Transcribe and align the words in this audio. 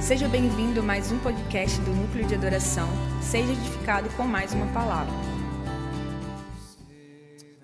Seja 0.00 0.28
bem-vindo 0.28 0.80
a 0.80 0.82
mais 0.82 1.12
um 1.12 1.18
podcast 1.20 1.78
do 1.82 1.92
Núcleo 1.92 2.26
de 2.26 2.34
Adoração. 2.34 2.88
Seja 3.22 3.52
edificado 3.52 4.08
com 4.16 4.24
mais 4.24 4.52
uma 4.52 4.72
palavra. 4.72 5.12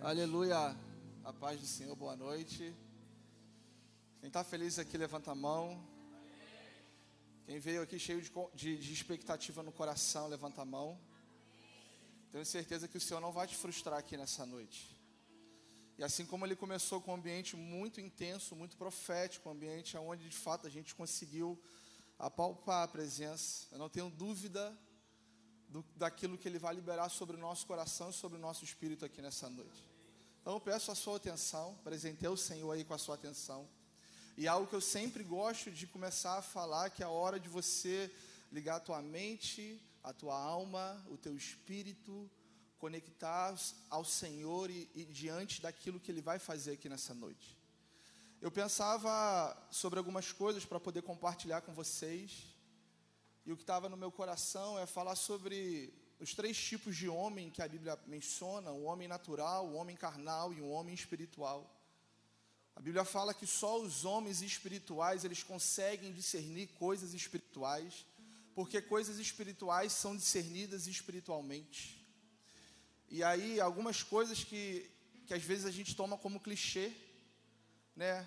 Aleluia. 0.00 0.76
A 1.24 1.32
paz 1.32 1.58
do 1.58 1.66
Senhor, 1.66 1.96
boa 1.96 2.14
noite. 2.14 2.74
Quem 4.20 4.28
está 4.28 4.44
feliz 4.44 4.78
aqui, 4.78 4.96
levanta 4.96 5.32
a 5.32 5.34
mão. 5.34 5.82
Quem 7.46 7.58
veio 7.58 7.82
aqui 7.82 7.98
cheio 7.98 8.20
de, 8.22 8.30
de, 8.54 8.76
de, 8.76 8.92
expectativa 8.92 9.62
no 9.62 9.72
coração, 9.72 10.28
levanta 10.28 10.62
a 10.62 10.64
mão. 10.64 10.98
Tenho 12.30 12.44
certeza 12.44 12.86
que 12.86 12.98
o 12.98 13.00
Senhor 13.00 13.20
não 13.20 13.32
vai 13.32 13.46
te 13.46 13.56
frustrar 13.56 13.98
aqui 13.98 14.16
nessa 14.16 14.46
noite. 14.46 14.96
E 15.98 16.04
assim 16.04 16.24
como 16.24 16.46
ele 16.46 16.54
começou 16.54 17.00
com 17.00 17.10
um 17.10 17.14
ambiente 17.14 17.56
muito 17.56 18.00
intenso, 18.00 18.54
muito 18.54 18.76
profético, 18.76 19.48
um 19.48 19.52
ambiente 19.52 19.96
onde 19.96 20.28
de 20.28 20.36
fato 20.36 20.64
a 20.64 20.70
gente 20.70 20.94
conseguiu 20.94 21.60
apalpar 22.18 22.84
a 22.84 22.88
presença. 22.88 23.66
Eu 23.70 23.78
não 23.78 23.88
tenho 23.88 24.10
dúvida 24.10 24.76
do, 25.68 25.84
daquilo 25.96 26.36
que 26.36 26.48
Ele 26.48 26.58
vai 26.58 26.74
liberar 26.74 27.08
sobre 27.08 27.36
o 27.36 27.38
nosso 27.38 27.66
coração 27.66 28.10
e 28.10 28.14
sobre 28.14 28.38
o 28.38 28.40
nosso 28.40 28.64
espírito 28.64 29.04
aqui 29.04 29.22
nessa 29.22 29.48
noite. 29.48 29.86
Então 30.40 30.54
eu 30.54 30.60
peço 30.60 30.90
a 30.90 30.94
sua 30.94 31.16
atenção, 31.16 31.76
apresentei 31.80 32.28
o 32.28 32.36
Senhor 32.36 32.72
aí 32.72 32.84
com 32.84 32.94
a 32.94 32.98
sua 32.98 33.14
atenção. 33.14 33.68
E 34.36 34.46
algo 34.46 34.66
que 34.66 34.74
eu 34.74 34.80
sempre 34.80 35.22
gosto 35.22 35.70
de 35.70 35.86
começar 35.86 36.38
a 36.38 36.42
falar, 36.42 36.90
que 36.90 37.02
é 37.02 37.06
a 37.06 37.10
hora 37.10 37.38
de 37.38 37.48
você 37.48 38.10
ligar 38.50 38.76
a 38.76 38.80
tua 38.80 39.02
mente, 39.02 39.82
a 40.02 40.12
tua 40.12 40.38
alma, 40.38 41.04
o 41.10 41.18
teu 41.18 41.36
espírito, 41.36 42.30
conectar 42.78 43.54
ao 43.90 44.04
Senhor 44.04 44.70
e, 44.70 44.88
e 44.94 45.04
diante 45.04 45.60
daquilo 45.60 46.00
que 46.00 46.10
Ele 46.10 46.22
vai 46.22 46.38
fazer 46.38 46.72
aqui 46.72 46.88
nessa 46.88 47.12
noite. 47.12 47.57
Eu 48.40 48.52
pensava 48.52 49.56
sobre 49.68 49.98
algumas 49.98 50.30
coisas 50.30 50.64
para 50.64 50.78
poder 50.78 51.02
compartilhar 51.02 51.60
com 51.60 51.74
vocês. 51.74 52.54
E 53.44 53.50
o 53.50 53.56
que 53.56 53.64
estava 53.64 53.88
no 53.88 53.96
meu 53.96 54.12
coração 54.12 54.78
é 54.78 54.86
falar 54.86 55.16
sobre 55.16 55.92
os 56.20 56.34
três 56.34 56.56
tipos 56.56 56.96
de 56.96 57.08
homem 57.08 57.50
que 57.50 57.60
a 57.60 57.66
Bíblia 57.66 57.98
menciona: 58.06 58.70
o 58.70 58.84
homem 58.84 59.08
natural, 59.08 59.66
o 59.66 59.74
homem 59.74 59.96
carnal 59.96 60.52
e 60.52 60.60
o 60.60 60.68
homem 60.68 60.94
espiritual. 60.94 61.68
A 62.76 62.80
Bíblia 62.80 63.04
fala 63.04 63.34
que 63.34 63.44
só 63.44 63.80
os 63.80 64.04
homens 64.04 64.40
espirituais 64.40 65.24
eles 65.24 65.42
conseguem 65.42 66.12
discernir 66.12 66.68
coisas 66.78 67.14
espirituais, 67.14 68.06
porque 68.54 68.80
coisas 68.80 69.18
espirituais 69.18 69.92
são 69.92 70.16
discernidas 70.16 70.86
espiritualmente. 70.86 72.06
E 73.08 73.24
aí 73.24 73.60
algumas 73.60 74.04
coisas 74.04 74.44
que 74.44 74.88
que 75.26 75.34
às 75.34 75.42
vezes 75.42 75.66
a 75.66 75.70
gente 75.70 75.94
toma 75.94 76.16
como 76.16 76.40
clichê, 76.40 76.90
né? 77.94 78.26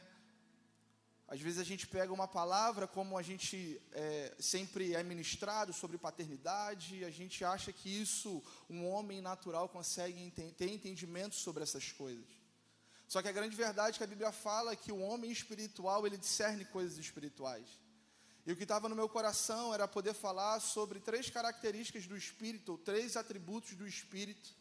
Às 1.33 1.39
vezes 1.39 1.59
a 1.59 1.63
gente 1.63 1.87
pega 1.87 2.11
uma 2.11 2.27
palavra 2.27 2.85
como 2.85 3.17
a 3.17 3.21
gente 3.21 3.81
é, 3.93 4.35
sempre 4.37 4.93
é 4.93 5.01
ministrado 5.01 5.71
sobre 5.71 5.97
paternidade, 5.97 7.05
a 7.05 7.09
gente 7.09 7.45
acha 7.45 7.71
que 7.71 7.89
isso 7.89 8.43
um 8.69 8.85
homem 8.85 9.21
natural 9.21 9.69
consegue 9.69 10.29
ter 10.57 10.69
entendimento 10.69 11.35
sobre 11.35 11.63
essas 11.63 11.89
coisas. 11.89 12.27
Só 13.07 13.21
que 13.21 13.29
a 13.29 13.31
grande 13.31 13.55
verdade 13.55 13.95
é 13.95 13.97
que 13.99 14.03
a 14.03 14.13
Bíblia 14.13 14.33
fala 14.33 14.75
que 14.75 14.91
o 14.91 14.99
homem 14.99 15.31
espiritual 15.31 16.05
ele 16.05 16.17
discerne 16.17 16.65
coisas 16.65 16.97
espirituais. 16.97 17.79
E 18.45 18.51
o 18.51 18.55
que 18.57 18.63
estava 18.63 18.89
no 18.89 18.95
meu 18.95 19.07
coração 19.07 19.73
era 19.73 19.87
poder 19.87 20.13
falar 20.13 20.59
sobre 20.59 20.99
três 20.99 21.29
características 21.29 22.07
do 22.07 22.17
espírito, 22.17 22.73
ou 22.73 22.77
três 22.77 23.15
atributos 23.15 23.73
do 23.75 23.87
espírito 23.87 24.53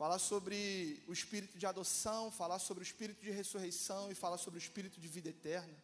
falar 0.00 0.18
sobre 0.18 0.98
o 1.06 1.12
espírito 1.12 1.58
de 1.58 1.66
adoção, 1.66 2.30
falar 2.30 2.58
sobre 2.58 2.82
o 2.82 2.88
espírito 2.90 3.20
de 3.20 3.30
ressurreição 3.30 4.10
e 4.10 4.14
falar 4.14 4.38
sobre 4.38 4.58
o 4.58 4.62
espírito 4.62 4.98
de 4.98 5.06
vida 5.06 5.28
eterna. 5.28 5.76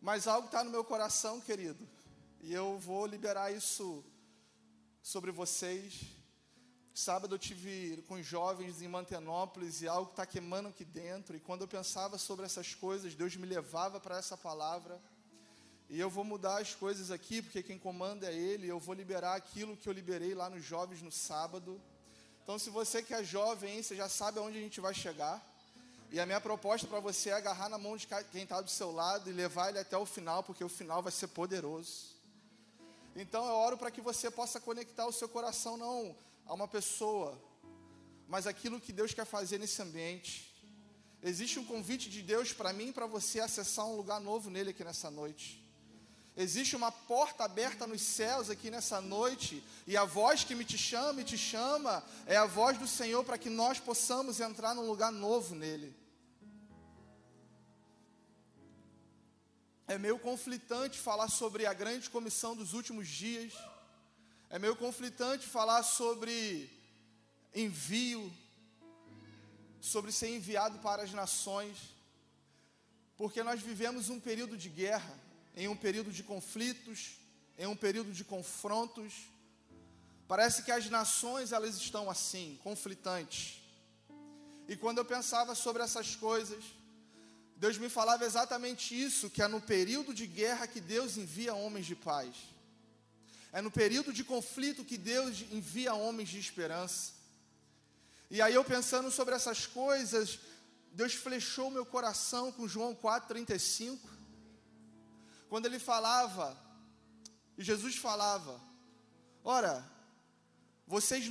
Mas 0.00 0.28
algo 0.28 0.46
está 0.46 0.62
no 0.62 0.70
meu 0.70 0.84
coração, 0.84 1.40
querido, 1.40 1.84
e 2.40 2.54
eu 2.54 2.78
vou 2.78 3.04
liberar 3.06 3.52
isso 3.52 4.04
sobre 5.02 5.32
vocês. 5.32 6.02
Sábado 6.94 7.34
eu 7.34 7.40
tive 7.40 8.04
com 8.06 8.22
jovens 8.22 8.80
em 8.82 8.86
Mantenópolis 8.86 9.82
e 9.82 9.88
algo 9.88 10.12
está 10.12 10.24
queimando 10.24 10.68
aqui 10.68 10.84
dentro. 10.84 11.36
E 11.36 11.40
quando 11.40 11.62
eu 11.62 11.68
pensava 11.68 12.18
sobre 12.18 12.46
essas 12.46 12.72
coisas, 12.72 13.16
Deus 13.16 13.34
me 13.34 13.48
levava 13.48 13.98
para 13.98 14.16
essa 14.16 14.36
palavra. 14.36 15.02
E 15.88 15.98
eu 15.98 16.08
vou 16.08 16.22
mudar 16.22 16.60
as 16.60 16.72
coisas 16.72 17.10
aqui, 17.10 17.42
porque 17.42 17.64
quem 17.64 17.80
comanda 17.80 18.30
é 18.30 18.32
Ele. 18.32 18.68
Eu 18.68 18.78
vou 18.78 18.94
liberar 18.94 19.34
aquilo 19.34 19.76
que 19.76 19.88
eu 19.88 19.92
liberei 19.92 20.36
lá 20.36 20.48
nos 20.48 20.64
jovens 20.64 21.02
no 21.02 21.10
sábado. 21.10 21.82
Então, 22.48 22.58
se 22.58 22.70
você 22.70 23.02
que 23.02 23.12
é 23.12 23.22
jovem, 23.22 23.82
você 23.82 23.94
já 23.94 24.08
sabe 24.08 24.38
aonde 24.38 24.56
a 24.56 24.60
gente 24.62 24.80
vai 24.80 24.94
chegar. 24.94 25.38
E 26.10 26.18
a 26.18 26.24
minha 26.24 26.40
proposta 26.40 26.86
para 26.86 26.98
você 26.98 27.28
é 27.28 27.34
agarrar 27.34 27.68
na 27.68 27.76
mão 27.76 27.94
de 27.94 28.08
quem 28.32 28.44
está 28.44 28.62
do 28.62 28.70
seu 28.70 28.90
lado 28.90 29.28
e 29.28 29.34
levar 29.34 29.68
ele 29.68 29.78
até 29.78 29.98
o 29.98 30.06
final, 30.06 30.42
porque 30.42 30.64
o 30.64 30.68
final 30.68 31.02
vai 31.02 31.12
ser 31.12 31.26
poderoso. 31.26 32.06
Então, 33.14 33.44
eu 33.46 33.52
oro 33.52 33.76
para 33.76 33.90
que 33.90 34.00
você 34.00 34.30
possa 34.30 34.58
conectar 34.58 35.06
o 35.06 35.12
seu 35.12 35.28
coração 35.28 35.76
não 35.76 36.16
a 36.46 36.54
uma 36.54 36.66
pessoa, 36.66 37.38
mas 38.26 38.46
aquilo 38.46 38.80
que 38.80 38.94
Deus 38.94 39.12
quer 39.12 39.26
fazer 39.26 39.58
nesse 39.58 39.82
ambiente. 39.82 40.50
Existe 41.22 41.58
um 41.58 41.66
convite 41.66 42.08
de 42.08 42.22
Deus 42.22 42.54
para 42.54 42.72
mim 42.72 42.88
e 42.88 42.92
para 42.94 43.04
você 43.04 43.40
acessar 43.40 43.84
um 43.84 43.94
lugar 43.94 44.22
novo 44.22 44.48
nele 44.48 44.70
aqui 44.70 44.82
nessa 44.82 45.10
noite. 45.10 45.62
Existe 46.40 46.76
uma 46.76 46.92
porta 46.92 47.42
aberta 47.42 47.84
nos 47.84 48.00
céus 48.00 48.48
aqui 48.48 48.70
nessa 48.70 49.00
noite, 49.00 49.60
e 49.88 49.96
a 49.96 50.04
voz 50.04 50.44
que 50.44 50.54
me 50.54 50.64
te 50.64 50.78
chama 50.78 51.20
e 51.20 51.24
te 51.24 51.36
chama 51.36 52.00
é 52.26 52.36
a 52.36 52.46
voz 52.46 52.78
do 52.78 52.86
Senhor 52.86 53.24
para 53.24 53.36
que 53.36 53.50
nós 53.50 53.80
possamos 53.80 54.38
entrar 54.38 54.72
num 54.72 54.86
lugar 54.86 55.10
novo 55.10 55.56
nele. 55.56 55.92
É 59.88 59.98
meio 59.98 60.16
conflitante 60.20 60.96
falar 60.96 61.28
sobre 61.28 61.66
a 61.66 61.72
grande 61.72 62.08
comissão 62.08 62.54
dos 62.54 62.72
últimos 62.72 63.08
dias. 63.08 63.52
É 64.48 64.60
meio 64.60 64.76
conflitante 64.76 65.44
falar 65.44 65.82
sobre 65.82 66.70
envio, 67.52 68.32
sobre 69.80 70.12
ser 70.12 70.28
enviado 70.28 70.78
para 70.78 71.02
as 71.02 71.10
nações, 71.10 71.76
porque 73.16 73.42
nós 73.42 73.60
vivemos 73.60 74.08
um 74.08 74.20
período 74.20 74.56
de 74.56 74.68
guerra 74.68 75.26
em 75.58 75.66
um 75.66 75.74
período 75.74 76.12
de 76.12 76.22
conflitos, 76.22 77.16
em 77.58 77.66
um 77.66 77.74
período 77.74 78.12
de 78.12 78.22
confrontos. 78.22 79.12
Parece 80.28 80.62
que 80.62 80.70
as 80.70 80.88
nações 80.88 81.50
elas 81.50 81.74
estão 81.74 82.08
assim, 82.08 82.60
conflitantes. 82.62 83.60
E 84.68 84.76
quando 84.76 84.98
eu 84.98 85.04
pensava 85.04 85.56
sobre 85.56 85.82
essas 85.82 86.14
coisas, 86.14 86.62
Deus 87.56 87.76
me 87.76 87.88
falava 87.88 88.24
exatamente 88.24 88.98
isso, 89.06 89.28
que 89.28 89.42
é 89.42 89.48
no 89.48 89.60
período 89.60 90.14
de 90.14 90.28
guerra 90.28 90.68
que 90.68 90.80
Deus 90.80 91.16
envia 91.16 91.54
homens 91.54 91.86
de 91.86 91.96
paz. 91.96 92.36
É 93.52 93.60
no 93.60 93.70
período 93.70 94.12
de 94.12 94.22
conflito 94.22 94.84
que 94.84 94.96
Deus 94.96 95.44
envia 95.50 95.92
homens 95.92 96.28
de 96.28 96.38
esperança. 96.38 97.14
E 98.30 98.40
aí 98.40 98.54
eu 98.54 98.62
pensando 98.62 99.10
sobre 99.10 99.34
essas 99.34 99.66
coisas, 99.66 100.38
Deus 100.92 101.14
flechou 101.14 101.68
meu 101.68 101.84
coração 101.84 102.52
com 102.52 102.68
João 102.68 102.94
4:35 102.94 104.17
quando 105.48 105.66
ele 105.66 105.78
falava, 105.78 106.56
e 107.56 107.64
Jesus 107.64 107.96
falava: 107.96 108.60
Ora, 109.42 109.84
vocês 110.86 111.28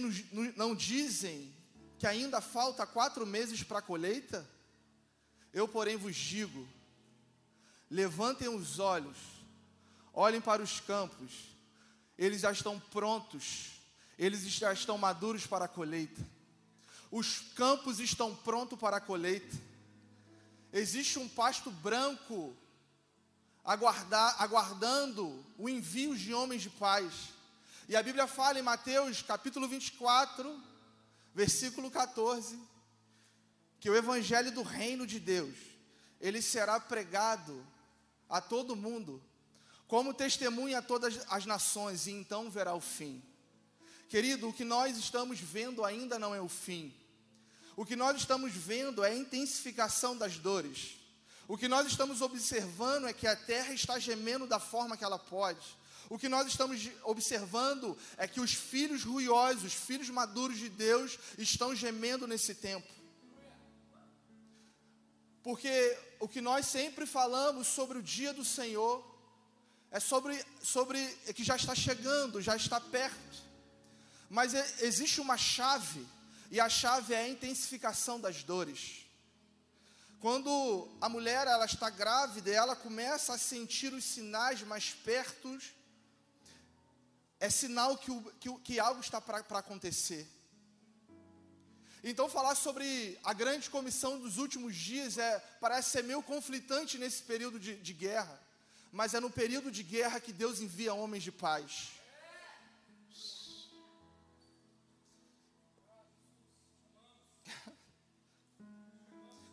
não 0.55 0.75
dizem 0.75 1.53
que 1.97 2.05
ainda 2.05 2.41
falta 2.41 2.85
quatro 2.85 3.25
meses 3.25 3.63
para 3.63 3.79
a 3.79 3.81
colheita? 3.81 4.47
Eu, 5.53 5.67
porém, 5.67 5.95
vos 5.97 6.15
digo: 6.15 6.67
levantem 7.89 8.49
os 8.49 8.79
olhos, 8.79 9.17
olhem 10.13 10.41
para 10.41 10.61
os 10.61 10.79
campos, 10.79 11.31
eles 12.17 12.41
já 12.41 12.51
estão 12.51 12.79
prontos, 12.79 13.71
eles 14.17 14.41
já 14.41 14.73
estão 14.73 14.97
maduros 14.97 15.47
para 15.47 15.65
a 15.65 15.69
colheita. 15.69 16.21
Os 17.09 17.39
campos 17.55 17.99
estão 17.99 18.35
prontos 18.35 18.77
para 18.77 18.97
a 18.97 19.01
colheita. 19.01 19.55
Existe 20.73 21.17
um 21.17 21.29
pasto 21.29 21.71
branco 21.71 22.55
aguardar, 23.67 24.41
aguardando 24.41 25.45
o 25.57 25.67
envio 25.67 26.15
de 26.15 26.33
homens 26.33 26.61
de 26.61 26.69
paz. 26.69 27.33
E 27.89 27.97
a 27.97 28.01
Bíblia 28.01 28.25
fala 28.25 28.57
em 28.57 28.61
Mateus 28.61 29.21
capítulo 29.21 29.67
24, 29.67 30.57
versículo 31.35 31.91
14, 31.91 32.57
que 33.81 33.89
o 33.89 33.95
evangelho 33.95 34.53
do 34.53 34.63
reino 34.63 35.05
de 35.05 35.19
Deus, 35.19 35.53
ele 36.21 36.41
será 36.41 36.79
pregado 36.79 37.61
a 38.29 38.39
todo 38.39 38.73
mundo, 38.73 39.21
como 39.85 40.13
testemunha 40.13 40.79
a 40.79 40.81
todas 40.81 41.19
as 41.29 41.45
nações, 41.45 42.07
e 42.07 42.11
então 42.11 42.49
verá 42.49 42.73
o 42.73 42.81
fim. 42.81 43.21
Querido, 44.07 44.47
o 44.47 44.53
que 44.53 44.63
nós 44.63 44.97
estamos 44.97 45.41
vendo 45.41 45.83
ainda 45.83 46.17
não 46.17 46.33
é 46.33 46.39
o 46.39 46.47
fim. 46.47 46.93
O 47.75 47.85
que 47.85 47.97
nós 47.97 48.15
estamos 48.15 48.53
vendo 48.53 49.03
é 49.03 49.09
a 49.09 49.15
intensificação 49.15 50.17
das 50.17 50.37
dores. 50.37 50.96
O 51.47 51.57
que 51.57 51.67
nós 51.67 51.87
estamos 51.87 52.21
observando 52.21 53.07
é 53.07 53.13
que 53.13 53.25
a 53.25 53.35
terra 53.35 53.73
está 53.73 53.97
gemendo 53.97 54.45
da 54.45 54.59
forma 54.59 54.97
que 54.97 55.03
ela 55.03 55.17
pode. 55.17 55.65
O 56.09 56.17
que 56.17 56.27
nós 56.27 56.47
estamos 56.47 56.89
observando 57.03 57.97
é 58.17 58.27
que 58.27 58.39
os 58.39 58.53
filhos 58.53 59.03
ruiosos, 59.03 59.63
os 59.63 59.73
filhos 59.73 60.09
maduros 60.09 60.57
de 60.57 60.69
Deus, 60.69 61.17
estão 61.37 61.75
gemendo 61.75 62.27
nesse 62.27 62.53
tempo. 62.55 62.87
Porque 65.41 65.97
o 66.19 66.27
que 66.27 66.41
nós 66.41 66.65
sempre 66.65 67.05
falamos 67.05 67.67
sobre 67.67 67.97
o 67.97 68.03
dia 68.03 68.33
do 68.33 68.43
Senhor 68.43 69.05
é 69.89 69.99
sobre, 69.99 70.43
sobre 70.61 71.07
que 71.33 71.43
já 71.43 71.55
está 71.55 71.73
chegando, 71.73 72.41
já 72.41 72.55
está 72.57 72.81
perto. 72.81 73.47
Mas 74.29 74.53
é, 74.53 74.75
existe 74.79 75.21
uma 75.21 75.37
chave, 75.37 76.05
e 76.51 76.59
a 76.59 76.67
chave 76.67 77.13
é 77.13 77.19
a 77.19 77.29
intensificação 77.29 78.19
das 78.19 78.43
dores. 78.43 79.06
Quando 80.19 80.89
a 80.99 81.07
mulher 81.07 81.45
ela 81.45 81.65
está 81.65 81.89
grávida, 81.91 82.49
ela 82.49 82.75
começa 82.75 83.33
a 83.33 83.37
sentir 83.37 83.93
os 83.93 84.03
sinais 84.03 84.61
mais 84.63 84.91
perto, 84.91 85.59
é 87.39 87.49
sinal 87.51 87.95
que, 87.97 88.09
o, 88.09 88.21
que, 88.39 88.51
que 88.59 88.79
algo 88.79 88.99
está 88.99 89.21
para 89.21 89.39
acontecer. 89.59 90.27
Então, 92.03 92.27
falar 92.29 92.55
sobre 92.55 93.19
a 93.23 93.33
grande 93.33 93.69
comissão 93.69 94.19
dos 94.19 94.37
últimos 94.37 94.75
dias 94.75 95.19
é, 95.19 95.39
parece 95.59 95.91
ser 95.91 96.03
meio 96.03 96.23
conflitante 96.23 96.97
nesse 96.97 97.21
período 97.21 97.59
de, 97.59 97.75
de 97.75 97.93
guerra, 97.93 98.41
mas 98.91 99.13
é 99.13 99.19
no 99.19 99.29
período 99.29 99.69
de 99.69 99.83
guerra 99.83 100.19
que 100.19 100.33
Deus 100.33 100.61
envia 100.61 100.95
homens 100.95 101.21
de 101.21 101.31
paz. 101.31 101.96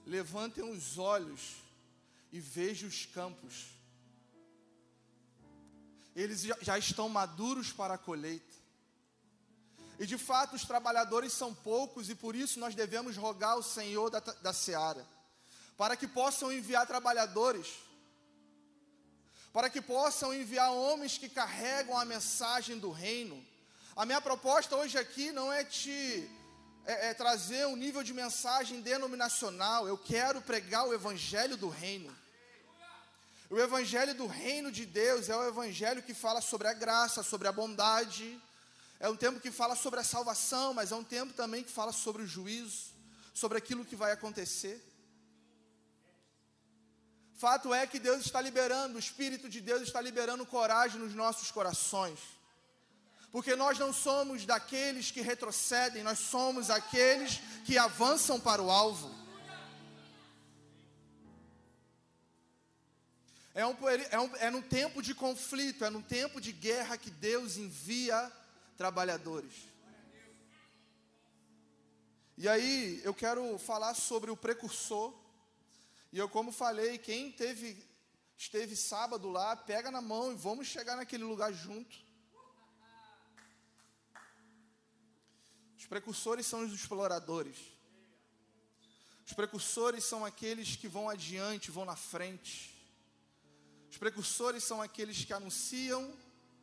Levantem 0.06 0.62
os 0.64 0.98
olhos 0.98 1.56
e 2.32 2.40
vejam 2.40 2.88
os 2.88 3.06
campos. 3.06 3.66
Eles 6.14 6.42
já 6.60 6.78
estão 6.78 7.08
maduros 7.08 7.72
para 7.72 7.94
a 7.94 7.98
colheita. 7.98 8.54
E 9.98 10.06
de 10.06 10.18
fato 10.18 10.56
os 10.56 10.64
trabalhadores 10.64 11.32
são 11.32 11.54
poucos 11.54 12.10
e 12.10 12.14
por 12.14 12.34
isso 12.34 12.58
nós 12.58 12.74
devemos 12.74 13.16
rogar 13.16 13.52
ao 13.52 13.62
Senhor 13.62 14.10
da, 14.10 14.18
da 14.18 14.52
seara, 14.52 15.06
para 15.76 15.96
que 15.96 16.06
possam 16.06 16.52
enviar 16.52 16.86
trabalhadores, 16.86 17.68
para 19.52 19.70
que 19.70 19.80
possam 19.80 20.34
enviar 20.34 20.72
homens 20.72 21.16
que 21.16 21.28
carregam 21.28 21.96
a 21.96 22.04
mensagem 22.04 22.78
do 22.78 22.90
reino. 22.90 23.44
A 23.94 24.04
minha 24.04 24.20
proposta 24.20 24.74
hoje 24.76 24.98
aqui 24.98 25.30
não 25.30 25.52
é 25.52 25.62
te 25.62 26.28
é, 26.86 27.10
é 27.10 27.14
trazer 27.14 27.66
um 27.66 27.76
nível 27.76 28.02
de 28.02 28.12
mensagem 28.12 28.80
denominacional, 28.80 29.88
eu 29.88 29.96
quero 29.96 30.40
pregar 30.42 30.86
o 30.86 30.94
evangelho 30.94 31.56
do 31.56 31.68
reino. 31.68 32.14
O 33.50 33.58
evangelho 33.58 34.14
do 34.14 34.26
reino 34.26 34.72
de 34.72 34.84
Deus 34.84 35.28
é 35.28 35.36
o 35.36 35.46
evangelho 35.46 36.02
que 36.02 36.14
fala 36.14 36.40
sobre 36.40 36.66
a 36.66 36.72
graça, 36.72 37.22
sobre 37.22 37.46
a 37.46 37.52
bondade, 37.52 38.40
é 39.00 39.08
um 39.08 39.16
tempo 39.16 39.40
que 39.40 39.50
fala 39.50 39.76
sobre 39.76 40.00
a 40.00 40.04
salvação, 40.04 40.72
mas 40.72 40.92
é 40.92 40.96
um 40.96 41.04
tempo 41.04 41.32
também 41.34 41.62
que 41.62 41.70
fala 41.70 41.92
sobre 41.92 42.22
o 42.22 42.26
juízo, 42.26 42.92
sobre 43.34 43.58
aquilo 43.58 43.84
que 43.84 43.96
vai 43.96 44.12
acontecer. 44.12 44.82
Fato 47.34 47.74
é 47.74 47.86
que 47.86 47.98
Deus 47.98 48.24
está 48.24 48.40
liberando, 48.40 48.96
o 48.96 48.98
Espírito 48.98 49.48
de 49.48 49.60
Deus 49.60 49.82
está 49.82 50.00
liberando 50.00 50.46
coragem 50.46 50.98
nos 50.98 51.14
nossos 51.14 51.50
corações. 51.50 52.18
Porque 53.34 53.56
nós 53.56 53.76
não 53.80 53.92
somos 53.92 54.46
daqueles 54.46 55.10
que 55.10 55.20
retrocedem, 55.20 56.04
nós 56.04 56.20
somos 56.20 56.70
aqueles 56.70 57.40
que 57.64 57.76
avançam 57.76 58.38
para 58.38 58.62
o 58.62 58.70
alvo. 58.70 59.12
É, 63.52 63.66
um, 63.66 63.76
é, 63.88 64.20
um, 64.20 64.36
é 64.36 64.50
num 64.50 64.62
tempo 64.62 65.02
de 65.02 65.12
conflito, 65.16 65.84
é 65.84 65.90
num 65.90 66.00
tempo 66.00 66.40
de 66.40 66.52
guerra 66.52 66.96
que 66.96 67.10
Deus 67.10 67.56
envia 67.56 68.30
trabalhadores. 68.76 69.54
E 72.38 72.48
aí 72.48 73.00
eu 73.02 73.12
quero 73.12 73.58
falar 73.58 73.94
sobre 73.94 74.30
o 74.30 74.36
precursor. 74.36 75.12
E 76.12 76.18
eu, 76.18 76.28
como 76.28 76.52
falei, 76.52 76.98
quem 76.98 77.32
teve, 77.32 77.84
esteve 78.38 78.76
sábado 78.76 79.28
lá, 79.28 79.56
pega 79.56 79.90
na 79.90 80.00
mão 80.00 80.30
e 80.30 80.36
vamos 80.36 80.68
chegar 80.68 80.94
naquele 80.94 81.24
lugar 81.24 81.52
junto. 81.52 82.13
Os 85.84 85.88
precursores 85.88 86.46
são 86.46 86.64
os 86.64 86.72
exploradores. 86.72 87.58
Os 89.26 89.34
precursores 89.34 90.02
são 90.02 90.24
aqueles 90.24 90.76
que 90.76 90.88
vão 90.88 91.10
adiante, 91.10 91.70
vão 91.70 91.84
na 91.84 91.94
frente. 91.94 92.74
Os 93.90 93.98
precursores 93.98 94.64
são 94.64 94.80
aqueles 94.80 95.26
que 95.26 95.34
anunciam, 95.34 96.10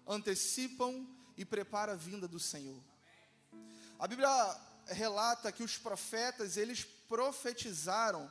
antecipam 0.07 1.07
e 1.37 1.45
prepara 1.45 1.91
a 1.91 1.95
vinda 1.95 2.27
do 2.27 2.39
Senhor. 2.39 2.81
A 3.99 4.07
Bíblia 4.07 4.27
relata 4.87 5.51
que 5.51 5.61
os 5.61 5.77
profetas, 5.77 6.57
eles 6.57 6.83
profetizaram. 7.07 8.29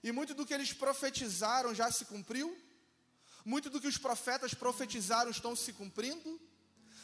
E 0.00 0.12
muito 0.12 0.32
do 0.32 0.46
que 0.46 0.54
eles 0.54 0.72
profetizaram 0.72 1.74
já 1.74 1.90
se 1.90 2.04
cumpriu. 2.04 2.56
Muito 3.44 3.68
do 3.68 3.80
que 3.80 3.88
os 3.88 3.98
profetas 3.98 4.54
profetizaram 4.54 5.28
estão 5.28 5.56
se 5.56 5.72
cumprindo. 5.72 6.40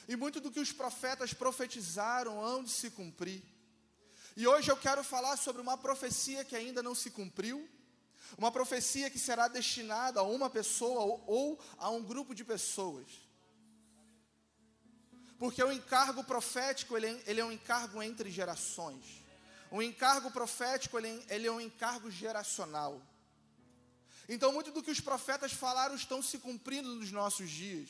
E 0.08 0.14
muito 0.16 0.40
do 0.40 0.50
que 0.50 0.60
os 0.60 0.72
profetas 0.72 1.32
profetizaram 1.32 2.44
hão 2.44 2.62
de 2.62 2.70
se 2.70 2.90
cumprir. 2.90 3.42
E 4.36 4.46
hoje 4.46 4.70
eu 4.70 4.76
quero 4.76 5.02
falar 5.02 5.36
sobre 5.36 5.60
uma 5.62 5.76
profecia 5.76 6.44
que 6.44 6.54
ainda 6.54 6.82
não 6.82 6.94
se 6.94 7.10
cumpriu. 7.10 7.68
Uma 8.36 8.52
profecia 8.52 9.08
que 9.08 9.18
será 9.18 9.48
destinada 9.48 10.20
a 10.20 10.22
uma 10.22 10.50
pessoa 10.50 11.22
ou, 11.26 11.58
a 11.78 11.90
um 11.90 12.02
grupo 12.02 12.34
de 12.34 12.44
pessoas. 12.44 13.06
Porque 15.38 15.62
o 15.62 15.72
encargo 15.72 16.22
profético, 16.24 16.96
ele, 16.96 17.06
é, 17.06 17.22
ele 17.26 17.40
é 17.40 17.44
um 17.44 17.52
encargo 17.52 18.02
entre 18.02 18.30
gerações. 18.30 19.04
O 19.70 19.82
encargo 19.82 20.30
profético, 20.30 20.98
ele, 20.98 21.24
ele 21.28 21.46
é 21.46 21.52
um 21.52 21.60
encargo 21.60 22.10
geracional. 22.10 23.00
Então, 24.28 24.52
muito 24.52 24.70
do 24.70 24.82
que 24.82 24.90
os 24.90 25.00
profetas 25.00 25.52
falaram 25.52 25.94
estão 25.94 26.22
se 26.22 26.38
cumprindo 26.38 26.94
nos 26.94 27.12
nossos 27.12 27.50
dias. 27.50 27.88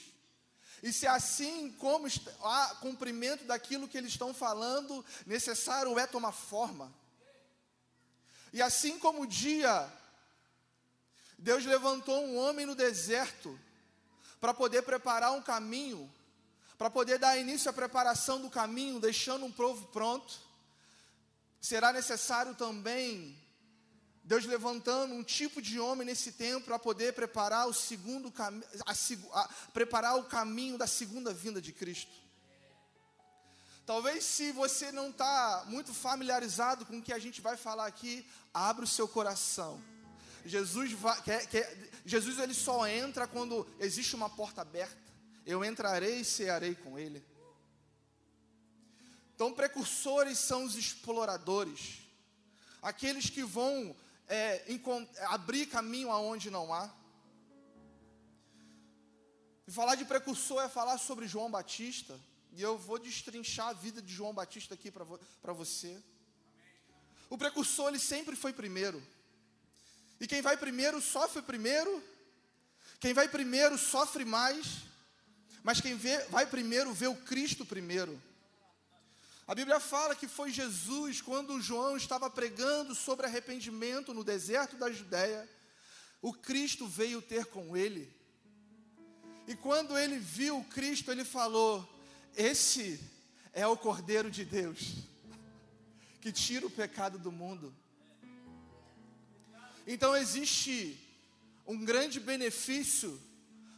E 0.86 0.92
se 0.92 1.04
assim 1.04 1.72
como 1.80 2.06
há 2.40 2.76
cumprimento 2.80 3.42
daquilo 3.44 3.88
que 3.88 3.98
eles 3.98 4.12
estão 4.12 4.32
falando, 4.32 5.04
necessário 5.26 5.98
é 5.98 6.06
tomar 6.06 6.30
forma. 6.30 6.94
E 8.52 8.62
assim 8.62 8.96
como 8.96 9.22
o 9.22 9.26
dia, 9.26 9.92
Deus 11.36 11.64
levantou 11.64 12.24
um 12.24 12.36
homem 12.36 12.64
no 12.64 12.76
deserto 12.76 13.58
para 14.40 14.54
poder 14.54 14.82
preparar 14.82 15.32
um 15.32 15.42
caminho 15.42 16.08
para 16.78 16.90
poder 16.90 17.18
dar 17.18 17.36
início 17.36 17.70
à 17.70 17.72
preparação 17.72 18.40
do 18.40 18.50
caminho, 18.50 19.00
deixando 19.00 19.44
um 19.46 19.50
povo 19.50 19.86
pronto, 19.88 20.38
será 21.60 21.92
necessário 21.92 22.54
também 22.54 23.36
Deus 24.26 24.44
levantando 24.44 25.14
um 25.14 25.22
tipo 25.22 25.62
de 25.62 25.80
homem 25.80 26.06
nesse 26.06 26.32
tempo 26.32 26.66
para 26.66 26.78
poder 26.78 27.14
preparar 27.14 27.66
o 27.66 27.72
segundo 27.72 28.32
a, 29.32 29.48
preparar 29.72 30.18
o 30.18 30.24
caminho 30.24 30.76
da 30.76 30.86
segunda 30.86 31.32
vinda 31.32 31.60
de 31.60 31.72
Cristo. 31.72 32.12
Talvez 33.86 34.24
se 34.24 34.52
você 34.52 34.92
não 34.92 35.10
está 35.10 35.64
muito 35.68 35.94
familiarizado 35.94 36.84
com 36.84 36.98
o 36.98 37.02
que 37.02 37.12
a 37.12 37.18
gente 37.18 37.40
vai 37.40 37.56
falar 37.56 37.86
aqui, 37.86 38.26
abra 38.52 38.84
o 38.84 38.88
seu 38.88 39.06
coração. 39.06 39.80
Jesus, 40.44 40.92
quer, 41.24 41.46
quer, 41.46 41.90
Jesus 42.04 42.38
ele 42.38 42.54
só 42.54 42.86
entra 42.86 43.26
quando 43.26 43.66
existe 43.80 44.14
uma 44.14 44.28
porta 44.28 44.60
aberta 44.60 45.06
eu 45.46 45.64
entrarei 45.64 46.20
e 46.20 46.24
cearei 46.24 46.74
com 46.74 46.98
ele. 46.98 47.24
Então, 49.34 49.52
precursores 49.52 50.38
são 50.38 50.64
os 50.64 50.74
exploradores, 50.74 52.00
aqueles 52.82 53.30
que 53.30 53.44
vão 53.44 53.94
é, 54.28 54.64
abrir 55.28 55.66
caminho 55.66 56.10
aonde 56.10 56.50
não 56.50 56.72
há. 56.72 56.92
E 59.66 59.70
falar 59.70 59.94
de 59.94 60.04
precursor 60.04 60.62
é 60.62 60.68
falar 60.68 60.98
sobre 60.98 61.26
João 61.26 61.50
Batista, 61.50 62.18
e 62.52 62.62
eu 62.62 62.78
vou 62.78 62.98
destrinchar 62.98 63.68
a 63.68 63.72
vida 63.72 64.00
de 64.00 64.12
João 64.12 64.32
Batista 64.32 64.74
aqui 64.74 64.90
para 64.90 65.04
vo 65.04 65.18
você. 65.54 66.00
O 67.28 67.36
precursor, 67.36 67.88
ele 67.88 67.98
sempre 67.98 68.36
foi 68.36 68.52
primeiro. 68.52 69.02
E 70.20 70.26
quem 70.26 70.40
vai 70.40 70.56
primeiro 70.56 71.00
sofre 71.00 71.42
primeiro. 71.42 72.02
Quem 73.00 73.12
vai 73.12 73.28
primeiro 73.28 73.76
sofre 73.76 74.24
mais. 74.24 74.84
Mas 75.62 75.80
quem 75.80 75.96
vê, 75.96 76.18
vai 76.26 76.46
primeiro 76.46 76.94
vê 76.94 77.08
o 77.08 77.16
Cristo 77.16 77.66
primeiro. 77.66 78.22
A 79.46 79.54
Bíblia 79.54 79.78
fala 79.78 80.16
que 80.16 80.26
foi 80.26 80.50
Jesus, 80.50 81.20
quando 81.20 81.60
João 81.60 81.96
estava 81.96 82.28
pregando 82.28 82.94
sobre 82.94 83.26
arrependimento 83.26 84.12
no 84.12 84.24
deserto 84.24 84.76
da 84.76 84.90
Judéia, 84.90 85.48
o 86.20 86.32
Cristo 86.32 86.86
veio 86.86 87.22
ter 87.22 87.46
com 87.46 87.76
ele. 87.76 88.12
E 89.46 89.54
quando 89.54 89.96
ele 89.96 90.18
viu 90.18 90.58
o 90.58 90.64
Cristo, 90.64 91.12
ele 91.12 91.24
falou: 91.24 91.88
Esse 92.34 93.00
é 93.52 93.64
o 93.66 93.76
Cordeiro 93.76 94.30
de 94.30 94.44
Deus, 94.44 95.04
que 96.20 96.32
tira 96.32 96.66
o 96.66 96.70
pecado 96.70 97.16
do 97.16 97.30
mundo. 97.30 97.72
Então 99.86 100.16
existe 100.16 100.98
um 101.64 101.84
grande 101.84 102.18
benefício 102.18 103.20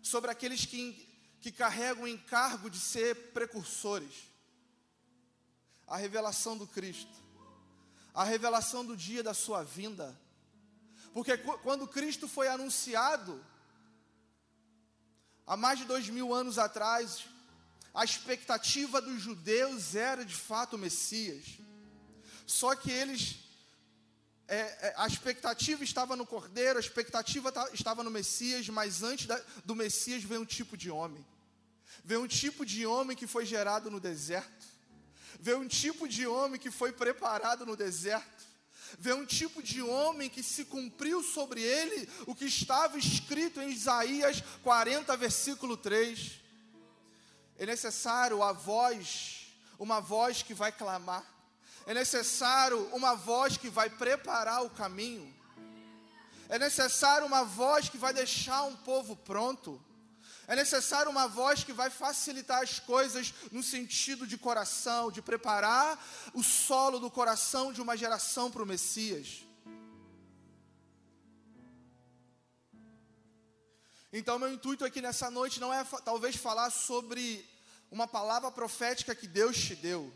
sobre 0.03 0.31
aqueles 0.31 0.65
que 0.65 1.07
que 1.41 1.53
carregam 1.53 2.05
o 2.05 2.09
encargo 2.09 2.69
de 2.69 2.79
ser 2.79 3.15
precursores. 3.33 4.28
A 5.89 5.97
revelação 5.97 6.57
do 6.57 6.67
Cristo, 6.67 7.17
a 8.15 8.23
revelação 8.25 8.85
do 8.85 8.97
dia 8.97 9.23
da 9.23 9.33
sua 9.33 9.63
vinda. 9.63 10.19
Porque 11.13 11.37
quando 11.37 11.89
Cristo 11.89 12.29
foi 12.29 12.47
anunciado, 12.49 13.45
há 15.47 15.57
mais 15.57 15.79
de 15.79 15.85
dois 15.87 16.09
mil 16.09 16.35
anos 16.35 16.59
atrás, 16.59 17.25
a 17.95 18.05
expectativa 18.05 19.01
dos 19.01 19.21
judeus 19.21 19.95
era 19.95 20.25
de 20.25 20.35
fato 20.35 20.77
o 20.77 20.79
Messias. 20.79 21.59
Só 22.47 22.75
que 22.77 22.91
eles, 22.91 23.41
é, 24.47 24.59
é, 24.59 24.95
a 24.97 25.07
expectativa 25.07 25.83
estava 25.83 26.15
no 26.15 26.25
Cordeiro, 26.25 26.79
a 26.79 26.81
expectativa 26.81 27.53
estava 27.73 28.05
no 28.05 28.11
Messias, 28.11 28.69
mas 28.69 29.03
antes 29.03 29.27
da, 29.27 29.43
do 29.65 29.75
Messias 29.75 30.23
veio 30.23 30.43
um 30.43 30.47
tipo 30.47 30.77
de 30.77 30.91
homem. 30.91 31.27
Veio 32.05 32.23
um 32.23 32.29
tipo 32.29 32.65
de 32.65 32.87
homem 32.87 33.17
que 33.17 33.27
foi 33.27 33.45
gerado 33.45 33.91
no 33.91 33.99
deserto. 33.99 34.68
Veio 35.39 35.61
um 35.61 35.69
tipo 35.69 36.09
de 36.09 36.27
homem 36.27 36.61
que 36.61 36.71
foi 36.71 36.93
preparado 36.93 37.65
no 37.65 37.77
deserto. 37.77 38.47
Veio 38.99 39.17
um 39.17 39.27
tipo 39.27 39.63
de 39.63 39.83
homem 39.83 40.31
que 40.31 40.43
se 40.43 40.65
cumpriu 40.65 41.23
sobre 41.23 41.63
ele 41.63 42.09
o 42.27 42.35
que 42.35 42.47
estava 42.47 42.99
escrito 42.99 43.61
em 43.61 43.71
Isaías 43.71 44.43
40, 44.63 45.17
versículo 45.17 45.77
3. 45.77 46.41
É 47.59 47.67
necessário 47.67 48.43
a 48.43 48.53
voz, 48.53 49.47
uma 49.79 50.01
voz 50.01 50.43
que 50.43 50.55
vai 50.55 50.73
clamar. 50.73 51.25
É 51.87 51.95
necessário 51.95 52.89
uma 52.93 53.15
voz 53.15 53.57
que 53.57 53.69
vai 53.69 53.91
preparar 53.91 54.65
o 54.65 54.71
caminho. 54.71 55.35
É 56.49 56.59
necessário 56.59 57.27
uma 57.27 57.45
voz 57.45 57.89
que 57.89 57.99
vai 57.99 58.13
deixar 58.13 58.65
um 58.65 58.77
povo 58.77 59.15
pronto. 59.17 59.83
É 60.51 60.57
necessário 60.57 61.11
uma 61.11 61.29
voz 61.29 61.63
que 61.63 61.75
vai 61.75 61.91
facilitar 61.91 62.63
as 62.63 62.81
coisas 62.81 63.35
no 63.53 63.63
sentido 63.63 64.27
de 64.27 64.39
coração, 64.39 65.13
de 65.13 65.21
preparar 65.21 66.03
o 66.33 66.43
solo 66.43 66.99
do 66.99 67.11
coração 67.11 67.71
de 67.71 67.83
uma 67.83 67.95
geração 67.95 68.51
para 68.51 68.63
o 68.63 68.67
Messias. 68.67 69.45
Então, 74.11 74.39
meu 74.39 74.51
intuito 74.51 74.87
aqui 74.87 75.03
nessa 75.03 75.31
noite 75.31 75.61
não 75.61 75.71
é 75.73 75.85
talvez 76.03 76.35
falar 76.35 76.71
sobre 76.71 77.47
uma 77.91 78.09
palavra 78.09 78.51
profética 78.51 79.15
que 79.15 79.27
Deus 79.27 79.55
te 79.55 79.75
deu. 79.75 80.11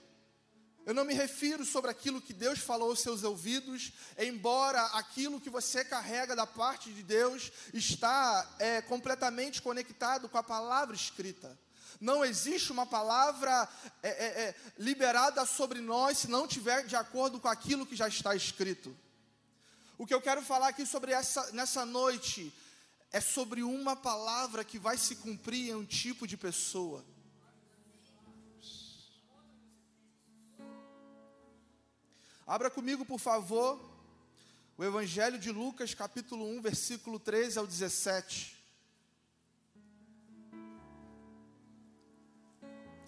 Eu 0.85 0.93
não 0.93 1.05
me 1.05 1.15
refiro 1.15 1.65
sobre 1.65 1.91
aquilo 1.91 2.21
que 2.21 2.33
Deus 2.33 2.59
falou 2.59 2.91
aos 2.91 2.99
seus 2.99 3.23
ouvidos, 3.23 3.93
embora 4.19 4.83
aquilo 4.87 5.41
que 5.41 5.49
você 5.49 5.85
carrega 5.85 6.35
da 6.35 6.47
parte 6.47 6.93
de 6.93 7.03
Deus 7.05 7.53
está 7.73 8.49
é, 8.59 8.83
completamente 8.83 9.63
conectado 9.63 10.29
com 10.29 10.39
a 10.39 10.43
palavra 10.43 10.97
escrita. 10.97 11.57
Não 12.01 12.25
existe 12.25 12.73
uma 12.73 12.85
palavra 12.85 13.69
é, 14.03 14.09
é, 14.09 14.43
é, 14.43 14.55
liberada 14.77 15.47
sobre 15.47 15.81
nós 15.81 16.19
se 16.19 16.29
não 16.29 16.49
tiver 16.49 16.85
de 16.85 16.97
acordo 16.97 17.39
com 17.39 17.47
aquilo 17.47 17.87
que 17.87 17.95
já 17.95 18.09
está 18.09 18.35
escrito. 18.35 18.97
O 19.97 20.05
que 20.05 20.13
eu 20.13 20.21
quero 20.21 20.43
falar 20.43 20.69
aqui 20.69 20.85
sobre 20.85 21.13
essa 21.13 21.53
nessa 21.53 21.87
noite 21.87 22.53
é 23.13 23.21
sobre 23.21 23.63
uma 23.63 23.95
palavra 23.95 24.65
que 24.65 24.81
vai 24.81 24.99
se 24.99 25.15
cumprir 25.15 25.71
em 25.71 25.75
um 25.77 25.85
tipo 25.85 26.27
de 26.27 26.37
pessoa. 26.37 27.05
Abra 32.47 32.69
comigo, 32.69 33.05
por 33.05 33.21
favor, 33.21 33.81
o 34.77 34.83
Evangelho 34.83 35.39
de 35.39 35.53
Lucas, 35.53 35.95
capítulo 35.95 36.45
1, 36.57 36.61
versículo 36.61 37.21
13 37.21 37.59
ao 37.59 37.67
17. 37.67 38.61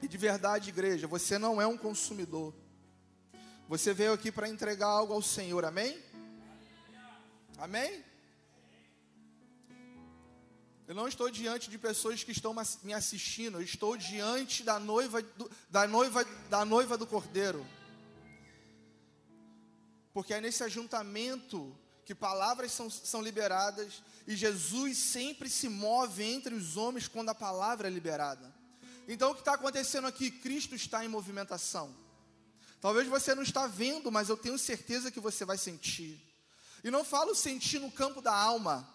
E 0.00 0.06
de 0.06 0.16
verdade, 0.16 0.68
igreja, 0.68 1.08
você 1.08 1.36
não 1.36 1.60
é 1.60 1.66
um 1.66 1.76
consumidor. 1.76 2.54
Você 3.68 3.92
veio 3.92 4.12
aqui 4.12 4.30
para 4.30 4.48
entregar 4.48 4.86
algo 4.86 5.12
ao 5.12 5.22
Senhor, 5.22 5.64
amém? 5.64 6.00
Amém? 7.58 8.04
Eu 10.86 10.94
não 10.94 11.08
estou 11.08 11.30
diante 11.30 11.70
de 11.70 11.78
pessoas 11.78 12.22
que 12.22 12.30
estão 12.30 12.54
me 12.82 12.92
assistindo, 12.92 13.58
eu 13.58 13.62
estou 13.62 13.96
diante 13.96 14.62
da 14.62 14.78
noiva 14.78 15.22
do, 15.22 15.50
da 15.70 15.88
noiva 15.88 16.24
da 16.50 16.64
noiva 16.64 16.96
do 16.98 17.06
Cordeiro. 17.06 17.66
Porque 20.14 20.33
é 20.33 20.40
nesse 20.40 20.62
ajuntamento 20.62 21.76
que 22.04 22.14
palavras 22.14 22.71
são, 22.71 22.88
são 22.88 23.21
liberadas 23.21 24.02
e 24.26 24.37
Jesus 24.37 24.97
sempre 24.97 25.50
se 25.50 25.68
move 25.68 26.23
entre 26.23 26.54
os 26.54 26.76
homens 26.76 27.09
quando 27.09 27.30
a 27.30 27.35
palavra 27.35 27.88
é 27.88 27.90
liberada. 27.90 28.54
Então 29.09 29.33
o 29.33 29.35
que 29.35 29.40
está 29.40 29.54
acontecendo 29.54 30.06
aqui? 30.06 30.30
Cristo 30.30 30.75
está 30.75 31.04
em 31.04 31.09
movimentação. 31.09 31.94
Talvez 32.80 33.09
você 33.09 33.35
não 33.35 33.42
está 33.42 33.66
vendo, 33.66 34.12
mas 34.12 34.28
eu 34.28 34.37
tenho 34.37 34.59
certeza 34.59 35.11
que 35.11 35.18
você 35.18 35.44
vai 35.44 35.59
sentir. 35.59 36.21
E 36.85 36.90
não 36.90 37.02
falo 37.04 37.35
sentir 37.35 37.80
no 37.80 37.90
campo 37.90 38.23
da 38.23 38.35
alma, 38.35 38.88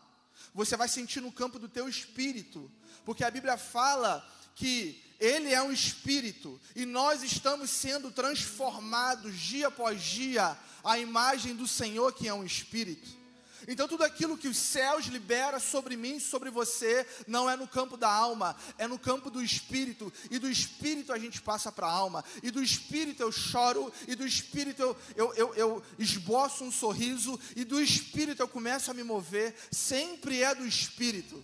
você 0.54 0.78
vai 0.78 0.88
sentir 0.88 1.20
no 1.22 1.32
campo 1.32 1.60
do 1.60 1.68
teu 1.68 1.90
espírito, 1.90 2.72
porque 3.04 3.24
a 3.24 3.32
Bíblia 3.32 3.58
fala 3.58 4.26
que 4.56 5.04
ele 5.20 5.54
é 5.54 5.62
um 5.62 5.72
espírito 5.72 6.60
e 6.76 6.86
nós 6.86 7.24
estamos 7.24 7.70
sendo 7.70 8.10
transformados 8.10 9.38
dia 9.38 9.68
após 9.68 10.02
dia 10.02 10.58
à 10.84 10.98
imagem 10.98 11.56
do 11.56 11.68
Senhor 11.68 12.14
que 12.14 12.28
é 12.28 12.34
um 12.34 12.46
espírito. 12.46 13.20
Então 13.68 13.88
tudo 13.88 14.04
aquilo 14.04 14.38
que 14.38 14.48
os 14.48 14.58
céus 14.58 15.06
libera 15.08 15.60
sobre 15.60 15.98
mim, 15.98 16.20
sobre 16.20 16.50
você, 16.50 17.06
não 17.28 17.50
é 17.50 17.56
no 17.56 17.68
campo 17.68 17.98
da 17.98 18.10
alma, 18.10 18.56
é 18.78 18.88
no 18.88 18.98
campo 18.98 19.30
do 19.30 19.44
espírito. 19.44 20.12
E 20.32 20.40
do 20.40 20.50
espírito 20.50 21.12
a 21.12 21.20
gente 21.20 21.42
passa 21.42 21.72
para 21.72 21.86
a 21.86 21.92
alma. 21.92 22.24
E 22.42 22.50
do 22.50 22.64
espírito 22.64 23.22
eu 23.22 23.32
choro, 23.32 23.92
e 24.08 24.16
do 24.16 24.26
espírito 24.26 24.82
eu, 24.82 24.98
eu, 25.16 25.34
eu, 25.36 25.56
eu 25.56 25.84
esboço 26.00 26.64
um 26.64 26.72
sorriso, 26.72 27.40
e 27.56 27.64
do 27.64 27.82
espírito 27.82 28.42
eu 28.42 28.48
começo 28.48 28.90
a 28.90 28.94
me 28.94 29.04
mover. 29.04 29.54
Sempre 29.72 30.42
é 30.42 30.56
do 30.56 30.66
espírito. 30.66 31.44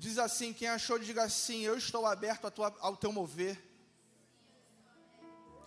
Diz 0.00 0.16
assim: 0.16 0.54
quem 0.54 0.66
achou, 0.66 0.98
diga 0.98 1.24
assim: 1.24 1.60
Eu 1.60 1.76
estou 1.76 2.06
aberto 2.06 2.50
tua, 2.50 2.74
ao 2.80 2.96
teu 2.96 3.12
mover. 3.12 3.62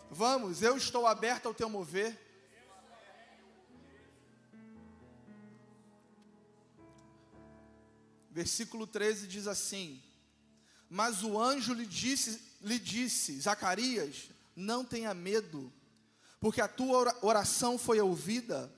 Vamos, 0.10 0.64
eu 0.64 0.76
estou 0.76 1.06
aberto 1.06 1.46
ao 1.46 1.54
teu 1.54 1.70
mover. 1.70 2.20
Versículo 8.32 8.88
13 8.88 9.28
diz 9.28 9.46
assim: 9.46 10.02
Mas 10.90 11.22
o 11.22 11.40
anjo 11.40 11.72
lhe 11.72 11.86
disse, 11.86 12.42
lhe 12.60 12.80
disse: 12.80 13.40
Zacarias, 13.40 14.32
não 14.56 14.84
tenha 14.84 15.14
medo, 15.14 15.72
porque 16.40 16.60
a 16.60 16.68
tua 16.68 17.16
oração 17.22 17.78
foi 17.78 18.00
ouvida. 18.00 18.74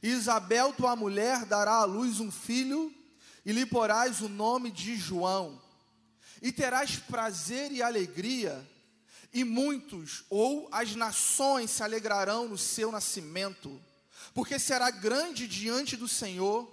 E 0.00 0.08
Isabel, 0.10 0.72
tua 0.72 0.94
mulher, 0.94 1.44
dará 1.46 1.78
à 1.78 1.84
luz 1.84 2.20
um 2.20 2.30
filho 2.30 2.94
e 3.44 3.52
lhe 3.52 3.64
porás 3.64 4.20
o 4.20 4.28
nome 4.28 4.70
de 4.70 4.96
João, 4.96 5.60
e 6.42 6.52
terás 6.52 6.96
prazer 6.96 7.72
e 7.72 7.82
alegria, 7.82 8.66
e 9.32 9.44
muitos 9.44 10.24
ou 10.28 10.68
as 10.72 10.94
nações 10.94 11.70
se 11.70 11.82
alegrarão 11.82 12.48
no 12.48 12.58
seu 12.58 12.90
nascimento, 12.90 13.80
porque 14.34 14.58
será 14.58 14.90
grande 14.90 15.46
diante 15.46 15.96
do 15.96 16.08
Senhor, 16.08 16.68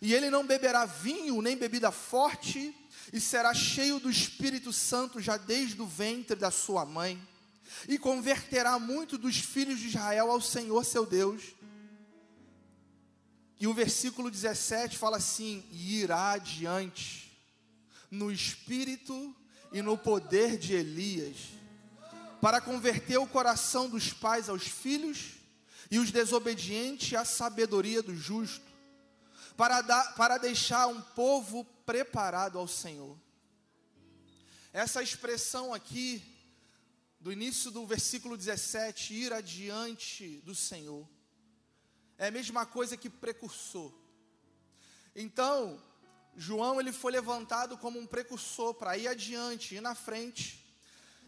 e 0.00 0.14
ele 0.14 0.30
não 0.30 0.46
beberá 0.46 0.84
vinho 0.84 1.40
nem 1.42 1.56
bebida 1.56 1.90
forte, 1.90 2.74
e 3.12 3.20
será 3.20 3.52
cheio 3.52 3.98
do 3.98 4.10
Espírito 4.10 4.72
Santo 4.72 5.20
já 5.20 5.36
desde 5.36 5.80
o 5.80 5.86
ventre 5.86 6.36
da 6.36 6.50
sua 6.50 6.84
mãe, 6.84 7.20
e 7.88 7.98
converterá 7.98 8.78
muito 8.78 9.16
dos 9.16 9.36
filhos 9.36 9.78
de 9.78 9.88
Israel 9.88 10.30
ao 10.30 10.40
Senhor 10.40 10.84
seu 10.84 11.06
Deus 11.06 11.42
e 13.62 13.66
o 13.68 13.72
versículo 13.72 14.28
17 14.28 14.98
fala 14.98 15.18
assim: 15.18 15.64
irá 15.70 16.32
adiante 16.32 17.30
no 18.10 18.32
espírito 18.32 19.32
e 19.72 19.80
no 19.80 19.96
poder 19.96 20.58
de 20.58 20.74
Elias, 20.74 21.36
para 22.40 22.60
converter 22.60 23.18
o 23.18 23.26
coração 23.26 23.88
dos 23.88 24.12
pais 24.12 24.48
aos 24.48 24.64
filhos 24.64 25.34
e 25.92 26.00
os 26.00 26.10
desobedientes 26.10 27.14
à 27.14 27.24
sabedoria 27.24 28.02
do 28.02 28.16
justo, 28.16 28.66
para, 29.56 29.80
dar, 29.80 30.12
para 30.16 30.38
deixar 30.38 30.88
um 30.88 31.00
povo 31.00 31.64
preparado 31.86 32.58
ao 32.58 32.66
Senhor. 32.66 33.16
Essa 34.72 35.04
expressão 35.04 35.72
aqui, 35.72 36.20
do 37.20 37.30
início 37.30 37.70
do 37.70 37.86
versículo 37.86 38.36
17, 38.36 39.14
ir 39.14 39.32
adiante 39.32 40.42
do 40.44 40.52
Senhor 40.52 41.06
é 42.22 42.28
a 42.28 42.30
mesma 42.30 42.64
coisa 42.64 42.96
que 42.96 43.10
precursor. 43.10 43.92
Então, 45.14 45.82
João 46.36 46.80
ele 46.80 46.92
foi 46.92 47.10
levantado 47.10 47.76
como 47.76 47.98
um 47.98 48.06
precursor 48.06 48.74
para 48.74 48.96
ir 48.96 49.08
adiante, 49.08 49.74
ir 49.74 49.80
na 49.80 49.96
frente. 49.96 50.64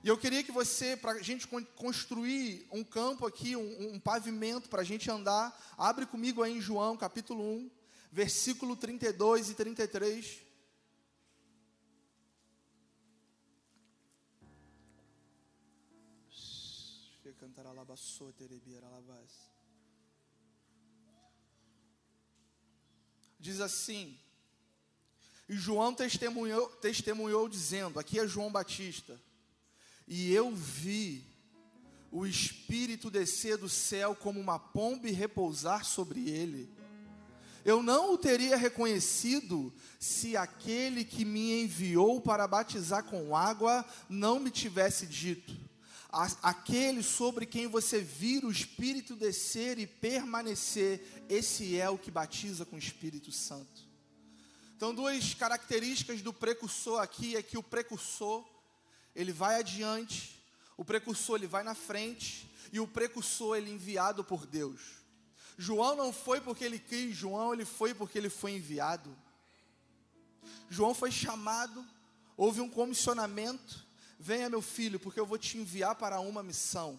E 0.04 0.08
eu 0.08 0.16
queria 0.16 0.44
que 0.44 0.52
você, 0.52 0.96
para 0.96 1.12
a 1.12 1.20
gente 1.22 1.48
construir 1.74 2.68
um 2.70 2.84
campo 2.84 3.26
aqui, 3.26 3.56
um, 3.56 3.94
um 3.94 3.98
pavimento 3.98 4.68
para 4.68 4.82
a 4.82 4.84
gente 4.84 5.10
andar, 5.10 5.52
abre 5.76 6.06
comigo 6.06 6.44
aí 6.44 6.58
em 6.58 6.60
João 6.60 6.96
capítulo 6.96 7.42
1, 7.42 7.70
versículo 8.12 8.76
32 8.76 9.50
e 9.50 9.54
33. 9.54 10.44
Cantará 17.40 17.72
diz 23.44 23.60
assim: 23.60 24.16
E 25.46 25.54
João 25.54 25.94
testemunhou, 25.94 26.66
testemunhou 26.80 27.46
dizendo: 27.46 28.00
Aqui 28.00 28.18
é 28.18 28.26
João 28.26 28.50
Batista, 28.50 29.20
e 30.08 30.32
eu 30.32 30.50
vi 30.50 31.22
o 32.10 32.26
Espírito 32.26 33.10
descer 33.10 33.58
do 33.58 33.68
céu 33.68 34.14
como 34.14 34.40
uma 34.40 34.58
pomba 34.58 35.08
e 35.08 35.12
repousar 35.12 35.84
sobre 35.84 36.30
ele. 36.30 36.72
Eu 37.66 37.82
não 37.82 38.14
o 38.14 38.18
teria 38.18 38.56
reconhecido 38.56 39.72
se 39.98 40.36
aquele 40.36 41.04
que 41.04 41.24
me 41.24 41.64
enviou 41.64 42.22
para 42.22 42.48
batizar 42.48 43.04
com 43.04 43.36
água 43.36 43.84
não 44.08 44.40
me 44.40 44.50
tivesse 44.50 45.06
dito: 45.06 45.54
aquele 46.42 47.02
sobre 47.02 47.44
quem 47.44 47.66
você 47.66 48.00
vira 48.00 48.46
o 48.46 48.52
Espírito 48.52 49.16
descer 49.16 49.78
e 49.78 49.86
permanecer, 49.86 51.24
esse 51.28 51.78
é 51.78 51.90
o 51.90 51.98
que 51.98 52.10
batiza 52.10 52.64
com 52.64 52.76
o 52.76 52.78
Espírito 52.78 53.32
Santo. 53.32 53.82
Então, 54.76 54.94
duas 54.94 55.34
características 55.34 56.22
do 56.22 56.32
precursor 56.32 57.00
aqui 57.00 57.36
é 57.36 57.42
que 57.42 57.58
o 57.58 57.62
precursor, 57.62 58.44
ele 59.14 59.32
vai 59.32 59.58
adiante, 59.58 60.40
o 60.76 60.84
precursor 60.84 61.36
ele 61.36 61.46
vai 61.46 61.62
na 61.62 61.74
frente, 61.74 62.48
e 62.72 62.80
o 62.80 62.86
precursor 62.86 63.56
ele 63.56 63.70
é 63.70 63.74
enviado 63.74 64.24
por 64.24 64.46
Deus. 64.46 64.80
João 65.56 65.96
não 65.96 66.12
foi 66.12 66.40
porque 66.40 66.64
ele 66.64 66.78
quis, 66.78 67.16
João 67.16 67.52
ele 67.52 67.64
foi 67.64 67.94
porque 67.94 68.18
ele 68.18 68.28
foi 68.28 68.52
enviado. 68.52 69.16
João 70.68 70.94
foi 70.94 71.10
chamado, 71.10 71.86
houve 72.36 72.60
um 72.60 72.68
comissionamento. 72.68 73.83
Venha, 74.26 74.48
meu 74.48 74.62
filho, 74.62 74.98
porque 74.98 75.20
eu 75.20 75.26
vou 75.26 75.36
te 75.36 75.58
enviar 75.58 75.94
para 75.96 76.18
uma 76.18 76.42
missão. 76.42 76.98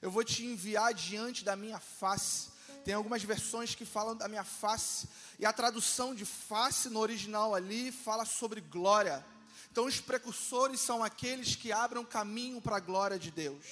Eu 0.00 0.08
vou 0.08 0.22
te 0.22 0.44
enviar 0.44 0.94
diante 0.94 1.42
da 1.42 1.56
minha 1.56 1.80
face. 1.80 2.48
Tem 2.84 2.94
algumas 2.94 3.24
versões 3.24 3.74
que 3.74 3.84
falam 3.84 4.14
da 4.14 4.28
minha 4.28 4.44
face, 4.44 5.08
e 5.36 5.44
a 5.44 5.52
tradução 5.52 6.14
de 6.14 6.24
face 6.24 6.88
no 6.88 7.00
original 7.00 7.56
ali 7.56 7.90
fala 7.90 8.24
sobre 8.24 8.60
glória. 8.60 9.26
Então, 9.72 9.86
os 9.86 9.98
precursores 9.98 10.80
são 10.80 11.02
aqueles 11.02 11.56
que 11.56 11.72
abrem 11.72 12.04
caminho 12.04 12.60
para 12.60 12.76
a 12.76 12.80
glória 12.80 13.18
de 13.18 13.32
Deus. 13.32 13.66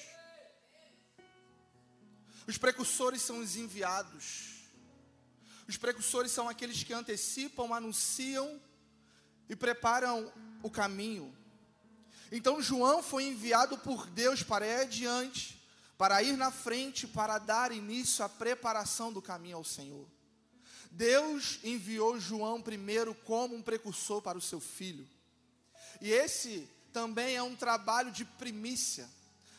Os 2.48 2.58
precursores 2.58 3.22
são 3.22 3.38
os 3.38 3.54
enviados. 3.54 4.64
Os 5.68 5.76
precursores 5.76 6.32
são 6.32 6.48
aqueles 6.48 6.82
que 6.82 6.92
antecipam, 6.92 7.72
anunciam 7.72 8.60
e 9.48 9.54
preparam 9.54 10.32
o 10.64 10.68
caminho. 10.68 11.32
Então 12.34 12.62
João 12.62 13.02
foi 13.02 13.24
enviado 13.24 13.76
por 13.76 14.06
Deus 14.08 14.42
para 14.42 14.66
ir 14.66 14.80
adiante, 14.80 15.62
para 15.98 16.22
ir 16.22 16.34
na 16.34 16.50
frente, 16.50 17.06
para 17.06 17.36
dar 17.36 17.72
início 17.72 18.24
à 18.24 18.28
preparação 18.28 19.12
do 19.12 19.20
caminho 19.20 19.58
ao 19.58 19.64
Senhor. 19.64 20.08
Deus 20.90 21.60
enviou 21.62 22.18
João 22.18 22.62
primeiro 22.62 23.14
como 23.14 23.54
um 23.54 23.60
precursor 23.60 24.22
para 24.22 24.38
o 24.38 24.40
seu 24.40 24.60
filho. 24.60 25.06
E 26.00 26.10
esse 26.10 26.66
também 26.90 27.36
é 27.36 27.42
um 27.42 27.54
trabalho 27.54 28.10
de 28.10 28.24
primícia. 28.24 29.06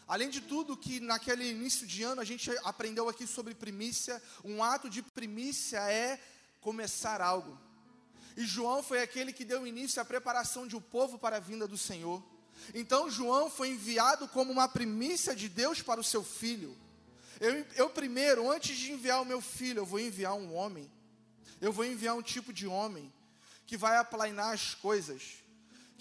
Além 0.07 0.31
de 0.31 0.41
tudo 0.41 0.75
que 0.75 0.99
naquele 0.99 1.47
início 1.47 1.85
de 1.85 2.01
ano 2.01 2.21
a 2.21 2.25
gente 2.25 2.49
aprendeu 2.63 3.07
aqui 3.07 3.27
sobre 3.27 3.53
primícia, 3.53 4.19
um 4.43 4.63
ato 4.63 4.89
de 4.89 5.03
primícia 5.03 5.79
é 5.91 6.19
começar 6.59 7.21
algo. 7.21 7.55
E 8.35 8.43
João 8.43 8.81
foi 8.81 8.99
aquele 9.03 9.31
que 9.31 9.45
deu 9.45 9.65
início 9.65 10.01
à 10.01 10.05
preparação 10.05 10.65
de 10.65 10.75
um 10.75 10.81
povo 10.81 11.19
para 11.19 11.37
a 11.37 11.39
vinda 11.39 11.67
do 11.67 11.77
Senhor. 11.77 12.32
Então 12.73 13.09
João 13.09 13.49
foi 13.49 13.69
enviado 13.69 14.27
como 14.27 14.51
uma 14.51 14.67
primícia 14.67 15.35
de 15.35 15.49
Deus 15.49 15.81
para 15.81 15.99
o 15.99 16.03
seu 16.03 16.23
filho. 16.23 16.77
Eu, 17.39 17.65
eu 17.75 17.89
primeiro, 17.89 18.49
antes 18.51 18.77
de 18.77 18.91
enviar 18.91 19.21
o 19.21 19.25
meu 19.25 19.41
filho, 19.41 19.79
eu 19.79 19.85
vou 19.85 19.99
enviar 19.99 20.33
um 20.33 20.53
homem. 20.53 20.91
Eu 21.59 21.71
vou 21.71 21.85
enviar 21.85 22.15
um 22.15 22.21
tipo 22.21 22.53
de 22.53 22.67
homem 22.67 23.11
que 23.65 23.77
vai 23.77 23.97
aplainar 23.97 24.53
as 24.53 24.75
coisas 24.75 25.43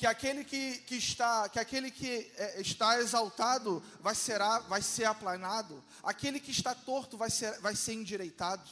que 0.02 0.06
aquele 0.06 0.42
que, 0.42 0.78
que 0.78 0.96
está, 0.96 1.48
que 1.48 1.60
aquele 1.60 1.88
que 1.88 2.28
é, 2.36 2.60
está 2.60 2.98
exaltado 2.98 3.80
vai 4.00 4.16
ser, 4.16 4.40
vai 4.68 4.82
ser 4.82 5.04
aplanado, 5.04 5.80
aquele 6.02 6.40
que 6.40 6.50
está 6.50 6.74
torto 6.74 7.16
vai 7.16 7.30
ser, 7.30 7.56
vai 7.60 7.76
ser 7.76 7.92
endireitado. 7.92 8.68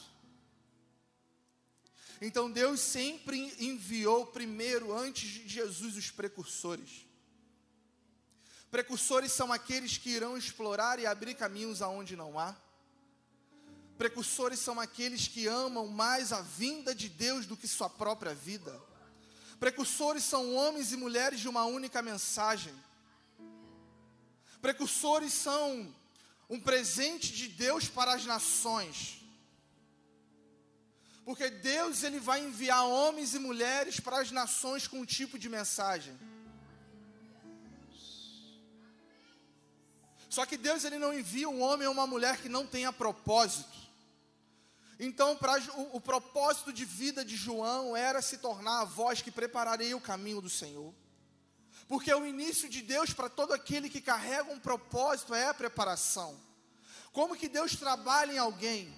Então 2.21 2.51
Deus 2.51 2.81
sempre 2.81 3.55
enviou 3.59 4.25
primeiro, 4.25 4.93
antes 4.93 5.29
de 5.29 5.47
Jesus, 5.47 5.95
os 5.95 6.11
precursores. 6.11 7.07
Precursores 8.71 9.33
são 9.33 9.51
aqueles 9.51 9.97
que 9.97 10.09
irão 10.09 10.37
explorar 10.37 10.97
e 10.97 11.05
abrir 11.05 11.35
caminhos 11.35 11.81
aonde 11.81 12.15
não 12.15 12.39
há. 12.39 12.55
Precursores 13.97 14.59
são 14.59 14.79
aqueles 14.79 15.27
que 15.27 15.45
amam 15.45 15.87
mais 15.87 16.31
a 16.31 16.41
vinda 16.41 16.95
de 16.95 17.09
Deus 17.09 17.45
do 17.45 17.57
que 17.57 17.67
sua 17.67 17.89
própria 17.89 18.33
vida. 18.33 18.81
Precursores 19.59 20.23
são 20.23 20.55
homens 20.55 20.93
e 20.93 20.97
mulheres 20.97 21.41
de 21.41 21.49
uma 21.49 21.65
única 21.65 22.01
mensagem. 22.01 22.73
Precursores 24.61 25.33
são 25.33 25.93
um 26.49 26.59
presente 26.59 27.33
de 27.33 27.49
Deus 27.49 27.89
para 27.89 28.13
as 28.13 28.25
nações. 28.25 29.21
Porque 31.25 31.49
Deus 31.49 32.03
ele 32.03 32.19
vai 32.19 32.43
enviar 32.43 32.85
homens 32.85 33.35
e 33.35 33.39
mulheres 33.39 33.99
para 33.99 34.21
as 34.21 34.31
nações 34.31 34.87
com 34.87 35.01
um 35.01 35.05
tipo 35.05 35.37
de 35.37 35.49
mensagem. 35.49 36.17
Só 40.31 40.45
que 40.45 40.55
Deus 40.55 40.85
ele 40.85 40.97
não 40.97 41.13
envia 41.13 41.49
um 41.49 41.61
homem 41.61 41.85
ou 41.85 41.93
uma 41.93 42.07
mulher 42.07 42.41
que 42.41 42.47
não 42.47 42.65
tenha 42.65 42.93
propósito. 42.93 43.77
Então, 44.97 45.35
pra, 45.35 45.59
o, 45.75 45.97
o 45.97 45.99
propósito 45.99 46.71
de 46.71 46.85
vida 46.85 47.25
de 47.25 47.35
João 47.35 47.97
era 47.97 48.21
se 48.21 48.37
tornar 48.37 48.79
a 48.79 48.85
voz 48.85 49.21
que 49.21 49.29
prepararia 49.29 49.95
o 49.95 49.99
caminho 49.99 50.39
do 50.39 50.49
Senhor. 50.49 50.93
Porque 51.85 52.13
o 52.13 52.25
início 52.25 52.69
de 52.69 52.81
Deus 52.81 53.11
para 53.11 53.27
todo 53.27 53.51
aquele 53.51 53.89
que 53.89 53.99
carrega 53.99 54.53
um 54.53 54.59
propósito 54.59 55.35
é 55.35 55.49
a 55.49 55.53
preparação. 55.53 56.39
Como 57.11 57.35
que 57.35 57.49
Deus 57.49 57.75
trabalha 57.75 58.31
em 58.31 58.37
alguém? 58.37 58.95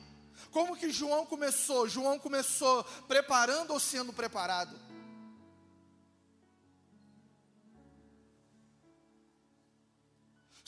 Como 0.52 0.78
que 0.78 0.92
João 0.92 1.26
começou? 1.26 1.90
João 1.90 2.20
começou 2.20 2.84
preparando 3.08 3.72
ou 3.72 3.80
sendo 3.80 4.14
preparado? 4.14 4.80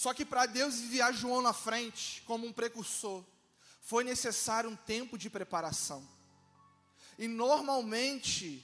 Só 0.05 0.13
que 0.13 0.23
para 0.23 0.45
Deus 0.45 0.75
enviar 0.75 1.11
João 1.15 1.41
na 1.41 1.51
frente 1.51 2.21
como 2.27 2.45
um 2.45 2.53
precursor, 2.53 3.23
foi 3.81 4.03
necessário 4.03 4.69
um 4.69 4.75
tempo 4.75 5.17
de 5.17 5.31
preparação. 5.31 6.07
E 7.17 7.27
normalmente 7.27 8.63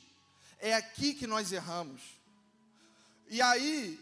é 0.59 0.75
aqui 0.75 1.15
que 1.15 1.25
nós 1.25 1.51
erramos. 1.51 1.99
E 3.27 3.41
aí, 3.41 3.99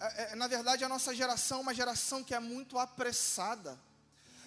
é, 0.00 0.32
é, 0.32 0.36
na 0.36 0.46
verdade, 0.46 0.82
a 0.82 0.88
nossa 0.88 1.14
geração 1.14 1.58
é 1.58 1.60
uma 1.60 1.74
geração 1.74 2.24
que 2.24 2.34
é 2.34 2.40
muito 2.40 2.78
apressada. 2.78 3.78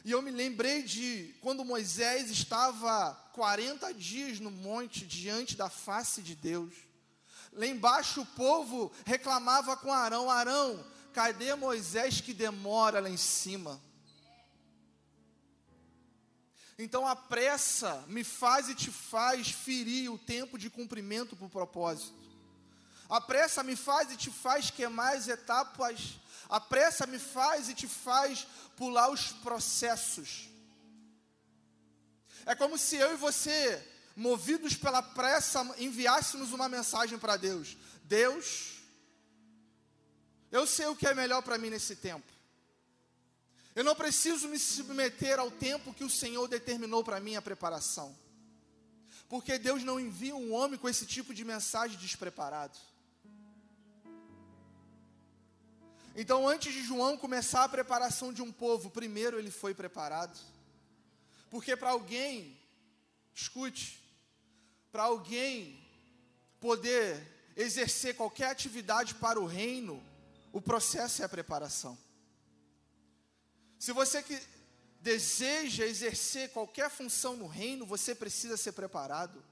E 0.04 0.10
eu 0.10 0.24
me 0.24 0.32
lembrei 0.32 0.82
de 0.82 1.36
quando 1.40 1.64
Moisés 1.64 2.32
estava 2.32 3.14
40 3.34 3.94
dias 3.94 4.40
no 4.40 4.50
monte 4.50 5.06
diante 5.06 5.56
da 5.56 5.70
face 5.70 6.24
de 6.24 6.34
Deus. 6.34 6.74
Lá 7.54 7.68
embaixo 7.68 8.22
o 8.22 8.26
povo 8.26 8.92
reclamava 9.06 9.78
com 9.78 9.94
Arão: 9.94 10.32
Arão, 10.32 10.84
cadê 11.14 11.54
Moisés 11.56 12.22
que 12.22 12.34
demora 12.34 13.00
lá 13.00 13.10
em 13.10 13.18
cima? 13.18 13.82
Então 16.78 17.08
a 17.08 17.16
pressa 17.16 18.04
me 18.08 18.24
faz 18.24 18.68
e 18.68 18.74
te 18.74 18.90
faz 18.90 19.52
ferir 19.52 20.12
o 20.12 20.18
tempo 20.18 20.58
de 20.58 20.70
cumprimento 20.70 21.36
para 21.36 21.46
o 21.46 21.50
propósito. 21.50 22.20
A 23.08 23.22
pressa 23.22 23.62
me 23.62 23.76
faz 23.76 24.12
e 24.12 24.18
te 24.18 24.32
faz 24.32 24.72
queimar 24.72 25.16
as 25.16 25.28
etapas. 25.28 26.18
A 26.50 26.60
pressa 26.60 27.06
me 27.06 27.20
faz 27.20 27.70
e 27.70 27.76
te 27.76 27.88
faz 27.88 28.48
pular 28.76 29.12
os 29.12 29.32
processos. 29.32 30.50
É 32.46 32.56
como 32.56 32.78
se 32.78 32.96
eu 32.96 33.14
e 33.14 33.18
você, 33.18 33.88
movidos 34.16 34.76
pela 34.76 35.04
pressa, 35.04 35.62
enviássemos 35.78 36.52
uma 36.52 36.68
mensagem 36.68 37.20
para 37.20 37.38
Deus: 37.38 37.78
Deus, 38.06 38.81
eu 40.52 40.68
sei 40.68 40.88
o 40.88 40.96
que 40.96 41.08
é 41.08 41.14
melhor 41.14 41.42
para 41.42 41.58
mim 41.58 41.70
nesse 41.70 41.96
tempo. 41.96 42.26
Eu 43.74 43.84
não 43.84 43.96
preciso 43.96 44.50
me 44.50 44.60
submeter 44.60 45.40
ao 45.40 45.50
tempo 45.50 45.94
que 45.94 46.04
o 46.04 46.10
Senhor 46.10 46.46
determinou 46.48 47.04
para 47.04 47.22
mim 47.22 47.36
a 47.36 47.42
preparação. 47.42 48.14
Porque 49.30 49.58
Deus 49.58 49.82
não 49.82 49.98
envia 49.98 50.36
um 50.36 50.54
homem 50.54 50.78
com 50.78 50.90
esse 50.90 51.06
tipo 51.06 51.34
de 51.34 51.46
mensagem 51.46 51.98
despreparado. 51.98 52.78
Então, 56.14 56.46
antes 56.46 56.74
de 56.74 56.84
João 56.84 57.16
começar 57.16 57.64
a 57.64 57.70
preparação 57.70 58.34
de 58.34 58.42
um 58.42 58.52
povo, 58.52 58.90
primeiro 58.90 59.40
ele 59.40 59.50
foi 59.50 59.74
preparado. 59.74 60.38
Porque 61.50 61.78
para 61.78 61.92
alguém, 61.92 62.60
escute, 63.34 64.04
para 64.92 65.04
alguém 65.04 65.80
poder 66.60 67.26
exercer 67.56 68.18
qualquer 68.18 68.50
atividade 68.50 69.16
para 69.16 69.40
o 69.40 69.46
reino, 69.46 70.04
o 70.52 70.62
processo 70.62 71.22
é 71.22 71.26
a 71.26 71.30
preparação. 71.30 71.98
Se 73.80 73.92
você 73.92 74.22
que 74.22 74.40
deseja 75.00 75.86
exercer 75.86 76.52
qualquer 76.52 76.90
função 76.90 77.36
no 77.36 77.48
reino, 77.48 77.86
você 77.86 78.14
precisa 78.14 78.56
ser 78.56 78.74
preparado. 78.74 79.44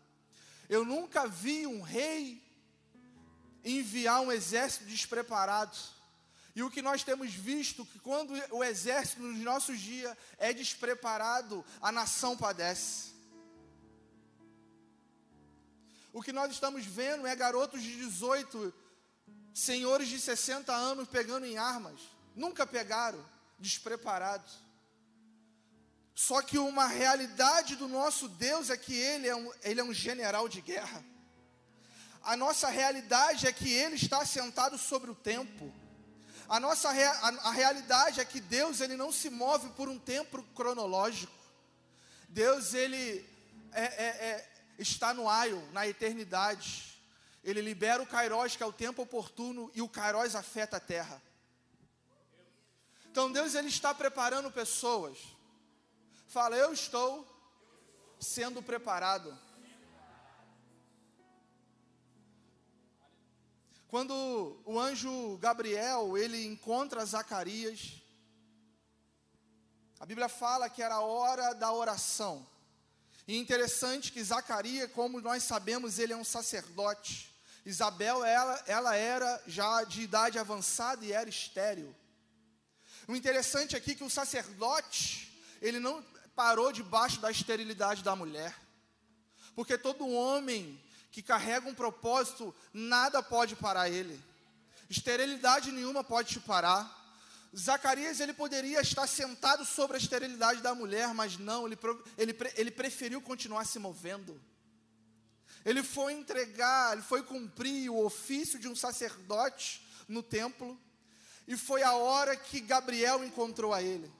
Eu 0.70 0.86
nunca 0.86 1.28
vi 1.28 1.66
um 1.66 1.82
rei 1.82 2.44
enviar 3.64 4.22
um 4.22 4.32
exército 4.32 4.86
despreparado. 4.86 5.76
E 6.56 6.62
o 6.62 6.70
que 6.70 6.82
nós 6.82 7.04
temos 7.04 7.34
visto, 7.34 7.86
que 7.86 8.00
quando 8.00 8.34
o 8.52 8.64
exército 8.64 9.22
nos 9.22 9.40
nossos 9.40 9.80
dias 9.80 10.16
é 10.38 10.54
despreparado, 10.54 11.66
a 11.82 11.92
nação 11.92 12.38
padece. 12.38 13.14
O 16.12 16.22
que 16.22 16.34
nós 16.34 16.52
estamos 16.52 16.86
vendo 16.86 17.26
é 17.26 17.36
garotos 17.36 17.82
de 17.82 17.96
18, 17.96 18.74
senhores 19.54 20.08
de 20.08 20.20
60 20.20 20.74
anos 20.74 21.08
pegando 21.08 21.46
em 21.46 21.58
armas. 21.58 22.00
Nunca 22.36 22.66
pegaram, 22.66 23.24
despreparados. 23.58 24.64
Só 26.16 26.42
que 26.42 26.58
uma 26.58 26.86
realidade 26.86 27.76
do 27.76 27.88
nosso 27.88 28.28
Deus 28.28 28.70
é 28.70 28.78
que 28.78 28.94
Ele 28.94 29.28
é 29.28 29.36
um, 29.36 29.52
ele 29.64 29.80
é 29.80 29.84
um 29.84 29.94
general 29.94 30.50
de 30.50 30.62
guerra. 30.62 31.04
A 32.22 32.36
nossa 32.36 32.68
realidade 32.68 33.48
é 33.48 33.52
que 33.54 33.72
Ele 33.72 33.96
está 33.96 34.26
sentado 34.26 34.78
sobre 34.78 35.10
o 35.10 35.16
tempo. 35.16 35.74
A 36.50 36.60
nossa 36.60 36.92
rea, 36.92 37.12
a, 37.12 37.28
a 37.50 37.52
realidade 37.52 38.20
é 38.20 38.26
que 38.26 38.42
Deus 38.42 38.82
ele 38.82 38.98
não 38.98 39.12
se 39.12 39.30
move 39.30 39.70
por 39.70 39.88
um 39.88 40.00
tempo 40.00 40.42
cronológico. 40.56 41.32
Deus 42.28 42.74
ele 42.74 43.24
é, 43.72 43.84
é, 43.84 44.08
é, 44.08 44.50
está 44.80 45.14
no 45.14 45.30
aio, 45.30 45.62
na 45.72 45.88
eternidade. 45.88 46.89
Ele 47.44 47.62
libera 47.62 48.02
o 48.02 48.08
Kairos, 48.08 48.56
que 48.56 48.64
é 48.64 48.66
o 48.66 48.74
tempo 48.74 49.02
oportuno, 49.02 49.72
e 49.74 49.82
o 49.82 49.90
Kairos 49.90 50.36
afeta 50.36 50.78
a 50.78 50.80
terra. 50.80 51.22
Então 53.10 53.32
Deus 53.32 53.56
ele 53.56 53.70
está 53.70 53.94
preparando 53.94 54.52
pessoas 54.52 55.18
Fala, 56.30 56.56
eu 56.56 56.72
estou 56.72 57.26
sendo 58.20 58.62
preparado. 58.62 59.36
Quando 63.88 64.62
o 64.64 64.80
anjo 64.80 65.40
Gabriel, 65.40 66.16
ele 66.16 66.46
encontra 66.46 67.04
Zacarias, 67.04 68.00
a 70.00 70.06
Bíblia 70.06 70.30
fala 70.30 70.70
que 70.70 70.84
era 70.84 70.94
a 70.94 71.02
hora 71.02 71.54
da 71.54 71.74
oração. 71.74 72.48
E 73.28 73.36
interessante 73.36 74.12
que 74.12 74.24
Zacarias, 74.24 74.92
como 74.92 75.20
nós 75.20 75.42
sabemos, 75.42 75.98
ele 75.98 76.14
é 76.14 76.16
um 76.16 76.24
sacerdote. 76.24 77.29
Isabel, 77.70 78.24
ela, 78.26 78.64
ela 78.66 78.96
era 78.96 79.42
já 79.46 79.84
de 79.84 80.02
idade 80.02 80.40
avançada 80.40 81.06
e 81.06 81.12
era 81.12 81.30
estéril. 81.30 81.96
O 83.08 83.16
interessante 83.16 83.76
aqui 83.76 83.92
é 83.92 83.96
que 83.96 84.04
o 84.04 84.10
sacerdote, 84.10 85.32
ele 85.62 85.80
não, 85.80 86.04
parou 86.36 86.72
debaixo 86.72 87.20
da 87.20 87.30
esterilidade 87.30 88.04
da 88.04 88.16
mulher. 88.16 88.56
Porque 89.56 89.78
todo 89.78 90.08
homem 90.08 90.82
que 91.12 91.22
carrega 91.22 91.68
um 91.68 91.74
propósito, 91.74 92.56
nada 92.74 93.22
pode 93.22 93.56
parar 93.56 93.90
ele. 93.90 94.20
Esterilidade 94.90 95.72
nenhuma 95.72 96.04
pode 96.04 96.30
te 96.30 96.40
parar. 96.40 96.98
Zacarias 97.56 98.20
ele 98.20 98.34
poderia 98.34 98.82
estar 98.82 99.06
sentado 99.08 99.66
sobre 99.66 99.98
a 99.98 100.00
esterilidade 100.00 100.62
da 100.62 100.74
mulher, 100.74 101.14
mas 101.14 101.38
não, 101.38 101.68
ele, 101.68 101.78
ele, 102.18 102.38
ele 102.56 102.72
preferiu 102.72 103.22
continuar 103.22 103.66
se 103.66 103.80
movendo. 103.80 104.40
Ele 105.66 105.84
foi 105.84 106.14
entregar, 106.14 106.94
ele 106.94 107.02
foi 107.02 107.24
cumprir 107.24 107.90
o 107.90 108.06
ofício 108.06 108.60
de 108.60 108.68
um 108.68 108.76
sacerdote 108.76 109.86
no 110.08 110.24
templo, 110.24 110.80
e 111.48 111.58
foi 111.58 111.84
a 111.84 111.94
hora 111.94 112.36
que 112.36 112.60
Gabriel 112.60 113.24
encontrou 113.24 113.74
a 113.74 113.82
ele 113.82 114.12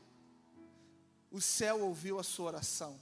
o 1.32 1.40
céu 1.40 1.82
ouviu 1.82 2.20
a 2.20 2.24
sua 2.24 2.48
oração. 2.48 3.00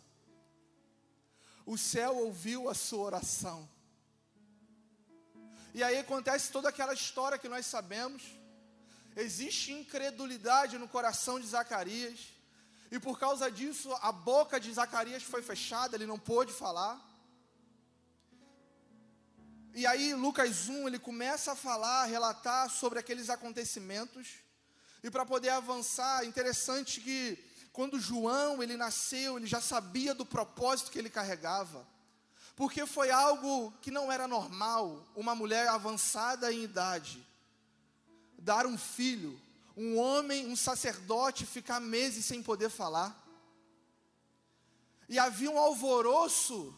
O 1.65 1.77
céu 1.77 2.15
ouviu 2.17 2.69
a 2.69 2.73
sua 2.73 3.05
oração. 3.05 3.69
E 5.73 5.83
aí 5.83 5.97
acontece 5.97 6.51
toda 6.51 6.69
aquela 6.69 6.93
história 6.93 7.37
que 7.37 7.49
nós 7.49 7.65
sabemos. 7.65 8.23
Existe 9.15 9.71
incredulidade 9.71 10.77
no 10.77 10.87
coração 10.87 11.39
de 11.39 11.47
Zacarias. 11.47 12.33
E 12.91 12.99
por 12.99 13.19
causa 13.19 13.51
disso, 13.51 13.91
a 14.01 14.11
boca 14.11 14.59
de 14.59 14.71
Zacarias 14.73 15.23
foi 15.23 15.41
fechada, 15.41 15.95
ele 15.95 16.05
não 16.05 16.19
pôde 16.19 16.53
falar. 16.53 17.01
E 19.77 19.85
aí, 19.85 20.15
Lucas 20.15 20.67
1, 20.67 20.87
ele 20.87 20.97
começa 20.97 21.51
a 21.51 21.55
falar, 21.55 22.01
a 22.01 22.05
relatar 22.05 22.67
sobre 22.67 22.97
aqueles 22.97 23.29
acontecimentos. 23.29 24.27
E 25.03 25.11
para 25.11 25.23
poder 25.23 25.49
avançar, 25.49 26.25
interessante 26.25 26.99
que 26.99 27.37
quando 27.71 27.99
João 27.99 28.63
ele 28.63 28.75
nasceu, 28.75 29.37
ele 29.37 29.45
já 29.45 29.61
sabia 29.61 30.15
do 30.15 30.25
propósito 30.25 30.89
que 30.89 30.97
ele 30.97 31.11
carregava. 31.11 31.87
Porque 32.55 32.87
foi 32.87 33.11
algo 33.11 33.71
que 33.79 33.91
não 33.91 34.11
era 34.11 34.27
normal, 34.27 35.07
uma 35.15 35.35
mulher 35.35 35.67
avançada 35.67 36.51
em 36.51 36.63
idade 36.63 37.23
dar 38.39 38.65
um 38.65 38.79
filho, 38.79 39.39
um 39.75 39.95
homem, 39.99 40.47
um 40.47 40.55
sacerdote 40.55 41.45
ficar 41.45 41.79
meses 41.79 42.25
sem 42.25 42.41
poder 42.41 42.71
falar. 42.71 43.15
E 45.07 45.19
havia 45.19 45.51
um 45.51 45.59
alvoroço 45.59 46.75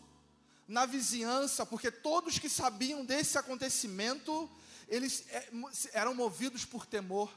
na 0.70 0.86
vizinhança, 0.86 1.66
porque 1.66 1.90
todos 1.90 2.38
que 2.38 2.48
sabiam 2.48 3.04
desse 3.04 3.40
acontecimento, 3.40 4.48
eles 4.88 5.26
é, 5.30 5.50
eram 5.94 6.14
movidos 6.14 6.64
por 6.64 6.86
temor. 6.86 7.30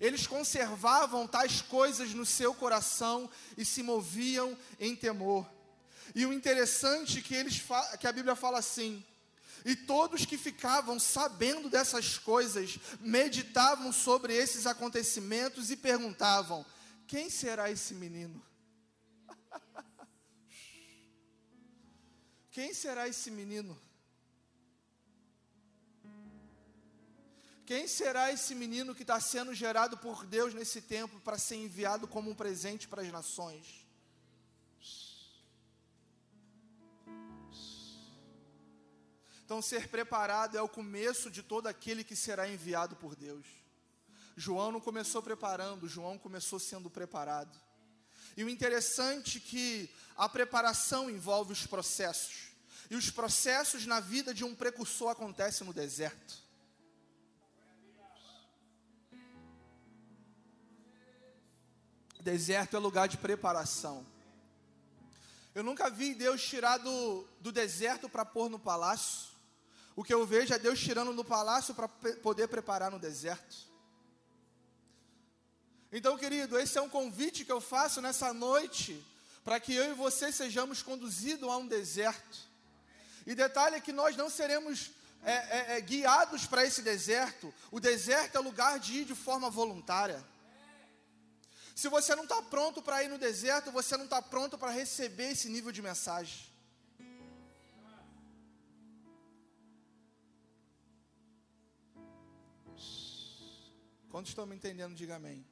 Eles 0.00 0.28
conservavam 0.28 1.26
tais 1.26 1.60
coisas 1.60 2.14
no 2.14 2.24
seu 2.24 2.54
coração 2.54 3.28
e 3.56 3.64
se 3.64 3.82
moviam 3.82 4.56
em 4.78 4.94
temor. 4.94 5.44
E 6.14 6.24
o 6.24 6.32
interessante 6.32 7.18
é 7.18 7.22
que, 7.22 7.34
eles 7.34 7.60
que 7.98 8.06
a 8.06 8.12
Bíblia 8.12 8.36
fala 8.36 8.58
assim: 8.58 9.04
e 9.64 9.74
todos 9.74 10.24
que 10.24 10.38
ficavam 10.38 11.00
sabendo 11.00 11.68
dessas 11.68 12.16
coisas 12.16 12.78
meditavam 13.00 13.92
sobre 13.92 14.34
esses 14.34 14.66
acontecimentos 14.66 15.70
e 15.70 15.76
perguntavam: 15.76 16.64
quem 17.08 17.28
será 17.28 17.70
esse 17.72 17.92
menino? 17.94 18.40
quem 22.52 22.72
será 22.74 23.08
esse 23.08 23.30
menino? 23.30 23.76
Quem 27.64 27.88
será 27.88 28.30
esse 28.30 28.54
menino 28.54 28.94
que 28.94 29.02
está 29.02 29.18
sendo 29.18 29.54
gerado 29.54 29.96
por 29.96 30.26
Deus 30.26 30.52
nesse 30.52 30.82
tempo 30.82 31.18
para 31.20 31.38
ser 31.38 31.56
enviado 31.56 32.06
como 32.06 32.30
um 32.30 32.34
presente 32.34 32.86
para 32.86 33.00
as 33.00 33.10
nações? 33.10 33.86
Então, 39.44 39.62
ser 39.62 39.88
preparado 39.88 40.56
é 40.56 40.62
o 40.62 40.68
começo 40.68 41.30
de 41.30 41.42
todo 41.42 41.66
aquele 41.66 42.04
que 42.04 42.14
será 42.14 42.46
enviado 42.46 42.96
por 42.96 43.16
Deus. 43.16 43.46
João 44.36 44.70
não 44.70 44.80
começou 44.80 45.22
preparando, 45.22 45.88
João 45.88 46.18
começou 46.18 46.58
sendo 46.58 46.90
preparado. 46.90 47.58
E 48.36 48.44
o 48.44 48.48
interessante 48.48 49.38
é 49.38 49.40
que 49.40 49.90
a 50.16 50.28
preparação 50.28 51.10
envolve 51.10 51.52
os 51.52 51.66
processos. 51.66 52.52
E 52.90 52.96
os 52.96 53.10
processos 53.10 53.86
na 53.86 54.00
vida 54.00 54.34
de 54.34 54.44
um 54.44 54.54
precursor 54.54 55.10
acontecem 55.10 55.66
no 55.66 55.72
deserto. 55.72 56.42
Deserto 62.20 62.76
é 62.76 62.78
lugar 62.78 63.08
de 63.08 63.16
preparação. 63.16 64.06
Eu 65.54 65.62
nunca 65.62 65.90
vi 65.90 66.14
Deus 66.14 66.42
tirar 66.42 66.78
do, 66.78 67.26
do 67.40 67.50
deserto 67.50 68.08
para 68.08 68.24
pôr 68.24 68.48
no 68.48 68.58
palácio. 68.58 69.32
O 69.94 70.04
que 70.04 70.14
eu 70.14 70.24
vejo 70.24 70.54
é 70.54 70.58
Deus 70.58 70.80
tirando 70.80 71.12
do 71.14 71.24
palácio 71.24 71.74
para 71.74 71.88
poder 71.88 72.48
preparar 72.48 72.90
no 72.90 72.98
deserto. 72.98 73.71
Então, 75.92 76.16
querido, 76.16 76.58
esse 76.58 76.78
é 76.78 76.80
um 76.80 76.88
convite 76.88 77.44
que 77.44 77.52
eu 77.52 77.60
faço 77.60 78.00
nessa 78.00 78.32
noite, 78.32 79.04
para 79.44 79.60
que 79.60 79.74
eu 79.74 79.90
e 79.90 79.94
você 79.94 80.32
sejamos 80.32 80.82
conduzidos 80.82 81.46
a 81.48 81.56
um 81.58 81.66
deserto. 81.66 82.38
E 83.26 83.34
detalhe 83.34 83.76
é 83.76 83.80
que 83.80 83.92
nós 83.92 84.16
não 84.16 84.30
seremos 84.30 84.90
é, 85.22 85.32
é, 85.32 85.76
é, 85.76 85.80
guiados 85.82 86.46
para 86.46 86.64
esse 86.64 86.80
deserto. 86.80 87.52
O 87.70 87.78
deserto 87.78 88.36
é 88.36 88.40
lugar 88.40 88.80
de 88.80 89.00
ir 89.00 89.04
de 89.04 89.14
forma 89.14 89.50
voluntária. 89.50 90.24
Se 91.76 91.88
você 91.88 92.14
não 92.14 92.24
está 92.24 92.40
pronto 92.40 92.80
para 92.80 93.04
ir 93.04 93.08
no 93.08 93.18
deserto, 93.18 93.70
você 93.70 93.94
não 93.96 94.04
está 94.04 94.22
pronto 94.22 94.56
para 94.56 94.70
receber 94.70 95.32
esse 95.32 95.50
nível 95.50 95.70
de 95.70 95.82
mensagem. 95.82 96.50
Quantos 104.10 104.30
estão 104.30 104.46
me 104.46 104.56
entendendo? 104.56 104.94
Diga 104.94 105.16
amém. 105.16 105.44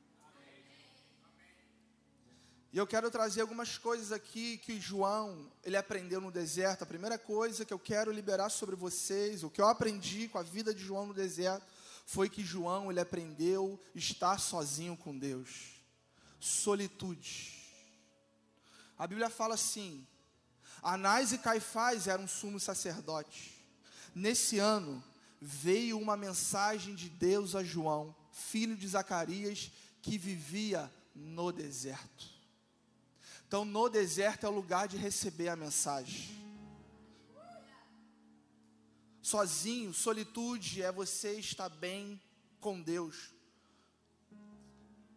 E 2.73 2.79
eu 2.79 2.87
quero 2.87 3.11
trazer 3.11 3.41
algumas 3.41 3.77
coisas 3.77 4.13
aqui 4.13 4.59
que 4.59 4.81
João, 4.81 5.51
ele 5.65 5.77
aprendeu 5.77 6.21
no 6.21 6.31
deserto. 6.31 6.83
A 6.83 6.87
primeira 6.87 7.19
coisa 7.19 7.65
que 7.65 7.73
eu 7.73 7.79
quero 7.79 8.13
liberar 8.13 8.49
sobre 8.49 8.77
vocês, 8.77 9.43
o 9.43 9.51
que 9.51 9.61
eu 9.61 9.67
aprendi 9.67 10.29
com 10.29 10.39
a 10.39 10.43
vida 10.43 10.73
de 10.73 10.85
João 10.85 11.07
no 11.07 11.15
deserto, 11.15 11.67
foi 12.07 12.29
que 12.29 12.45
João, 12.45 12.91
ele 12.91 13.01
aprendeu 13.01 13.81
estar 13.95 14.39
sozinho 14.39 14.97
com 14.97 15.19
Deus 15.19 15.81
solitude. 16.41 17.53
A 18.99 19.07
Bíblia 19.07 19.29
fala 19.29 19.55
assim: 19.55 20.07
Anás 20.83 21.33
e 21.33 21.39
Caifás 21.39 22.07
eram 22.07 22.27
sumos 22.27 22.63
sacerdotes. 22.63 23.53
Nesse 24.15 24.59
ano, 24.59 25.05
veio 25.41 25.99
uma 25.99 26.17
mensagem 26.17 26.95
de 26.95 27.09
Deus 27.09 27.55
a 27.55 27.63
João, 27.63 28.15
filho 28.33 28.77
de 28.77 28.89
Zacarias, 28.89 29.71
que 30.03 30.19
vivia 30.19 30.91
no 31.15 31.53
deserto. 31.53 32.30
Então, 33.51 33.65
no 33.65 33.89
deserto 33.89 34.47
é 34.47 34.49
o 34.49 34.53
lugar 34.53 34.87
de 34.87 34.97
receber 34.97 35.49
a 35.49 35.57
mensagem. 35.57 36.31
Sozinho, 39.21 39.93
solitude 39.93 40.85
é 40.85 40.93
você 40.93 41.33
estar 41.33 41.69
bem 41.69 42.23
com 42.61 42.81
Deus. 42.81 43.33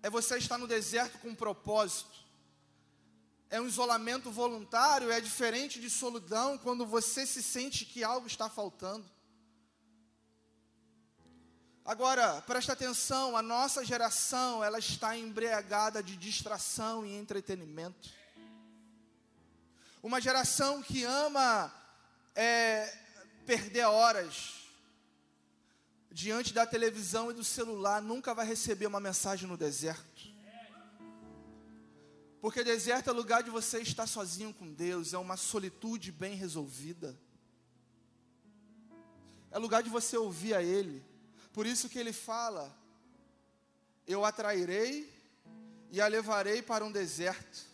É 0.02 0.10
você 0.10 0.40
estar 0.40 0.58
no 0.58 0.66
deserto 0.66 1.20
com 1.20 1.28
um 1.28 1.36
propósito 1.36 2.24
é 3.52 3.62
um 3.62 3.68
isolamento 3.68 4.32
voluntário, 4.32 5.12
é 5.12 5.22
diferente 5.22 5.80
de 5.80 5.88
solidão 5.88 6.58
quando 6.58 6.88
você 6.88 7.24
se 7.24 7.44
sente 7.44 7.86
que 7.86 8.04
algo 8.04 8.26
está 8.26 8.50
faltando. 8.50 9.06
Agora, 11.86 12.42
presta 12.42 12.74
atenção, 12.74 13.38
a 13.38 13.44
nossa 13.44 13.86
geração, 13.86 14.64
ela 14.64 14.80
está 14.80 15.16
embriagada 15.16 16.02
de 16.02 16.18
distração 16.18 17.06
e 17.06 17.16
entretenimento. 17.16 18.23
Uma 20.04 20.20
geração 20.20 20.84
que 20.84 21.04
ama 21.06 21.74
é, 22.36 22.94
perder 23.46 23.86
horas 23.86 24.64
diante 26.12 26.54
da 26.54 26.66
televisão 26.66 27.32
e 27.32 27.34
do 27.34 27.44
celular, 27.44 28.02
nunca 28.02 28.36
vai 28.36 28.46
receber 28.46 28.86
uma 28.86 29.00
mensagem 29.00 29.48
no 29.48 29.58
deserto. 29.58 30.32
Porque 32.40 32.64
deserto 32.64 33.10
é 33.10 33.14
lugar 33.14 33.42
de 33.42 33.50
você 33.50 33.80
estar 33.80 34.06
sozinho 34.06 34.54
com 34.54 34.72
Deus, 34.74 35.14
é 35.14 35.18
uma 35.18 35.38
solitude 35.38 36.12
bem 36.12 36.36
resolvida. 36.36 37.18
É 39.50 39.58
lugar 39.58 39.82
de 39.82 39.90
você 39.90 40.18
ouvir 40.18 40.54
a 40.54 40.62
Ele. 40.62 41.02
Por 41.54 41.66
isso 41.66 41.88
que 41.88 41.98
Ele 41.98 42.12
fala: 42.12 42.76
Eu 44.06 44.26
atrairei 44.26 45.10
e 45.90 46.02
a 46.02 46.08
levarei 46.08 46.62
para 46.62 46.84
um 46.84 46.92
deserto, 46.92 47.73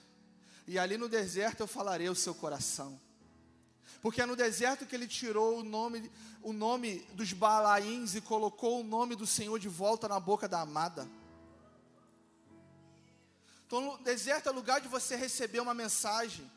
e 0.69 0.77
ali 0.77 0.99
no 0.99 1.09
deserto 1.09 1.61
eu 1.61 1.67
falarei 1.67 2.09
o 2.09 2.15
seu 2.15 2.35
coração. 2.35 3.01
Porque 4.03 4.21
é 4.21 4.25
no 4.27 4.35
deserto 4.35 4.85
que 4.85 4.95
ele 4.95 5.07
tirou 5.07 5.57
o 5.57 5.63
nome, 5.63 6.11
o 6.43 6.53
nome 6.53 6.99
dos 7.13 7.33
Balaíns 7.33 8.13
e 8.13 8.21
colocou 8.21 8.79
o 8.79 8.83
nome 8.83 9.15
do 9.15 9.25
Senhor 9.25 9.57
de 9.57 9.67
volta 9.67 10.07
na 10.07 10.19
boca 10.19 10.47
da 10.47 10.61
amada. 10.61 11.09
Então, 13.65 13.99
deserto 14.03 14.47
é 14.47 14.51
lugar 14.51 14.79
de 14.79 14.87
você 14.87 15.15
receber 15.15 15.59
uma 15.59 15.73
mensagem. 15.73 16.47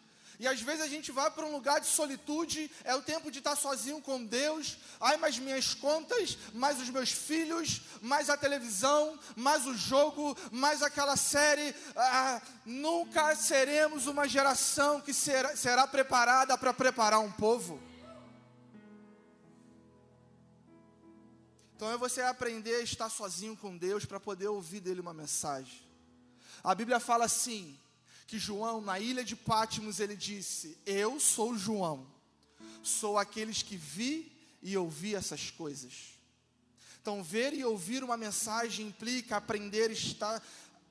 E 0.43 0.49
às 0.49 0.61
vezes 0.61 0.81
a 0.81 0.89
gente 0.89 1.13
vai 1.13 1.31
para 1.31 1.47
um 1.47 1.53
lugar 1.53 1.81
de 1.81 1.87
solitude, 1.87 2.69
é 2.83 2.93
o 2.97 3.01
tempo 3.01 3.31
de 3.31 3.39
estar 3.39 3.55
sozinho 3.55 4.03
com 4.03 4.25
Deus. 4.25 4.77
Ai, 5.01 5.17
mais 5.17 5.39
minhas 5.39 5.73
contas, 5.73 6.37
mais 6.53 6.81
os 6.81 6.91
meus 6.91 7.13
filhos, 7.13 7.83
mais 8.01 8.29
a 8.29 8.37
televisão, 8.37 9.17
mais 9.37 9.69
o 9.69 9.75
jogo, 9.77 10.37
mais 10.51 10.83
aquela 10.83 11.17
série. 11.17 11.73
Ah, 11.95 12.43
nunca 12.67 13.37
seremos 13.37 14.09
uma 14.09 14.27
geração 14.27 15.01
que 15.01 15.15
será, 15.15 15.55
será 15.55 15.87
preparada 15.87 16.59
para 16.59 16.75
preparar 16.75 17.21
um 17.21 17.31
povo. 17.31 17.81
Então 21.77 21.89
é 21.89 21.97
você 21.97 22.21
aprender 22.21 22.75
a 22.75 22.83
estar 22.83 23.09
sozinho 23.09 23.57
com 23.57 23.79
Deus 23.79 24.05
para 24.05 24.19
poder 24.19 24.49
ouvir 24.49 24.81
dele 24.81 25.01
uma 25.01 25.15
mensagem. 25.15 25.81
A 26.65 26.75
Bíblia 26.75 26.99
fala 26.99 27.27
assim: 27.27 27.79
que 28.33 28.39
João, 28.39 28.81
na 28.81 28.99
ilha 28.99 29.23
de 29.23 29.37
Pátimos, 29.37 30.01
ele 30.01 30.17
disse: 30.17 30.79
Eu 30.87 31.21
sou 31.21 31.55
João, 31.55 32.07
sou 32.83 33.19
aqueles 33.19 33.63
que 33.63 33.77
vi 33.77 34.33
e 34.63 34.75
ouvi 34.75 35.15
essas 35.15 35.51
coisas. 35.51 36.15
Então, 36.99 37.23
ver 37.23 37.53
e 37.53 37.63
ouvir 37.63 38.03
uma 38.03 38.17
mensagem 38.17 38.87
implica 38.87 39.37
aprender 39.37 39.91
a 39.91 39.93
estar 39.93 40.43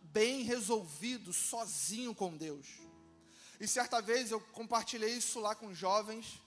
bem 0.04 0.43
resolvido, 0.43 1.34
sozinho 1.34 2.13
com 2.13 2.38
Deus. 2.38 2.67
E 3.60 3.67
certa 3.67 3.99
vez 4.04 4.30
eu 4.30 4.39
compartilhei 4.39 5.15
isso 5.17 5.39
lá 5.39 5.56
com 5.56 5.73
jovens. 5.73 6.39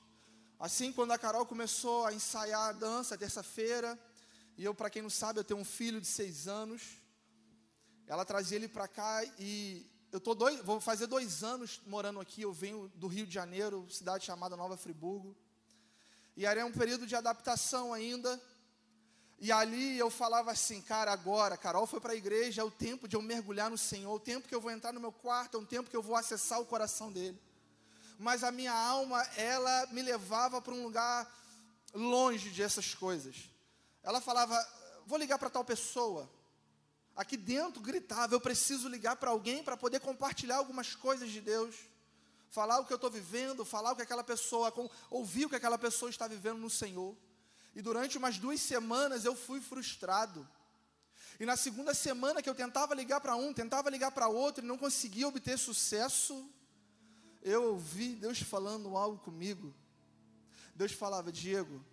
Assim, 0.61 0.93
quando 0.93 1.11
a 1.11 1.19
Carol 1.19 1.45
começou 1.45 2.07
a 2.07 2.15
ensaiar 2.15 2.69
a 2.69 2.73
dança, 2.73 3.19
terça-feira, 3.19 3.99
e 4.57 4.63
eu, 4.65 4.73
para 4.73 4.91
quem 4.91 5.03
não 5.03 5.11
sabe, 5.11 5.41
eu 5.41 5.45
tenho 5.45 5.59
um 5.59 5.65
filho 5.65 6.01
de 6.01 6.07
seis 6.07 6.47
anos. 6.47 6.83
Ela 8.07 8.25
trazia 8.25 8.59
ele 8.59 8.69
para 8.69 8.87
cá 8.87 9.25
e 9.41 9.93
eu 10.15 10.21
tô 10.21 10.33
dois, 10.33 10.61
vou 10.61 10.81
fazer 10.81 11.09
dois 11.09 11.43
anos 11.43 11.81
morando 11.89 12.21
aqui. 12.21 12.43
Eu 12.43 12.53
venho 12.53 12.89
do 12.95 13.09
Rio 13.09 13.27
de 13.27 13.35
Janeiro, 13.35 13.85
cidade 13.91 14.25
chamada 14.25 14.57
Nova 14.57 14.77
Friburgo. 14.77 15.35
E 16.37 16.47
era 16.47 16.65
um 16.65 16.71
período 16.71 17.05
de 17.05 17.17
adaptação 17.17 17.93
ainda. 17.93 18.41
E 19.41 19.51
ali 19.51 19.99
eu 19.99 20.09
falava 20.11 20.53
assim, 20.53 20.81
cara, 20.81 21.11
agora, 21.11 21.57
Carol 21.57 21.85
foi 21.85 21.99
para 21.99 22.13
a 22.13 22.15
igreja, 22.15 22.63
é 22.63 22.65
o 22.65 22.71
tempo 22.71 23.09
de 23.09 23.17
eu 23.17 23.23
mergulhar 23.23 23.69
no 23.69 23.77
Senhor, 23.77 24.15
o 24.15 24.21
tempo 24.21 24.47
que 24.47 24.55
eu 24.55 24.61
vou 24.61 24.71
entrar 24.71 24.93
no 24.93 25.01
meu 25.01 25.11
quarto, 25.11 25.57
é 25.57 25.61
o 25.61 25.67
tempo 25.67 25.91
que 25.91 25.97
eu 25.97 26.03
vou 26.03 26.15
acessar 26.15 26.61
o 26.61 26.65
coração 26.65 27.11
dele. 27.11 27.43
Mas 28.17 28.45
a 28.45 28.53
minha 28.53 28.73
alma, 28.73 29.21
ela 29.37 29.89
me 29.89 30.01
levava 30.01 30.63
para 30.63 30.75
um 30.75 30.85
lugar 30.85 31.29
longe 31.93 32.51
dessas 32.51 32.95
coisas. 32.95 33.51
Ela 34.01 34.21
falava, 34.21 34.57
vou 35.09 35.19
ligar 35.19 35.41
para 35.41 35.51
tal 35.51 35.65
pessoa. 35.65 36.31
Aqui 37.17 37.37
dentro 37.37 37.81
gritava: 37.81 38.35
eu 38.35 38.41
preciso 38.41 38.89
ligar 38.89 39.17
para 39.17 39.31
alguém 39.31 39.63
para 39.63 39.77
poder 39.77 40.01
compartilhar 40.01 40.57
algumas 40.57 40.95
coisas 40.95 41.31
de 41.31 41.41
Deus, 41.41 41.75
falar 42.51 42.81
o 42.81 42.85
que 42.85 42.93
eu 42.93 42.97
estou 42.97 43.11
vivendo, 43.11 43.65
falar 43.65 43.93
o 43.93 43.97
que 43.97 44.03
aquela 44.03 44.25
pessoa, 44.25 44.73
ouvir 45.11 45.47
o 45.47 45.49
que 45.49 45.57
aquela 45.57 45.79
pessoa 45.79 46.11
está 46.11 46.27
vivendo 46.27 46.59
no 46.59 46.71
Senhor. 46.71 47.17
E 47.75 47.83
durante 47.83 48.19
umas 48.19 48.39
duas 48.39 48.61
semanas 48.61 49.25
eu 49.25 49.35
fui 49.35 49.61
frustrado. 49.61 50.49
E 51.39 51.45
na 51.45 51.57
segunda 51.57 51.93
semana 51.95 52.41
que 52.41 52.49
eu 52.49 52.55
tentava 52.55 52.95
ligar 52.95 53.21
para 53.21 53.35
um, 53.35 53.53
tentava 53.53 53.91
ligar 53.91 54.13
para 54.13 54.29
outro 54.29 54.65
e 54.65 54.67
não 54.67 54.79
conseguia 54.79 55.27
obter 55.27 55.59
sucesso, 55.59 56.49
eu 57.43 57.65
ouvi 57.73 58.15
Deus 58.15 58.41
falando 58.41 58.97
algo 58.97 59.19
comigo. 59.19 59.75
Deus 60.75 60.93
falava: 60.93 61.33
Diego, 61.33 61.85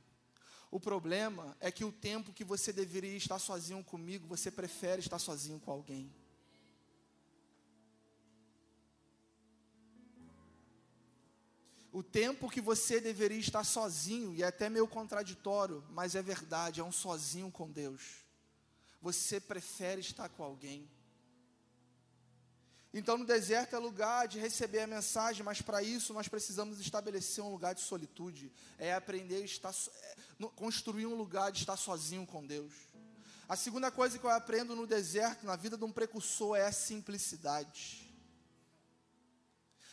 o 0.71 0.79
problema 0.79 1.55
é 1.59 1.69
que 1.69 1.83
o 1.83 1.91
tempo 1.91 2.31
que 2.31 2.45
você 2.45 2.71
deveria 2.71 3.17
estar 3.17 3.37
sozinho 3.37 3.83
comigo, 3.83 4.25
você 4.25 4.49
prefere 4.49 5.01
estar 5.01 5.19
sozinho 5.19 5.59
com 5.59 5.69
alguém. 5.69 6.09
O 11.91 12.01
tempo 12.01 12.49
que 12.49 12.61
você 12.61 13.01
deveria 13.01 13.37
estar 13.37 13.65
sozinho, 13.65 14.33
e 14.33 14.43
é 14.43 14.47
até 14.47 14.69
meio 14.69 14.87
contraditório, 14.87 15.83
mas 15.89 16.15
é 16.15 16.21
verdade, 16.21 16.79
é 16.79 16.83
um 16.83 16.91
sozinho 16.91 17.51
com 17.51 17.69
Deus. 17.69 18.23
Você 19.01 19.41
prefere 19.41 19.99
estar 19.99 20.29
com 20.29 20.41
alguém. 20.41 20.89
Então, 22.93 23.17
no 23.17 23.25
deserto 23.25 23.73
é 23.75 23.79
lugar 23.79 24.27
de 24.27 24.37
receber 24.37 24.81
a 24.81 24.87
mensagem, 24.87 25.43
mas 25.43 25.61
para 25.61 25.81
isso 25.81 26.13
nós 26.13 26.27
precisamos 26.27 26.79
estabelecer 26.79 27.41
um 27.41 27.51
lugar 27.51 27.73
de 27.73 27.81
solitude, 27.81 28.51
é 28.77 28.93
aprender 28.93 29.37
a 29.37 29.45
estar, 29.45 29.71
é, 29.71 30.15
construir 30.55 31.05
um 31.05 31.15
lugar 31.15 31.51
de 31.53 31.59
estar 31.59 31.77
sozinho 31.77 32.27
com 32.27 32.45
Deus. 32.45 32.73
A 33.47 33.55
segunda 33.55 33.89
coisa 33.89 34.19
que 34.19 34.25
eu 34.25 34.29
aprendo 34.29 34.75
no 34.75 34.85
deserto, 34.85 35.45
na 35.45 35.55
vida 35.55 35.77
de 35.77 35.85
um 35.85 35.91
precursor, 35.91 36.57
é 36.57 36.65
a 36.65 36.71
simplicidade. 36.71 38.09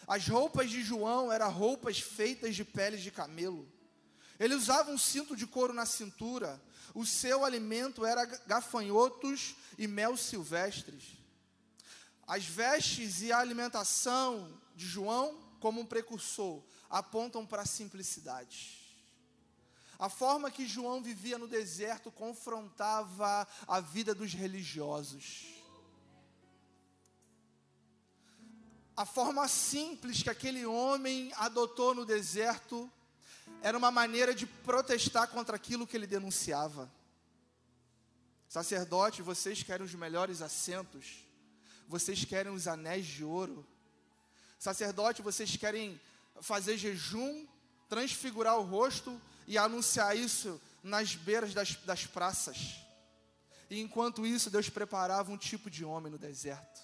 As 0.06 0.26
roupas 0.26 0.70
de 0.70 0.82
João 0.82 1.30
eram 1.30 1.52
roupas 1.52 2.00
feitas 2.00 2.56
de 2.56 2.64
peles 2.64 3.02
de 3.02 3.11
camelo. 3.11 3.70
Ele 4.40 4.54
usava 4.54 4.90
um 4.90 4.98
cinto 4.98 5.37
de 5.37 5.46
couro 5.46 5.74
na 5.74 5.84
cintura. 5.84 6.61
O 6.94 7.04
seu 7.04 7.44
alimento 7.44 8.06
era 8.06 8.24
gafanhotos 8.24 9.54
e 9.76 9.87
mel 9.87 10.16
silvestres. 10.16 11.17
As 12.29 12.45
vestes 12.45 13.23
e 13.23 13.33
a 13.33 13.38
alimentação 13.38 14.53
de 14.77 14.87
João, 14.87 15.35
como 15.61 15.81
um 15.81 15.87
precursor, 15.87 16.62
apontam 16.91 17.47
para 17.47 17.62
a 17.62 17.67
simplicidade. 17.67 18.79
A 19.99 20.11
forma 20.11 20.51
que 20.51 20.67
João 20.67 21.03
vivia 21.03 21.38
no 21.38 21.49
deserto 21.49 22.12
confrontava 22.12 23.49
a 23.67 23.81
vida 23.81 24.14
dos 24.14 24.35
religiosos. 24.35 25.47
A 28.95 29.07
forma 29.07 29.49
simples 29.49 30.23
que 30.23 30.29
aquele 30.29 30.67
homem 30.67 31.33
adotou 31.35 31.95
no 31.95 32.05
deserto 32.05 32.93
era 33.62 33.79
uma 33.79 33.91
maneira 33.91 34.35
de 34.35 34.47
protestar 34.47 35.29
contra 35.29 35.57
aquilo 35.57 35.87
que 35.87 35.97
ele 35.97 36.07
denunciava. 36.07 36.93
Sacerdote, 38.47 39.23
vocês 39.23 39.62
querem 39.62 39.87
os 39.87 39.95
melhores 39.95 40.43
assentos 40.43 41.27
vocês 41.88 42.24
querem 42.24 42.53
os 42.53 42.68
anéis 42.68 43.07
de 43.07 43.24
ouro. 43.24 43.66
Sacerdote, 44.59 45.22
vocês 45.22 45.57
querem 45.57 46.01
fazer 46.40 46.77
jejum, 46.77 47.46
transfigurar 47.88 48.59
o 48.59 48.62
rosto 48.62 49.20
e 49.46 49.57
anunciar 49.57 50.16
isso 50.16 50.61
nas 50.83 51.14
beiras 51.14 51.55
das, 51.55 51.74
das 51.77 52.07
praças. 52.07 52.77
E 53.70 53.81
enquanto 53.81 54.27
isso, 54.27 54.51
Deus 54.51 54.68
preparava 54.68 55.33
um 55.33 55.37
tipo 55.37 55.70
de 55.70 55.85
homem 55.85 56.12
no 56.12 56.18
deserto. 56.18 56.81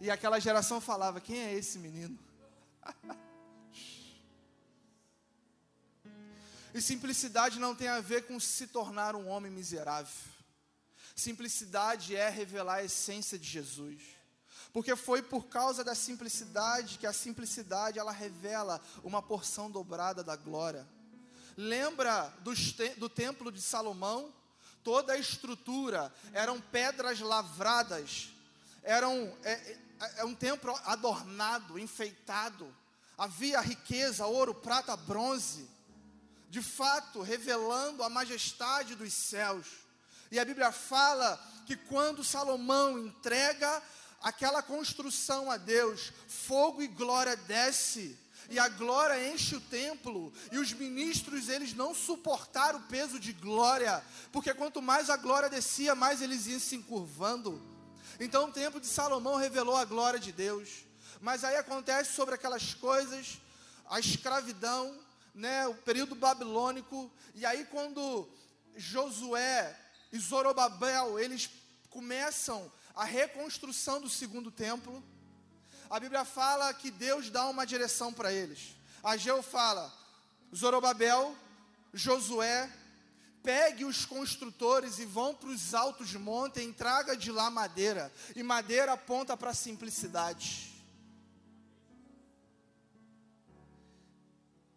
E 0.00 0.10
aquela 0.10 0.40
geração 0.40 0.80
falava: 0.80 1.20
Quem 1.20 1.38
é 1.38 1.54
esse 1.54 1.78
menino? 1.78 2.18
E 6.74 6.82
simplicidade 6.82 7.60
não 7.60 7.72
tem 7.72 7.86
a 7.86 8.00
ver 8.00 8.26
com 8.26 8.40
se 8.40 8.66
tornar 8.66 9.14
um 9.14 9.28
homem 9.28 9.48
miserável. 9.48 10.12
Simplicidade 11.14 12.16
é 12.16 12.28
revelar 12.28 12.78
a 12.78 12.84
essência 12.84 13.38
de 13.38 13.48
Jesus. 13.48 14.02
Porque 14.74 14.96
foi 14.96 15.22
por 15.22 15.46
causa 15.46 15.84
da 15.84 15.94
simplicidade 15.94 16.98
que 16.98 17.06
a 17.06 17.12
simplicidade 17.12 18.00
ela 18.00 18.10
revela 18.10 18.80
uma 19.04 19.22
porção 19.22 19.70
dobrada 19.70 20.24
da 20.24 20.34
glória. 20.34 20.84
Lembra 21.56 22.34
te 22.76 22.88
do 22.96 23.08
templo 23.08 23.52
de 23.52 23.62
Salomão? 23.62 24.34
Toda 24.82 25.12
a 25.12 25.16
estrutura 25.16 26.12
eram 26.32 26.60
pedras 26.60 27.20
lavradas, 27.20 28.30
eram 28.82 29.32
é, 29.44 29.52
é, 29.52 29.78
é 30.16 30.24
um 30.24 30.34
templo 30.34 30.76
adornado, 30.84 31.78
enfeitado. 31.78 32.66
Havia 33.16 33.60
riqueza, 33.60 34.26
ouro, 34.26 34.56
prata, 34.56 34.96
bronze, 34.96 35.70
de 36.50 36.60
fato 36.60 37.22
revelando 37.22 38.02
a 38.02 38.10
majestade 38.10 38.96
dos 38.96 39.14
céus. 39.14 39.68
E 40.32 40.38
a 40.40 40.44
Bíblia 40.44 40.72
fala 40.72 41.40
que 41.64 41.76
quando 41.76 42.24
Salomão 42.24 42.98
entrega 42.98 43.80
aquela 44.24 44.62
construção 44.62 45.50
a 45.50 45.58
Deus, 45.58 46.10
fogo 46.26 46.82
e 46.82 46.86
glória 46.86 47.36
desce, 47.36 48.18
e 48.48 48.58
a 48.58 48.68
glória 48.68 49.32
enche 49.32 49.54
o 49.54 49.60
templo, 49.60 50.32
e 50.50 50.58
os 50.58 50.72
ministros 50.72 51.50
eles 51.50 51.74
não 51.74 51.94
suportaram 51.94 52.78
o 52.78 52.82
peso 52.84 53.20
de 53.20 53.34
glória, 53.34 54.02
porque 54.32 54.54
quanto 54.54 54.80
mais 54.80 55.10
a 55.10 55.16
glória 55.18 55.50
descia, 55.50 55.94
mais 55.94 56.22
eles 56.22 56.46
iam 56.46 56.58
se 56.58 56.74
encurvando. 56.74 57.60
Então 58.18 58.48
o 58.48 58.52
templo 58.52 58.80
de 58.80 58.86
Salomão 58.86 59.36
revelou 59.36 59.76
a 59.76 59.84
glória 59.84 60.18
de 60.18 60.32
Deus. 60.32 60.70
Mas 61.20 61.44
aí 61.44 61.56
acontece 61.56 62.12
sobre 62.12 62.34
aquelas 62.34 62.74
coisas, 62.74 63.38
a 63.88 64.00
escravidão, 64.00 64.98
né, 65.34 65.66
o 65.66 65.74
período 65.74 66.14
babilônico, 66.14 67.10
e 67.34 67.44
aí 67.44 67.66
quando 67.66 68.28
Josué 68.74 69.78
e 70.12 70.18
Zorobabel, 70.18 71.18
eles 71.18 71.50
começam 71.90 72.70
a 72.94 73.04
reconstrução 73.04 74.00
do 74.00 74.08
segundo 74.08 74.50
templo, 74.50 75.02
a 75.90 75.98
Bíblia 75.98 76.24
fala 76.24 76.72
que 76.72 76.90
Deus 76.90 77.28
dá 77.28 77.46
uma 77.48 77.66
direção 77.66 78.12
para 78.12 78.32
eles. 78.32 78.76
Ageu 79.02 79.42
fala: 79.42 79.92
Zorobabel, 80.54 81.36
Josué, 81.92 82.70
pegue 83.42 83.84
os 83.84 84.06
construtores 84.06 84.98
e 84.98 85.04
vão 85.04 85.34
para 85.34 85.50
os 85.50 85.74
altos 85.74 86.14
montes 86.14 86.62
e 86.62 86.72
traga 86.72 87.16
de 87.16 87.30
lá 87.30 87.50
madeira. 87.50 88.12
E 88.34 88.42
madeira 88.42 88.92
aponta 88.92 89.36
para 89.36 89.50
a 89.50 89.54
simplicidade. 89.54 90.72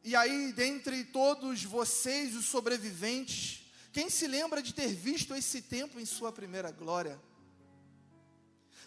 E 0.03 0.15
aí, 0.15 0.53
dentre 0.53 1.03
todos 1.03 1.63
vocês, 1.63 2.36
os 2.36 2.45
sobreviventes, 2.45 3.65
quem 3.91 4.10
se 4.10 4.25
lembra 4.25 4.62
de 4.62 4.73
ter 4.73 4.93
visto 4.93 5.36
esse 5.36 5.62
templo 5.62 5.99
em 5.99 6.06
sua 6.06 6.32
primeira 6.32 6.71
glória? 6.71 7.19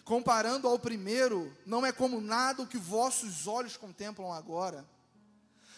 Comparando 0.03 0.67
ao 0.67 0.79
primeiro, 0.79 1.55
não 1.65 1.85
é 1.85 1.91
como 1.91 2.19
nada 2.19 2.63
o 2.63 2.67
que 2.67 2.77
vossos 2.77 3.47
olhos 3.47 3.77
contemplam 3.77 4.31
agora. 4.31 4.85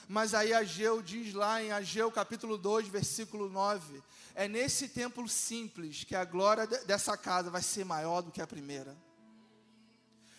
Mas 0.08 0.34
aí 0.34 0.54
Ageu 0.54 1.02
diz 1.02 1.34
lá 1.34 1.62
em 1.62 1.72
Ageu 1.72 2.12
capítulo 2.12 2.58
2, 2.58 2.88
versículo 2.88 3.50
9: 3.50 4.02
É 4.36 4.48
nesse 4.48 4.88
templo 4.88 5.28
simples 5.28 6.04
que 6.04 6.16
a 6.16 6.26
glória 6.26 6.68
dessa 6.68 7.18
casa 7.18 7.50
vai 7.50 7.62
ser 7.62 7.86
maior 7.86 8.22
do 8.22 8.32
que 8.32 8.42
a 8.42 8.48
primeira. 8.48 8.96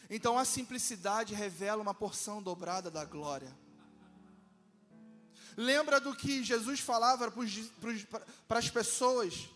Então 0.09 0.39
a 0.39 0.45
simplicidade 0.45 1.35
revela 1.35 1.83
uma 1.83 1.95
porção 1.95 2.43
dobrada 2.43 2.91
da 2.91 3.05
glória. 3.05 3.55
Lembra 5.57 6.01
do 6.01 6.15
que 6.15 6.43
Jesus 6.43 6.81
falava 6.81 7.33
para 8.49 8.59
as 8.59 8.71
pessoas 8.71 9.49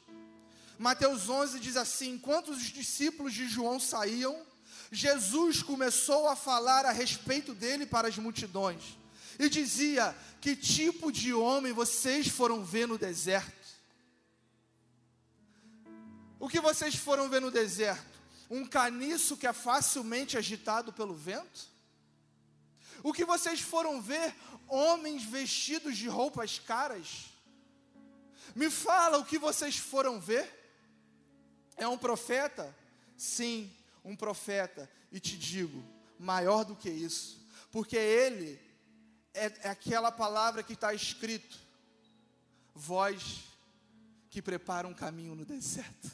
Mateus 0.79 1.29
11 1.29 1.59
diz 1.59 1.77
assim: 1.77 2.13
Enquanto 2.13 2.53
os 2.53 2.63
discípulos 2.63 3.35
de 3.35 3.49
João 3.49 3.81
saíam, 3.81 4.47
Jesus 4.93 5.63
começou 5.63 6.29
a 6.29 6.37
falar 6.37 6.87
a 6.87 6.93
respeito 6.93 7.53
dele 7.53 7.85
para 7.85 8.09
as 8.09 8.17
multidões 8.17 8.97
e 9.39 9.49
dizia: 9.49 10.17
Que 10.41 10.55
tipo 10.55 11.11
de 11.11 11.35
homem 11.35 11.73
vocês 11.73 12.29
foram 12.29 12.65
ver 12.65 12.87
no 12.87 12.97
deserto? 12.97 13.59
O 16.39 16.49
que 16.49 16.61
vocês 16.61 16.95
foram 16.95 17.29
ver 17.29 17.41
no 17.41 17.51
deserto? 17.51 18.19
Um 18.49 18.65
caniço 18.65 19.37
que 19.37 19.47
é 19.47 19.53
facilmente 19.53 20.39
agitado 20.39 20.93
pelo 20.93 21.15
vento? 21.15 21.67
O 23.03 23.13
que 23.13 23.25
vocês 23.25 23.61
foram 23.61 24.01
ver? 24.01 24.35
Homens 24.69 25.25
vestidos 25.25 25.97
de 25.97 26.09
roupas 26.09 26.59
caras? 26.59 27.27
Me 28.55 28.71
fala 28.71 29.19
o 29.19 29.25
que 29.25 29.39
vocês 29.39 29.77
foram 29.77 30.21
ver? 30.21 30.58
É 31.79 31.87
um 31.87 31.97
profeta? 31.97 32.75
Sim, 33.17 33.73
um 34.05 34.15
profeta. 34.15 34.91
E 35.11 35.19
te 35.19 35.39
digo, 35.39 35.83
maior 36.19 36.65
do 36.65 36.77
que 36.77 36.91
isso, 36.91 37.41
porque 37.71 37.97
ele 37.97 38.61
é, 39.33 39.47
é 39.63 39.71
aquela 39.71 40.11
palavra 40.11 40.63
que 40.63 40.75
está 40.75 40.93
escrito: 40.93 41.59
voz 42.75 43.45
que 44.29 44.43
prepara 44.43 44.87
um 44.87 44.95
caminho 44.95 45.35
no 45.35 45.45
deserto, 45.45 46.11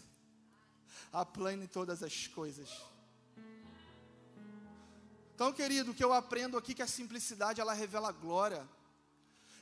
aplane 1.12 1.66
todas 1.66 2.03
as 2.03 2.27
coisas. 2.27 2.70
Então, 5.35 5.53
querido, 5.53 5.90
o 5.90 5.94
que 5.94 6.05
eu 6.05 6.12
aprendo 6.12 6.57
aqui 6.57 6.72
é 6.72 6.74
que 6.77 6.83
a 6.83 6.87
simplicidade 6.87 7.61
ela 7.61 7.72
revela 7.72 8.12
glória. 8.12 8.68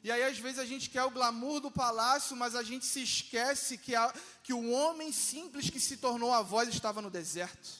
E 0.02 0.10
aí, 0.10 0.24
às 0.24 0.38
vezes, 0.38 0.58
a 0.58 0.66
gente 0.66 0.90
quer 0.90 1.04
o 1.04 1.10
glamour 1.10 1.60
do 1.60 1.70
palácio, 1.70 2.36
mas 2.36 2.56
a 2.56 2.62
gente 2.62 2.84
se 2.84 3.02
esquece 3.02 3.78
que, 3.78 3.94
a, 3.94 4.12
que 4.42 4.52
o 4.52 4.70
homem 4.70 5.12
simples 5.12 5.70
que 5.70 5.78
se 5.78 5.96
tornou 5.96 6.32
a 6.32 6.42
voz 6.42 6.68
estava 6.68 7.00
no 7.00 7.08
deserto. 7.08 7.70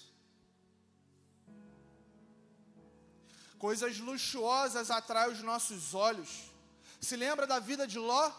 Coisas 3.58 3.98
luxuosas 3.98 4.90
atraem 4.90 5.32
os 5.32 5.42
nossos 5.42 5.94
olhos. 5.94 6.28
Se 7.00 7.16
lembra 7.16 7.44
da 7.46 7.58
vida 7.58 7.88
de 7.88 7.98
Ló? 7.98 8.30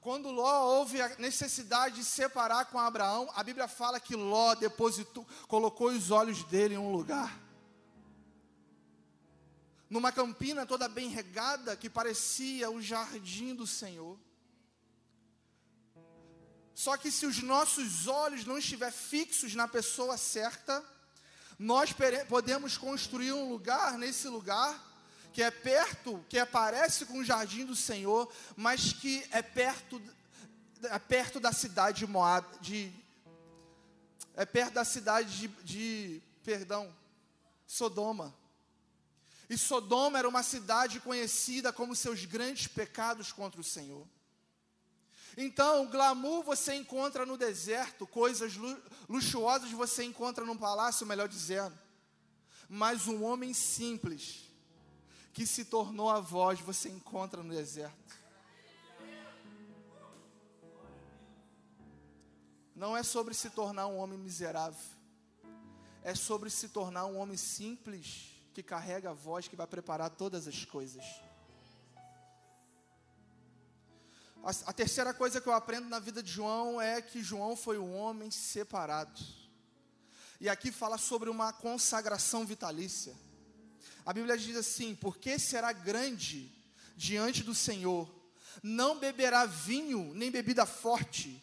Quando 0.00 0.30
Ló 0.30 0.78
houve 0.78 1.02
a 1.02 1.10
necessidade 1.18 1.96
de 1.96 2.04
separar 2.04 2.66
com 2.66 2.78
Abraão, 2.78 3.30
a 3.34 3.42
Bíblia 3.42 3.68
fala 3.68 4.00
que 4.00 4.16
Ló 4.16 4.54
depositou, 4.54 5.26
colocou 5.46 5.88
os 5.88 6.10
olhos 6.10 6.44
dele 6.44 6.76
em 6.76 6.78
um 6.78 6.92
lugar 6.92 7.47
numa 9.88 10.12
campina 10.12 10.66
toda 10.66 10.88
bem 10.88 11.08
regada 11.08 11.76
que 11.76 11.88
parecia 11.88 12.70
o 12.70 12.80
jardim 12.80 13.54
do 13.54 13.66
Senhor. 13.66 14.18
Só 16.74 16.96
que 16.96 17.10
se 17.10 17.26
os 17.26 17.42
nossos 17.42 18.06
olhos 18.06 18.44
não 18.44 18.58
estiver 18.58 18.92
fixos 18.92 19.54
na 19.54 19.66
pessoa 19.66 20.16
certa, 20.16 20.84
nós 21.58 21.90
podemos 22.28 22.76
construir 22.76 23.32
um 23.32 23.48
lugar 23.48 23.98
nesse 23.98 24.28
lugar 24.28 24.86
que 25.32 25.42
é 25.42 25.50
perto, 25.50 26.24
que 26.28 26.38
aparece 26.38 27.04
com 27.06 27.18
o 27.18 27.24
jardim 27.24 27.64
do 27.64 27.74
Senhor, 27.74 28.32
mas 28.56 28.92
que 28.92 29.26
é 29.30 29.42
perto 29.42 30.00
é 30.84 30.98
perto 30.98 31.40
da 31.40 31.52
cidade 31.52 31.98
de 31.98 32.06
Moab, 32.06 32.46
de 32.60 32.92
é 34.36 34.46
perto 34.46 34.74
da 34.74 34.84
cidade 34.84 35.36
de, 35.36 35.48
de 35.64 36.22
perdão, 36.44 36.94
Sodoma. 37.66 38.32
E 39.48 39.56
Sodoma 39.56 40.18
era 40.18 40.28
uma 40.28 40.42
cidade 40.42 41.00
conhecida 41.00 41.72
como 41.72 41.96
seus 41.96 42.24
grandes 42.26 42.66
pecados 42.66 43.32
contra 43.32 43.60
o 43.60 43.64
Senhor. 43.64 44.06
Então, 45.36 45.86
glamour 45.86 46.42
você 46.42 46.74
encontra 46.74 47.24
no 47.24 47.36
deserto, 47.36 48.06
coisas 48.06 48.54
luxuosas 49.08 49.70
você 49.70 50.04
encontra 50.04 50.44
num 50.44 50.56
palácio, 50.56 51.06
melhor 51.06 51.28
dizendo. 51.28 51.78
Mas 52.68 53.06
um 53.06 53.24
homem 53.24 53.54
simples, 53.54 54.52
que 55.32 55.46
se 55.46 55.64
tornou 55.64 56.10
a 56.10 56.20
voz, 56.20 56.60
você 56.60 56.88
encontra 56.88 57.42
no 57.42 57.54
deserto. 57.54 58.18
Não 62.74 62.96
é 62.96 63.02
sobre 63.02 63.32
se 63.32 63.48
tornar 63.50 63.86
um 63.86 63.96
homem 63.96 64.18
miserável, 64.18 64.84
é 66.02 66.14
sobre 66.14 66.50
se 66.50 66.68
tornar 66.68 67.06
um 67.06 67.16
homem 67.16 67.36
simples 67.36 68.37
que 68.58 68.62
carrega 68.64 69.10
a 69.10 69.14
voz 69.14 69.46
que 69.46 69.54
vai 69.54 69.68
preparar 69.68 70.10
todas 70.10 70.48
as 70.48 70.64
coisas. 70.64 71.04
A, 74.42 74.50
a, 74.66 74.72
terceira 74.72 75.14
coisa 75.14 75.40
que 75.40 75.48
eu 75.48 75.52
aprendo 75.52 75.88
na 75.88 76.00
vida 76.00 76.20
de 76.20 76.32
João 76.32 76.80
é 76.80 77.00
que 77.00 77.22
João 77.22 77.54
foi 77.54 77.78
um 77.78 77.96
homem 77.96 78.32
separado. 78.32 79.22
E 80.40 80.48
aqui 80.48 80.72
fala 80.72 80.98
sobre 80.98 81.30
uma 81.30 81.52
consagração 81.52 82.44
vitalícia. 82.44 83.14
A 84.04 84.12
Bíblia 84.12 84.36
diz 84.36 84.56
assim: 84.56 84.92
Porque 84.96 85.38
será 85.38 85.72
grande 85.72 86.52
diante 86.96 87.44
do 87.44 87.54
Senhor, 87.54 88.12
não 88.60 88.98
beberá 88.98 89.46
vinho 89.46 90.12
nem 90.14 90.32
bebida 90.32 90.66
forte, 90.66 91.40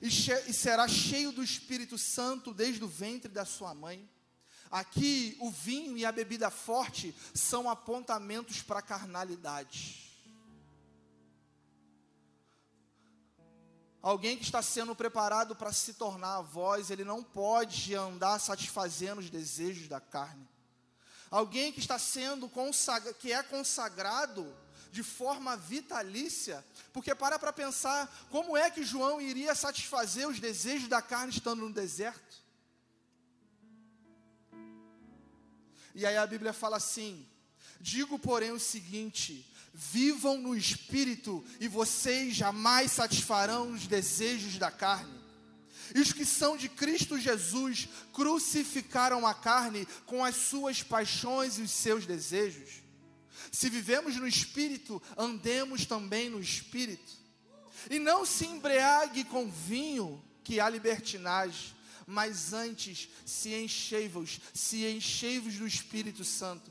e, 0.00 0.06
e 0.06 0.52
será 0.52 0.86
cheio 0.86 1.32
do 1.32 1.42
Espírito 1.42 1.98
Santo 1.98 2.54
desde 2.54 2.84
o 2.84 2.88
ventre 2.88 3.32
da 3.32 3.44
sua 3.44 3.74
mãe. 3.74 4.08
Aqui, 4.72 5.36
o 5.38 5.50
vinho 5.50 5.98
e 5.98 6.06
a 6.06 6.10
bebida 6.10 6.50
forte 6.50 7.14
são 7.34 7.68
apontamentos 7.68 8.62
para 8.62 8.78
a 8.78 8.82
carnalidade. 8.82 10.10
Alguém 14.00 14.38
que 14.38 14.44
está 14.44 14.62
sendo 14.62 14.96
preparado 14.96 15.54
para 15.54 15.74
se 15.74 15.92
tornar 15.92 16.38
a 16.38 16.40
voz, 16.40 16.90
ele 16.90 17.04
não 17.04 17.22
pode 17.22 17.94
andar 17.94 18.40
satisfazendo 18.40 19.18
os 19.18 19.28
desejos 19.28 19.88
da 19.88 20.00
carne. 20.00 20.48
Alguém 21.30 21.70
que 21.70 21.78
está 21.78 21.98
sendo 21.98 22.48
consagrado, 22.48 23.14
que 23.18 23.30
é 23.30 23.42
consagrado 23.42 24.56
de 24.90 25.02
forma 25.02 25.54
vitalícia, 25.54 26.64
porque 26.94 27.14
para 27.14 27.38
para 27.38 27.52
pensar 27.52 28.10
como 28.30 28.56
é 28.56 28.70
que 28.70 28.84
João 28.84 29.20
iria 29.20 29.54
satisfazer 29.54 30.26
os 30.26 30.40
desejos 30.40 30.88
da 30.88 31.02
carne 31.02 31.32
estando 31.32 31.60
no 31.60 31.72
deserto. 31.72 32.41
E 35.94 36.06
aí 36.06 36.16
a 36.16 36.26
Bíblia 36.26 36.52
fala 36.52 36.76
assim: 36.76 37.26
Digo, 37.80 38.18
porém, 38.18 38.52
o 38.52 38.60
seguinte: 38.60 39.46
vivam 39.72 40.38
no 40.38 40.56
espírito 40.56 41.44
e 41.58 41.68
vocês 41.68 42.34
jamais 42.34 42.92
satisfarão 42.92 43.72
os 43.72 43.86
desejos 43.86 44.58
da 44.58 44.70
carne. 44.70 45.20
E 45.94 46.00
os 46.00 46.12
que 46.12 46.24
são 46.24 46.56
de 46.56 46.68
Cristo 46.68 47.18
Jesus 47.18 47.88
crucificaram 48.12 49.26
a 49.26 49.34
carne 49.34 49.86
com 50.06 50.24
as 50.24 50.36
suas 50.36 50.82
paixões 50.82 51.58
e 51.58 51.62
os 51.62 51.70
seus 51.70 52.06
desejos. 52.06 52.82
Se 53.50 53.68
vivemos 53.68 54.16
no 54.16 54.26
espírito, 54.26 55.02
andemos 55.16 55.84
também 55.84 56.30
no 56.30 56.40
espírito. 56.40 57.12
E 57.90 57.98
não 57.98 58.24
se 58.24 58.46
embriague 58.46 59.24
com 59.24 59.50
vinho, 59.50 60.22
que 60.44 60.60
há 60.60 60.68
libertinagem, 60.68 61.74
mas 62.12 62.52
antes 62.52 63.08
se 63.24 63.54
enchei-vos, 63.54 64.38
se 64.52 64.86
enchei-vos 64.86 65.54
do 65.54 65.66
Espírito 65.66 66.24
Santo. 66.24 66.70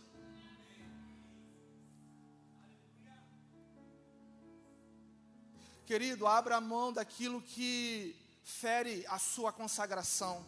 Querido, 5.84 6.28
abra 6.28 6.58
a 6.58 6.62
mão 6.62 6.94
daquilo 6.94 7.42
que 7.42 8.16
fere 8.44 9.04
a 9.08 9.18
sua 9.18 9.52
consagração. 9.52 10.46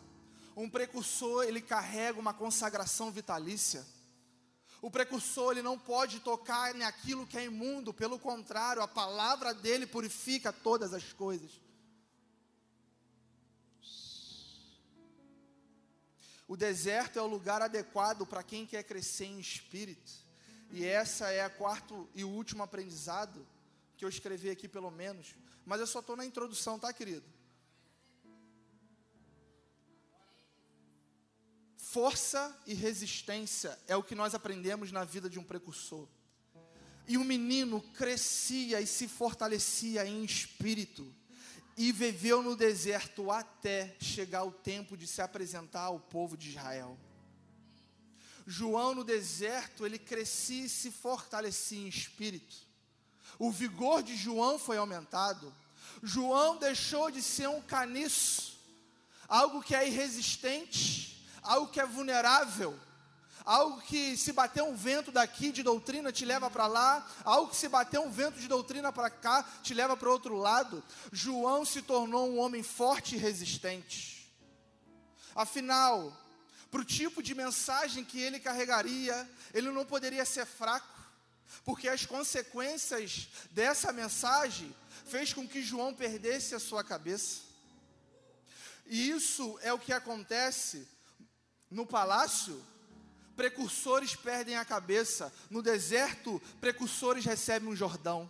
Um 0.56 0.70
precursor, 0.70 1.44
ele 1.44 1.60
carrega 1.60 2.20
uma 2.20 2.34
consagração 2.34 3.12
vitalícia. 3.12 3.84
O 4.80 4.92
precursor, 4.92 5.54
ele 5.54 5.64
não 5.64 5.78
pode 5.80 6.20
tocar 6.20 6.76
naquilo 6.76 7.26
que 7.26 7.38
é 7.38 7.46
imundo, 7.46 7.92
pelo 7.92 8.20
contrário, 8.20 8.82
a 8.82 8.88
palavra 8.88 9.56
dele 9.56 9.88
purifica 9.88 10.54
todas 10.54 10.94
as 10.94 11.12
coisas. 11.12 11.64
O 16.48 16.58
deserto 16.58 17.18
é 17.18 17.22
o 17.22 17.28
lugar 17.28 17.62
adequado 17.62 18.26
para 18.26 18.44
quem 18.44 18.66
quer 18.66 18.84
crescer 18.84 19.26
em 19.26 19.40
espírito. 19.40 20.12
E 20.72 20.86
essa 20.86 21.30
é 21.30 21.44
a 21.44 21.50
quarto 21.50 22.10
e 22.14 22.24
último 22.24 22.64
aprendizado 22.64 23.46
que 23.96 24.04
eu 24.04 24.10
escrevi 24.10 24.50
aqui 24.50 24.68
pelo 24.68 24.92
menos, 24.92 25.36
mas 25.66 25.80
eu 25.80 25.88
só 25.88 26.00
estou 26.00 26.16
na 26.16 26.26
introdução, 26.26 26.80
tá, 26.80 26.92
querido? 26.92 27.24
Força 31.78 32.60
e 32.66 32.74
resistência 32.74 33.80
é 33.88 33.96
o 33.96 34.02
que 34.02 34.16
nós 34.16 34.34
aprendemos 34.34 34.92
na 34.92 35.04
vida 35.04 35.30
de 35.30 35.38
um 35.38 35.44
precursor. 35.44 36.08
E 37.08 37.18
o 37.18 37.24
menino 37.24 37.82
crescia 37.94 38.82
e 38.82 38.88
se 38.88 39.08
fortalecia 39.08 40.06
em 40.06 40.24
espírito, 40.24 41.14
e 41.76 41.92
viveu 41.92 42.42
no 42.42 42.56
deserto 42.56 43.32
até 43.32 43.96
chegar 44.00 44.44
o 44.44 44.52
tempo 44.52 44.96
de 44.96 45.08
se 45.08 45.22
apresentar 45.22 45.84
ao 45.84 46.00
povo 46.00 46.38
de 46.38 46.50
Israel. 46.50 46.98
João 48.46 48.94
no 48.94 49.04
deserto, 49.04 49.86
ele 49.86 49.98
crescia 49.98 50.66
e 50.66 50.70
se 50.70 50.92
fortalecia 50.92 51.80
em 51.80 51.88
espírito 51.88 52.74
o 53.40 53.52
vigor 53.52 54.04
de 54.04 54.16
João 54.16 54.60
foi 54.60 54.78
aumentado. 54.78 55.54
João 56.02 56.58
deixou 56.58 57.10
de 57.10 57.22
ser 57.22 57.48
um 57.48 57.62
caniço, 57.62 58.58
algo 59.28 59.62
que 59.62 59.76
é 59.76 59.88
irresistente, 59.88 61.26
algo 61.42 61.72
que 61.72 61.80
é 61.80 61.86
vulnerável, 61.86 62.78
algo 63.46 63.82
que 63.82 64.16
se 64.18 64.32
bater 64.32 64.64
um 64.64 64.76
vento 64.76 65.12
daqui 65.12 65.52
de 65.52 65.64
doutrina 65.64 66.12
te 66.12 66.26
leva 66.26 66.50
para 66.50 66.68
lá, 66.68 67.06
algo 67.24 67.52
que 67.52 67.56
se 67.56 67.68
bater 67.68 68.00
um 68.00 68.10
vento 68.10 68.40
de 68.40 68.48
doutrina 68.48 68.92
para 68.92 69.10
cá 69.10 69.44
te 69.62 69.74
leva 69.74 69.96
para 69.96 70.10
outro 70.10 70.36
lado. 70.36 70.84
João 71.12 71.66
se 71.66 71.82
tornou 71.82 72.30
um 72.30 72.40
homem 72.40 72.64
forte 72.64 73.16
e 73.16 73.20
resistente. 73.20 74.32
Afinal, 75.36 76.16
para 76.72 76.82
o 76.82 76.86
tipo 76.86 77.22
de 77.22 77.36
mensagem 77.36 78.04
que 78.04 78.20
ele 78.20 78.40
carregaria, 78.40 79.30
ele 79.54 79.72
não 79.72 79.86
poderia 79.86 80.26
ser 80.26 80.46
fraco 80.46 80.94
porque 81.64 81.88
as 81.88 82.06
consequências 82.06 83.28
dessa 83.52 83.92
mensagem 83.92 84.76
fez 85.06 85.34
com 85.34 85.48
que 85.48 85.62
João 85.62 85.94
perdesse 85.94 86.56
a 86.56 86.60
sua 86.60 86.84
cabeça. 86.84 87.42
E 88.86 89.10
isso 89.10 89.58
é 89.62 89.72
o 89.72 89.80
que 89.80 89.94
acontece 89.94 90.88
no 91.70 91.86
palácio. 91.86 92.62
Precursores 93.36 94.16
perdem 94.16 94.56
a 94.56 94.66
cabeça. 94.66 95.34
No 95.50 95.62
deserto, 95.62 96.42
precursores 96.62 97.26
recebem 97.26 97.70
um 97.70 97.76
Jordão. 97.76 98.30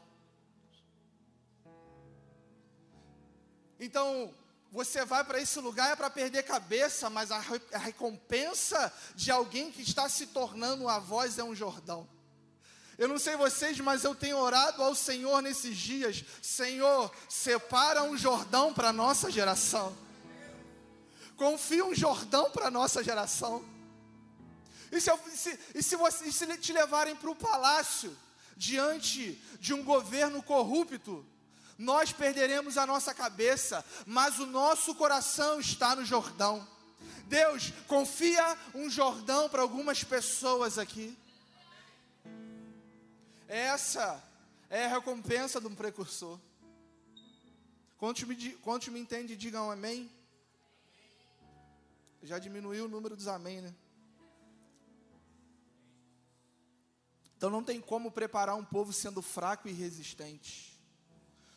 Então, 3.80 4.34
você 4.72 5.06
vai 5.06 5.24
para 5.24 5.40
esse 5.40 5.60
lugar 5.60 5.92
é 5.92 5.96
para 5.96 6.10
perder 6.10 6.44
cabeça, 6.44 7.10
mas 7.10 7.32
a, 7.32 7.44
a 7.74 7.78
recompensa 7.78 8.92
de 9.16 9.30
alguém 9.30 9.72
que 9.72 9.82
está 9.82 10.10
se 10.10 10.28
tornando 10.28 10.88
a 10.88 10.98
voz 11.00 11.38
é 11.38 11.44
um 11.44 11.54
Jordão. 11.54 12.10
Eu 12.98 13.08
não 13.08 13.20
sei 13.20 13.36
vocês, 13.36 13.80
mas 13.80 14.04
eu 14.04 14.16
tenho 14.16 14.38
orado 14.38 14.82
ao 14.82 14.96
Senhor 14.96 15.42
nesses 15.42 15.76
dias. 15.78 16.24
Senhor, 16.42 17.12
separa 17.28 18.04
um 18.04 18.18
Jordão 18.18 18.74
para 18.74 18.90
a 18.90 18.94
nossa 18.94 19.30
geração. 19.30 19.96
Confia 21.36 21.84
um 21.84 21.94
Jordão 21.94 22.50
para 22.52 22.68
a 22.68 22.72
nossa 22.72 23.04
geração. 23.04 23.73
E 24.94 25.02
se, 25.02 25.12
se, 25.36 25.60
e 25.74 25.82
se, 25.82 25.96
você, 25.96 26.26
e 26.26 26.32
se 26.32 26.58
te 26.58 26.72
levarem 26.72 27.16
para 27.16 27.32
o 27.32 27.36
palácio, 27.36 28.16
diante 28.56 29.42
de 29.60 29.74
um 29.74 29.84
governo 29.84 30.44
corrupto, 30.44 31.26
nós 31.80 32.14
perderemos 32.14 32.78
a 32.78 32.86
nossa 32.86 33.12
cabeça, 33.12 33.84
mas 34.06 34.38
o 34.38 34.46
nosso 34.46 34.94
coração 34.94 35.60
está 35.60 35.96
no 35.96 36.06
Jordão. 36.06 36.68
Deus, 37.26 37.74
confia 37.88 38.56
um 38.76 38.88
Jordão 38.88 39.50
para 39.50 39.64
algumas 39.64 40.04
pessoas 40.04 40.78
aqui. 40.78 41.18
Essa 43.48 44.24
é 44.70 44.86
a 44.86 44.90
recompensa 44.90 45.60
de 45.60 45.66
um 45.66 45.74
precursor. 45.74 46.40
Quantos 47.98 48.24
me, 48.26 48.52
quantos 48.58 48.90
me 48.90 49.00
entendem, 49.00 49.36
digam 49.36 49.72
amém. 49.72 50.12
Já 52.22 52.38
diminuiu 52.38 52.86
o 52.86 52.90
número 52.90 53.16
dos 53.16 53.28
amém, 53.28 53.60
né? 53.60 53.74
Então 57.44 57.52
não 57.52 57.62
tem 57.62 57.82
como 57.82 58.10
preparar 58.10 58.56
um 58.56 58.64
povo 58.64 58.94
sendo 58.94 59.22
fraco 59.22 59.68
e 59.68 59.74
resistente. 59.74 60.80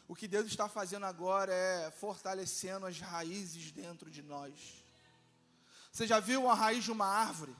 O 0.09 0.17
que 0.17 0.27
Deus 0.27 0.47
está 0.47 0.69
fazendo 0.69 1.07
agora 1.07 1.55
é 1.55 1.93
fortalecendo 1.93 2.87
as 2.87 2.99
raízes 2.99 3.71
dentro 3.71 4.11
de 4.11 4.21
nós. 4.21 4.53
Você 5.93 6.05
já 6.05 6.19
viu 6.19 6.51
a 6.51 6.55
raiz 6.55 6.83
de 6.83 6.91
uma 6.91 7.07
árvore? 7.07 7.55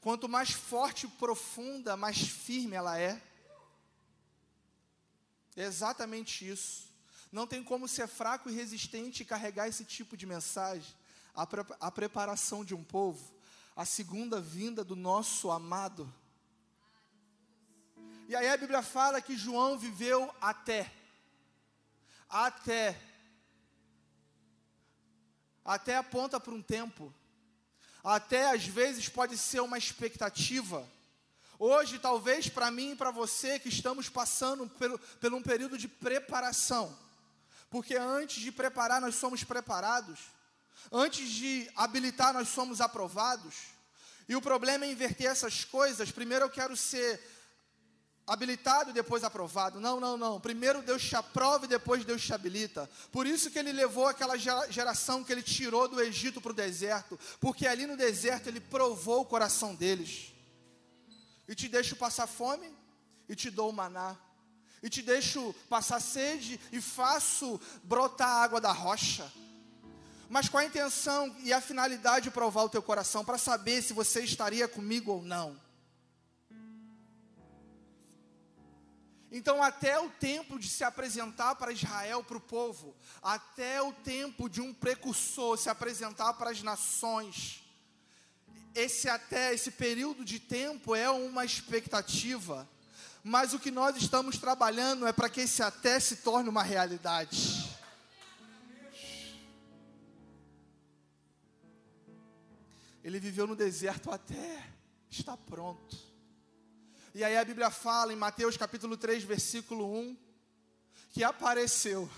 Quanto 0.00 0.30
mais 0.30 0.52
forte 0.52 1.04
e 1.04 1.10
profunda, 1.10 1.94
mais 1.94 2.26
firme 2.26 2.74
ela 2.74 2.98
é. 2.98 3.22
É 5.54 5.64
exatamente 5.64 6.48
isso. 6.48 6.88
Não 7.30 7.46
tem 7.46 7.62
como 7.62 7.86
ser 7.86 8.08
fraco 8.08 8.48
e 8.48 8.54
resistente 8.54 9.22
e 9.22 9.26
carregar 9.26 9.68
esse 9.68 9.84
tipo 9.84 10.16
de 10.16 10.24
mensagem. 10.24 10.96
A, 11.34 11.46
pre 11.46 11.66
a 11.80 11.90
preparação 11.90 12.64
de 12.64 12.74
um 12.74 12.82
povo, 12.82 13.30
a 13.76 13.84
segunda 13.84 14.40
vinda 14.40 14.82
do 14.82 14.96
nosso 14.96 15.50
amado. 15.50 16.10
E 18.28 18.34
aí 18.34 18.48
a 18.48 18.56
Bíblia 18.56 18.82
fala 18.82 19.20
que 19.20 19.36
João 19.36 19.78
viveu 19.78 20.34
até. 20.40 20.92
Até. 22.28 23.00
Até 25.64 25.96
aponta 25.96 26.38
para 26.38 26.54
um 26.54 26.62
tempo 26.62 27.12
até 28.04 28.50
às 28.50 28.66
vezes 28.66 29.08
pode 29.08 29.38
ser 29.38 29.60
uma 29.60 29.78
expectativa. 29.78 30.86
Hoje, 31.58 31.98
talvez 31.98 32.50
para 32.50 32.70
mim 32.70 32.92
e 32.92 32.96
para 32.96 33.10
você 33.10 33.58
que 33.58 33.70
estamos 33.70 34.10
passando 34.10 34.68
pelo, 34.68 34.98
por 34.98 35.32
um 35.32 35.42
período 35.42 35.78
de 35.78 35.88
preparação, 35.88 36.94
porque 37.70 37.96
antes 37.96 38.42
de 38.42 38.52
preparar, 38.52 39.00
nós 39.00 39.14
somos 39.14 39.42
preparados, 39.42 40.20
antes 40.92 41.30
de 41.30 41.70
habilitar, 41.74 42.34
nós 42.34 42.48
somos 42.48 42.82
aprovados, 42.82 43.54
e 44.28 44.36
o 44.36 44.42
problema 44.42 44.84
é 44.84 44.90
inverter 44.90 45.30
essas 45.30 45.64
coisas. 45.64 46.10
Primeiro, 46.10 46.44
eu 46.44 46.50
quero 46.50 46.76
ser 46.76 47.22
habilitado 48.26 48.90
e 48.90 48.92
depois 48.92 49.22
aprovado. 49.22 49.78
Não, 49.80 50.00
não, 50.00 50.16
não. 50.16 50.40
Primeiro 50.40 50.82
Deus 50.82 51.02
te 51.02 51.14
aprova 51.14 51.66
e 51.66 51.68
depois 51.68 52.04
Deus 52.04 52.22
te 52.22 52.32
habilita. 52.32 52.88
Por 53.12 53.26
isso 53.26 53.50
que 53.50 53.58
ele 53.58 53.72
levou 53.72 54.06
aquela 54.06 54.36
geração 54.36 55.22
que 55.22 55.32
ele 55.32 55.42
tirou 55.42 55.88
do 55.88 56.00
Egito 56.00 56.40
para 56.40 56.52
o 56.52 56.54
deserto, 56.54 57.18
porque 57.40 57.66
ali 57.66 57.86
no 57.86 57.96
deserto 57.96 58.48
ele 58.48 58.60
provou 58.60 59.20
o 59.20 59.26
coração 59.26 59.74
deles. 59.74 60.32
E 61.46 61.54
te 61.54 61.68
deixo 61.68 61.96
passar 61.96 62.26
fome 62.26 62.72
e 63.28 63.36
te 63.36 63.50
dou 63.50 63.70
o 63.70 63.72
maná. 63.72 64.16
e 64.84 64.90
te 64.90 65.00
deixo 65.00 65.54
passar 65.66 65.98
sede 65.98 66.60
e 66.70 66.78
faço 66.78 67.58
brotar 67.82 68.28
a 68.28 68.42
água 68.42 68.60
da 68.60 68.70
rocha. 68.70 69.32
Mas 70.28 70.46
com 70.46 70.58
a 70.58 70.64
intenção 70.64 71.34
e 71.42 71.54
a 71.54 71.60
finalidade 71.60 72.24
de 72.24 72.30
provar 72.30 72.64
o 72.64 72.68
teu 72.68 72.82
coração, 72.82 73.24
para 73.24 73.38
saber 73.38 73.80
se 73.80 73.94
você 73.94 74.20
estaria 74.20 74.68
comigo 74.68 75.10
ou 75.10 75.22
não. 75.22 75.58
Então, 79.36 79.60
até 79.60 79.98
o 79.98 80.08
tempo 80.08 80.60
de 80.60 80.68
se 80.68 80.84
apresentar 80.84 81.56
para 81.56 81.72
Israel, 81.72 82.22
para 82.22 82.36
o 82.36 82.40
povo, 82.40 82.94
até 83.20 83.82
o 83.82 83.92
tempo 83.92 84.48
de 84.48 84.60
um 84.60 84.72
precursor 84.72 85.58
se 85.58 85.68
apresentar 85.68 86.34
para 86.34 86.50
as 86.50 86.62
nações, 86.62 87.64
esse 88.72 89.08
até, 89.08 89.52
esse 89.52 89.72
período 89.72 90.24
de 90.24 90.38
tempo 90.38 90.94
é 90.94 91.10
uma 91.10 91.44
expectativa, 91.44 92.68
mas 93.24 93.52
o 93.52 93.58
que 93.58 93.72
nós 93.72 93.96
estamos 93.96 94.38
trabalhando 94.38 95.04
é 95.04 95.12
para 95.12 95.28
que 95.28 95.40
esse 95.40 95.64
até 95.64 95.98
se 95.98 96.18
torne 96.18 96.48
uma 96.48 96.62
realidade. 96.62 97.76
Ele 103.02 103.18
viveu 103.18 103.48
no 103.48 103.56
deserto 103.56 104.12
até 104.12 104.62
está 105.10 105.36
pronto. 105.36 106.13
E 107.16 107.22
aí 107.22 107.38
a 107.38 107.44
Bíblia 107.44 107.70
fala 107.70 108.12
em 108.12 108.16
Mateus 108.16 108.56
capítulo 108.56 108.96
3, 108.96 109.22
versículo 109.22 109.88
1, 109.88 110.16
que 111.12 111.22
apareceu 111.22 112.10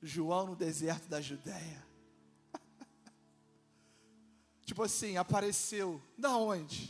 João 0.00 0.46
no 0.46 0.56
deserto 0.56 1.08
da 1.08 1.20
Judéia. 1.20 1.86
tipo 4.64 4.82
assim, 4.82 5.18
apareceu. 5.18 6.02
Da 6.16 6.38
onde? 6.38 6.88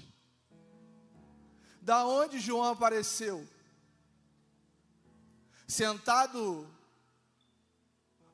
Da 1.81 2.07
onde 2.07 2.39
João 2.39 2.71
apareceu? 2.71 3.45
Sentado 5.67 6.73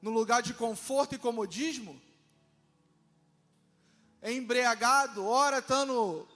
no 0.02 0.10
lugar 0.10 0.42
de 0.42 0.52
conforto 0.52 1.14
e 1.14 1.18
comodismo? 1.18 1.98
Embriagado, 4.22 5.24
ora 5.24 5.60
estando 5.60 6.28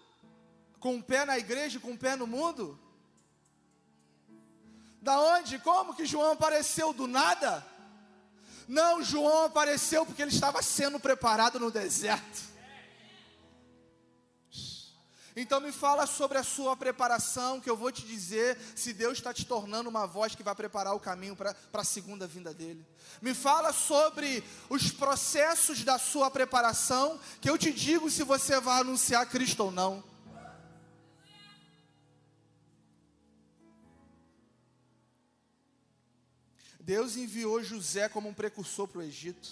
com 0.83 0.97
um 0.97 1.01
pé 1.01 1.24
na 1.24 1.39
igreja 1.39 1.78
e 1.78 1.80
com 1.80 1.93
um 1.93 1.97
pé 1.97 2.16
no 2.16 2.26
mundo? 2.26 2.76
Da 5.01 5.16
onde? 5.18 5.61
Como 5.61 5.95
que 5.95 6.05
João 6.05 6.33
apareceu 6.33 6.93
do 6.93 7.07
nada? 7.07 7.64
Não, 8.66 9.01
João 9.01 9.45
apareceu 9.45 10.05
porque 10.05 10.20
ele 10.20 10.33
estava 10.33 10.61
sendo 10.61 10.99
preparado 10.99 11.61
no 11.61 11.70
deserto. 11.70 12.51
Então 15.37 15.61
me 15.61 15.70
fala 15.70 16.05
sobre 16.05 16.37
a 16.37 16.43
sua 16.43 16.76
preparação, 16.76 17.61
que 17.61 17.70
eu 17.70 17.76
vou 17.76 17.93
te 17.93 18.03
dizer 18.03 18.59
se 18.74 18.93
Deus 18.93 19.18
está 19.18 19.33
te 19.33 19.47
tornando 19.47 19.89
uma 19.89 20.05
voz 20.05 20.35
que 20.35 20.43
vai 20.43 20.55
preparar 20.55 20.95
o 20.95 21.01
caminho 21.01 21.37
para 21.37 21.55
a 21.72 21.85
segunda 21.85 22.26
vinda 22.26 22.53
dele. 22.53 22.85
Me 23.20 23.35
fala 23.35 23.72
sobre 23.72 24.43
os 24.68 24.91
processos 24.91 25.85
da 25.85 25.97
sua 25.97 26.28
preparação, 26.28 27.20
que 27.41 27.49
eu 27.49 27.57
te 27.57 27.72
digo 27.72 28.11
se 28.11 28.24
você 28.24 28.61
vai 28.61 28.80
anunciar 28.80 29.26
Cristo 29.26 29.61
ou 29.61 29.70
não. 29.70 30.12
Deus 36.83 37.16
enviou 37.16 37.62
José 37.62 38.09
como 38.09 38.28
um 38.28 38.35
precursor 38.35 38.89
para 38.89 38.99
o 38.99 39.03
Egito. 39.03 39.49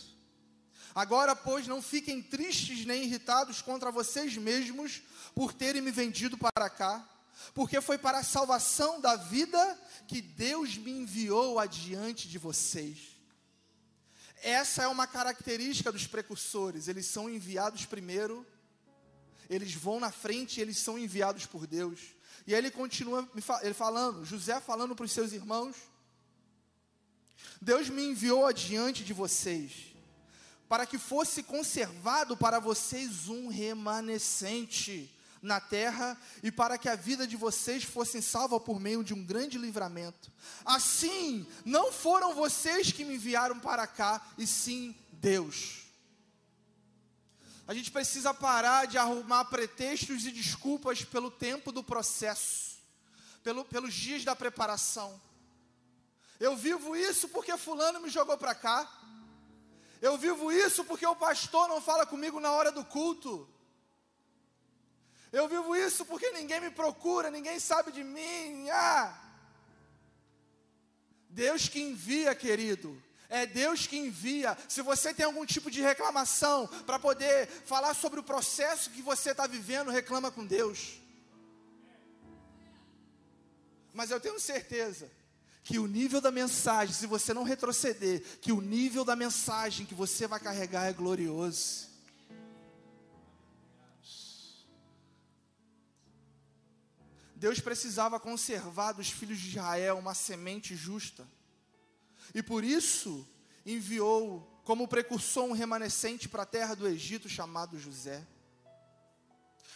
Agora, 0.93 1.37
pois, 1.37 1.69
não 1.69 1.81
fiquem 1.81 2.21
tristes 2.21 2.85
nem 2.85 3.05
irritados 3.05 3.63
contra 3.63 3.93
vocês 3.93 4.37
mesmos 4.37 5.03
por 5.33 5.53
terem 5.53 5.81
me 5.81 5.93
vendido 5.93 6.37
para 6.37 6.69
cá, 6.69 7.09
porque 7.55 7.81
foi 7.81 7.97
para 7.97 8.19
a 8.19 8.25
salvação 8.25 9.01
da 9.01 9.15
vida 9.15 9.79
que 10.09 10.21
Deus 10.21 10.77
me 10.77 10.91
enviou 10.91 11.61
adiante 11.61 12.29
de 12.29 12.37
vocês. 12.37 13.17
Essa 14.43 14.83
é 14.83 14.89
uma 14.89 15.07
característica 15.07 15.93
dos 15.93 16.09
precursores, 16.09 16.89
eles 16.89 17.07
são 17.07 17.31
enviados 17.31 17.87
primeiro, 17.87 18.45
eles 19.49 19.73
vão 19.73 20.01
na 20.01 20.11
frente 20.11 20.59
e 20.59 20.63
eles 20.63 20.79
são 20.79 20.99
enviados 20.99 21.47
por 21.47 21.65
Deus. 21.65 22.01
E 22.45 22.55
aí 22.55 22.61
ele 22.61 22.71
continua 22.73 23.29
ele 23.63 23.75
falando, 23.75 24.25
José 24.25 24.59
falando 24.59 24.97
para 24.97 25.05
os 25.05 25.13
seus 25.13 25.33
irmãos, 25.33 25.77
Deus 27.61 27.89
me 27.89 28.05
enviou 28.05 28.47
adiante 28.47 29.05
de 29.05 29.13
vocês, 29.13 29.73
para 30.69 30.87
que 30.87 30.99
fosse 30.99 31.43
conservado 31.43 32.37
para 32.37 32.59
vocês 32.59 33.29
um 33.29 33.49
remanescente 33.49 35.15
na 35.43 35.61
terra 35.61 36.19
e 36.43 36.51
para 36.51 36.77
que 36.77 36.89
a 36.89 36.95
vida 36.95 37.27
de 37.27 37.37
vocês 37.37 37.85
fosse 37.85 38.21
salva 38.21 38.61
por 38.61 38.79
meio 38.79 39.03
de 39.03 39.15
um 39.15 39.25
grande 39.25 39.59
livramento. 39.59 40.31
Assim, 40.65 41.47
não 41.65 41.93
foram 41.93 42.35
vocês 42.35 42.93
que 42.93 43.05
me 43.05 43.15
enviaram 43.15 43.59
para 43.59 43.87
cá, 43.87 44.25
e 44.37 44.47
sim 44.47 44.95
Deus. 45.13 45.81
A 47.67 47.75
gente 47.75 47.91
precisa 47.91 48.35
parar 48.35 48.87
de 48.87 48.99
arrumar 48.99 49.45
pretextos 49.45 50.25
e 50.25 50.33
desculpas 50.33 51.05
pelo 51.05 51.31
tempo 51.31 51.71
do 51.71 51.85
processo, 51.85 52.79
pelo, 53.45 53.65
pelos 53.65 53.95
dias 53.95 54.25
da 54.25 54.35
preparação. 54.35 55.21
Eu 56.41 56.57
vivo 56.57 56.97
isso 56.97 57.29
porque 57.29 57.55
fulano 57.59 58.01
me 58.01 58.09
jogou 58.09 58.37
para 58.39 58.55
cá. 58.55 58.91
Eu 60.01 60.17
vivo 60.17 60.51
isso 60.51 60.83
porque 60.87 61.07
o 61.07 61.15
pastor 61.15 61.69
não 61.69 61.83
fala 61.83 62.07
comigo 62.07 62.41
na 62.41 62.51
hora 62.51 62.73
do 62.73 62.83
culto. 62.83 63.47
Eu 65.31 65.47
vivo 65.47 65.77
isso 65.77 66.07
porque 66.07 66.31
ninguém 66.31 66.59
me 66.59 66.71
procura, 66.71 67.31
ninguém 67.31 67.61
sabe 67.61 67.93
de 67.93 68.03
mim. 68.03 68.71
Ah. 68.71 69.21
Deus 71.29 71.69
que 71.69 71.79
envia, 71.79 72.35
querido. 72.35 73.01
É 73.29 73.45
Deus 73.45 73.87
que 73.87 73.99
envia. 73.99 74.57
Se 74.67 74.81
você 74.81 75.13
tem 75.13 75.27
algum 75.27 75.45
tipo 75.45 75.71
de 75.71 75.83
reclamação 75.83 76.67
para 76.87 76.99
poder 76.99 77.47
falar 77.67 77.93
sobre 77.93 78.19
o 78.19 78.25
processo 78.25 78.89
que 78.91 79.03
você 79.03 79.33
está 79.33 79.47
vivendo, 79.47 79.91
reclama 79.91 80.31
com 80.31 80.45
Deus. 80.47 80.99
Mas 83.93 84.11
eu 84.11 84.19
tenho 84.19 84.41
certeza 84.41 85.20
que 85.71 85.79
o 85.79 85.87
nível 85.87 86.21
da 86.21 86.33
mensagem, 86.33 86.93
se 86.93 87.07
você 87.07 87.33
não 87.33 87.45
retroceder, 87.45 88.21
que 88.41 88.51
o 88.51 88.61
nível 88.61 89.05
da 89.05 89.15
mensagem 89.15 89.87
que 89.87 89.95
você 89.95 90.27
vai 90.27 90.41
carregar 90.41 90.87
é 90.87 90.93
glorioso. 90.93 91.89
Deus 97.37 97.61
precisava 97.61 98.19
conservar 98.19 98.91
dos 98.91 99.11
filhos 99.11 99.39
de 99.39 99.51
Israel 99.51 99.97
uma 99.97 100.13
semente 100.13 100.75
justa. 100.75 101.25
E 102.35 102.43
por 102.43 102.65
isso 102.65 103.25
enviou 103.65 104.61
como 104.65 104.89
precursor 104.89 105.45
um 105.45 105.53
remanescente 105.53 106.29
para 106.29 106.43
a 106.43 106.47
terra 106.47 106.75
do 106.75 106.89
Egito 106.89 107.29
chamado 107.29 107.79
José. 107.79 108.27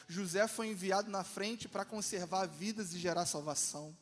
José 0.08 0.48
foi 0.48 0.66
enviado 0.66 1.08
na 1.08 1.22
frente 1.22 1.68
para 1.68 1.84
conservar 1.84 2.46
vidas 2.46 2.92
e 2.92 2.98
gerar 2.98 3.26
salvação. 3.26 3.96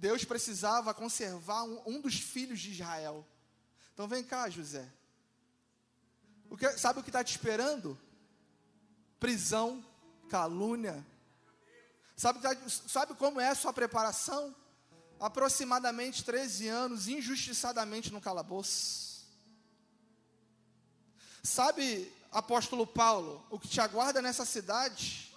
Deus 0.00 0.24
precisava 0.24 0.94
conservar 0.94 1.62
um, 1.64 1.82
um 1.84 2.00
dos 2.00 2.18
filhos 2.18 2.58
de 2.58 2.70
Israel. 2.70 3.26
Então 3.92 4.08
vem 4.08 4.24
cá, 4.24 4.48
José. 4.48 4.90
O 6.48 6.56
que, 6.56 6.66
sabe 6.78 7.00
o 7.00 7.02
que 7.02 7.10
está 7.10 7.22
te 7.22 7.32
esperando? 7.32 8.00
Prisão, 9.20 9.84
calúnia. 10.30 11.06
Sabe, 12.16 12.40
tá, 12.40 12.56
sabe 12.88 13.14
como 13.14 13.42
é 13.42 13.48
a 13.48 13.54
sua 13.54 13.74
preparação? 13.74 14.56
Aproximadamente 15.20 16.24
13 16.24 16.66
anos, 16.66 17.06
injustiçadamente 17.06 18.10
no 18.10 18.22
calabouço. 18.22 19.28
Sabe, 21.42 22.10
apóstolo 22.32 22.86
Paulo, 22.86 23.46
o 23.50 23.58
que 23.58 23.68
te 23.68 23.82
aguarda 23.82 24.22
nessa 24.22 24.46
cidade? 24.46 25.29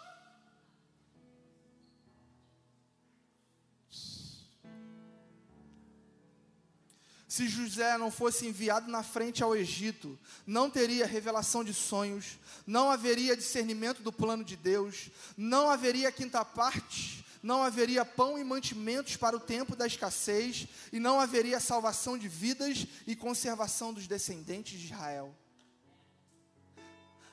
Se 7.33 7.47
José 7.47 7.97
não 7.97 8.11
fosse 8.11 8.45
enviado 8.45 8.91
na 8.91 9.01
frente 9.01 9.41
ao 9.41 9.55
Egito, 9.55 10.19
não 10.45 10.69
teria 10.69 11.07
revelação 11.07 11.63
de 11.63 11.73
sonhos, 11.73 12.37
não 12.63 12.91
haveria 12.91 13.35
discernimento 13.35 14.03
do 14.03 14.13
plano 14.13 14.43
de 14.43 14.55
Deus, 14.55 15.09
não 15.35 15.67
haveria 15.67 16.11
quinta 16.11 16.45
parte, 16.45 17.25
não 17.41 17.63
haveria 17.63 18.05
pão 18.05 18.37
e 18.37 18.43
mantimentos 18.43 19.17
para 19.17 19.35
o 19.35 19.39
tempo 19.39 19.75
da 19.75 19.87
escassez, 19.87 20.67
e 20.91 20.99
não 20.99 21.19
haveria 21.19 21.59
salvação 21.59 22.19
de 22.19 22.27
vidas 22.27 22.85
e 23.07 23.15
conservação 23.15 23.91
dos 23.91 24.05
descendentes 24.05 24.79
de 24.79 24.85
Israel. 24.85 25.35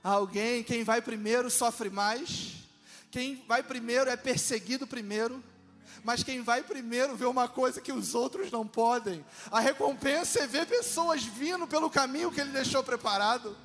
Alguém, 0.03 0.65
quem 0.65 0.83
vai 0.83 1.03
primeiro 1.03 1.51
sofre 1.51 1.91
mais, 1.91 2.55
quem 3.11 3.45
vai 3.47 3.63
primeiro 3.63 4.09
é 4.09 4.17
perseguido 4.17 4.87
primeiro, 4.87 5.45
mas 6.03 6.22
quem 6.22 6.43
vai 6.43 6.62
primeiro 6.62 7.16
vê 7.16 7.24
uma 7.24 7.49
coisa 7.49 7.80
que 7.80 7.93
os 7.93 8.14
outros 8.14 8.51
não 8.51 8.66
podem. 8.66 9.24
A 9.51 9.61
recompensa 9.61 10.41
é 10.41 10.47
ver 10.47 10.66
pessoas 10.66 11.22
vindo 11.24 11.66
pelo 11.66 11.91
caminho 11.91 12.30
que 12.30 12.41
ele 12.41 12.53
deixou 12.53 12.82
preparado. 12.82 13.57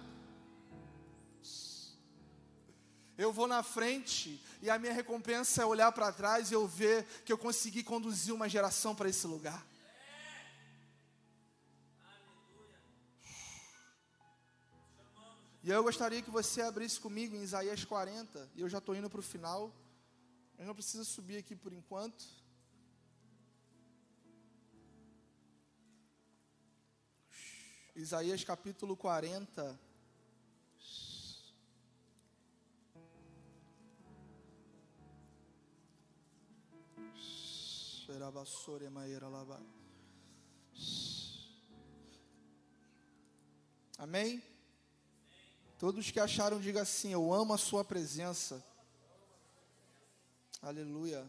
Eu 3.18 3.32
vou 3.32 3.48
na 3.48 3.64
frente 3.64 4.42
e 4.62 4.70
a 4.70 4.78
minha 4.78 4.92
recompensa 4.92 5.62
é 5.62 5.66
olhar 5.66 5.92
para 5.92 6.12
trás 6.12 6.52
e 6.52 6.54
eu 6.54 6.68
ver 6.68 7.06
que 7.24 7.32
eu 7.32 7.38
consegui 7.38 7.84
conduzir 7.84 8.34
uma 8.34 8.50
geração 8.50 8.94
para 8.94 9.08
esse 9.08 9.26
lugar. 9.26 9.66
E 15.66 15.72
eu 15.72 15.82
gostaria 15.82 16.22
que 16.22 16.30
você 16.30 16.62
abrisse 16.62 17.00
comigo 17.00 17.36
em 17.36 17.42
Isaías 17.42 17.84
40, 17.84 18.50
e 18.56 18.62
eu 18.62 18.70
já 18.70 18.78
estou 18.78 18.96
indo 18.96 19.10
para 19.10 19.20
o 19.20 19.24
final, 19.24 19.74
mas 20.58 20.68
não 20.68 20.74
precisa 20.74 21.04
subir 21.04 21.38
aqui 21.38 21.56
por 21.56 21.74
enquanto. 21.74 22.26
Isaías 27.96 28.44
capítulo 28.44 28.98
40. 28.98 29.80
Amém? 43.98 44.42
Todos 45.78 46.12
que 46.12 46.20
acharam, 46.20 46.60
diga 46.60 46.82
assim: 46.82 47.12
Eu 47.12 47.34
amo 47.34 47.54
a 47.54 47.58
Sua 47.58 47.84
presença. 47.84 48.64
Aleluia. 50.66 51.24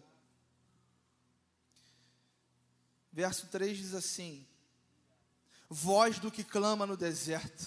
Verso 3.12 3.46
3 3.48 3.76
diz 3.76 3.92
assim: 3.92 4.46
Voz 5.68 6.18
do 6.18 6.30
que 6.30 6.42
clama 6.42 6.86
no 6.86 6.96
deserto, 6.96 7.66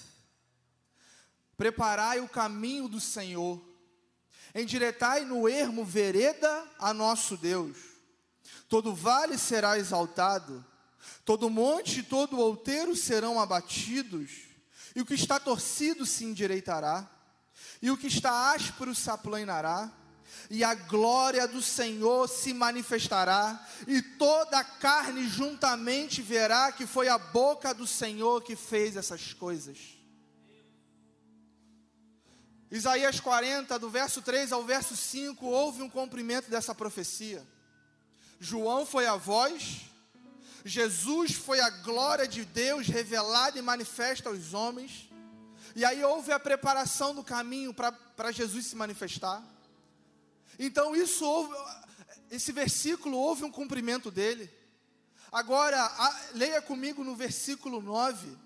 preparai 1.55 2.21
o 2.21 2.27
caminho 2.27 2.87
do 2.87 2.99
Senhor, 2.99 3.63
endireitai 4.55 5.25
no 5.25 5.47
ermo 5.47 5.85
vereda 5.85 6.67
a 6.79 6.91
nosso 6.91 7.37
Deus. 7.37 7.77
Todo 8.67 8.95
vale 8.95 9.37
será 9.37 9.77
exaltado, 9.77 10.65
todo 11.23 11.51
monte 11.51 11.99
e 11.99 12.03
todo 12.03 12.39
outeiro 12.39 12.95
serão 12.95 13.39
abatidos 13.39 14.31
e 14.95 15.01
o 15.01 15.05
que 15.05 15.13
está 15.13 15.39
torcido 15.39 16.03
se 16.03 16.25
endireitará, 16.25 17.07
e 17.79 17.91
o 17.91 17.97
que 17.97 18.07
está 18.07 18.53
áspero 18.53 18.95
se 18.95 19.07
aplanará, 19.11 19.98
e 20.49 20.63
a 20.63 20.73
glória 20.73 21.47
do 21.47 21.61
Senhor 21.61 22.27
se 22.27 22.53
manifestará, 22.53 23.65
e 23.87 24.01
toda 24.01 24.59
a 24.59 24.63
carne 24.63 25.27
juntamente 25.27 26.21
verá 26.21 26.71
que 26.71 26.87
foi 26.87 27.07
a 27.07 27.17
boca 27.17 27.73
do 27.73 27.85
Senhor 27.85 28.41
que 28.41 28.55
fez 28.55 28.95
essas 28.95 29.33
coisas. 29.33 29.77
Isaías 32.71 33.19
40, 33.19 33.79
do 33.79 33.89
verso 33.89 34.21
3 34.21 34.51
ao 34.51 34.63
verso 34.63 34.95
5, 34.95 35.45
houve 35.45 35.81
um 35.81 35.89
cumprimento 35.89 36.51
dessa 36.51 36.75
profecia. 36.75 37.45
João 38.39 38.85
foi 38.85 39.07
a 39.07 39.15
voz, 39.15 39.81
Jesus 40.63 41.33
foi 41.33 41.59
a 41.59 41.69
glória 41.69 42.27
de 42.27 42.45
Deus 42.45 42.87
revelada 42.87 43.57
e 43.57 43.61
manifesta 43.61 44.29
aos 44.29 44.53
homens. 44.53 45.09
E 45.75 45.83
aí 45.83 46.03
houve 46.03 46.31
a 46.31 46.39
preparação 46.39 47.15
do 47.15 47.23
caminho 47.23 47.73
para 47.73 48.31
Jesus 48.31 48.67
se 48.67 48.75
manifestar. 48.75 49.43
Então 50.59 50.93
isso 50.93 51.25
houve, 51.25 51.55
esse 52.29 52.51
versículo 52.51 53.17
houve 53.17 53.45
um 53.45 53.51
cumprimento 53.51 54.11
dele. 54.11 54.51
Agora, 55.31 55.81
a, 55.81 56.21
leia 56.33 56.61
comigo 56.61 57.01
no 57.01 57.15
versículo 57.15 57.81
9. 57.81 58.37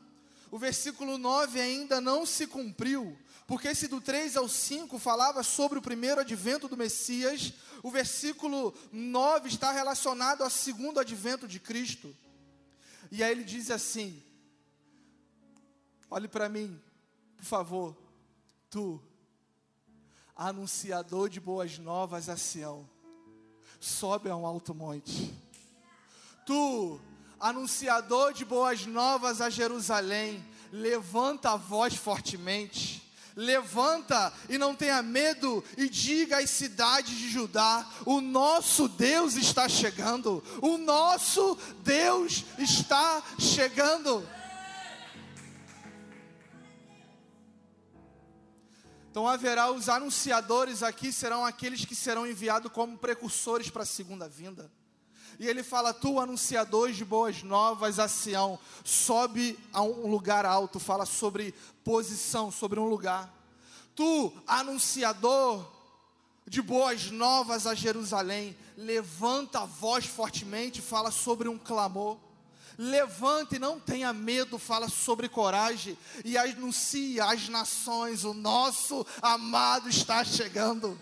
O 0.51 0.59
versículo 0.59 1.17
9 1.17 1.59
ainda 1.59 1.99
não 1.99 2.27
se 2.27 2.45
cumpriu, 2.45 3.17
porque 3.47 3.69
esse 3.69 3.87
do 3.87 3.99
3 3.99 4.37
ao 4.37 4.47
5 4.47 4.99
falava 4.99 5.41
sobre 5.41 5.79
o 5.79 5.81
primeiro 5.81 6.21
advento 6.21 6.67
do 6.67 6.77
Messias, 6.77 7.53
o 7.81 7.89
versículo 7.89 8.71
9 8.91 9.49
está 9.49 9.71
relacionado 9.71 10.43
ao 10.43 10.51
segundo 10.51 10.99
advento 10.99 11.47
de 11.47 11.59
Cristo. 11.59 12.15
E 13.11 13.23
aí 13.23 13.31
ele 13.31 13.43
diz 13.43 13.71
assim: 13.71 14.21
Olhe 16.07 16.27
para 16.27 16.47
mim, 16.47 16.79
por 17.37 17.45
favor, 17.45 17.97
tu, 18.69 19.01
anunciador 20.35 21.29
de 21.29 21.39
boas 21.39 21.77
novas 21.77 22.29
a 22.29 22.37
Sião, 22.37 22.87
sobe 23.79 24.29
a 24.29 24.35
um 24.35 24.45
alto 24.45 24.73
monte. 24.73 25.33
Tu, 26.45 26.99
anunciador 27.39 28.33
de 28.33 28.43
boas 28.43 28.85
novas 28.85 29.41
a 29.41 29.49
Jerusalém, 29.49 30.43
levanta 30.71 31.51
a 31.51 31.57
voz 31.57 31.95
fortemente 31.95 33.03
levanta 33.35 34.31
e 34.49 34.57
não 34.57 34.75
tenha 34.75 35.01
medo 35.01 35.63
e 35.77 35.89
diga 35.89 36.37
às 36.39 36.49
cidades 36.49 37.17
de 37.17 37.29
Judá: 37.29 37.85
o 38.05 38.21
nosso 38.21 38.87
Deus 38.87 39.35
está 39.35 39.67
chegando, 39.67 40.43
o 40.61 40.77
nosso 40.77 41.57
Deus 41.83 42.43
está 42.57 43.21
chegando. 43.39 44.27
Então 49.13 49.27
haverá 49.27 49.71
os 49.71 49.89
anunciadores 49.89 50.81
aqui, 50.81 51.13
serão 51.13 51.45
aqueles 51.45 51.85
que 51.85 51.93
serão 51.93 52.25
enviados 52.25 52.71
como 52.71 52.97
precursores 52.97 53.69
para 53.69 53.83
a 53.83 53.85
segunda 53.85 54.27
vinda. 54.27 54.71
E 55.39 55.47
ele 55.47 55.61
fala: 55.61 55.93
Tu, 55.93 56.19
anunciador 56.19 56.91
de 56.91 57.05
boas 57.05 57.43
novas 57.43 57.99
a 57.99 58.07
Sião, 58.07 58.57
sobe 58.83 59.55
a 59.71 59.83
um 59.83 60.09
lugar 60.09 60.47
alto, 60.47 60.79
fala 60.79 61.05
sobre 61.05 61.53
posição, 61.83 62.49
sobre 62.49 62.79
um 62.79 62.87
lugar. 62.87 63.31
Tu, 63.95 64.33
anunciador 64.47 65.63
de 66.47 66.59
boas 66.59 67.11
novas 67.11 67.67
a 67.67 67.75
Jerusalém, 67.75 68.57
levanta 68.75 69.59
a 69.59 69.65
voz 69.65 70.07
fortemente, 70.07 70.81
fala 70.81 71.11
sobre 71.11 71.47
um 71.47 71.59
clamor. 71.59 72.17
Levante, 72.77 73.59
não 73.59 73.79
tenha 73.79 74.11
medo, 74.11 74.57
fala 74.57 74.89
sobre 74.89 75.29
coragem 75.29 75.97
e 76.25 76.37
anuncie 76.37 77.19
às 77.19 77.47
nações: 77.49 78.23
o 78.23 78.33
nosso 78.33 79.05
amado 79.21 79.89
está 79.89 80.23
chegando. 80.23 80.99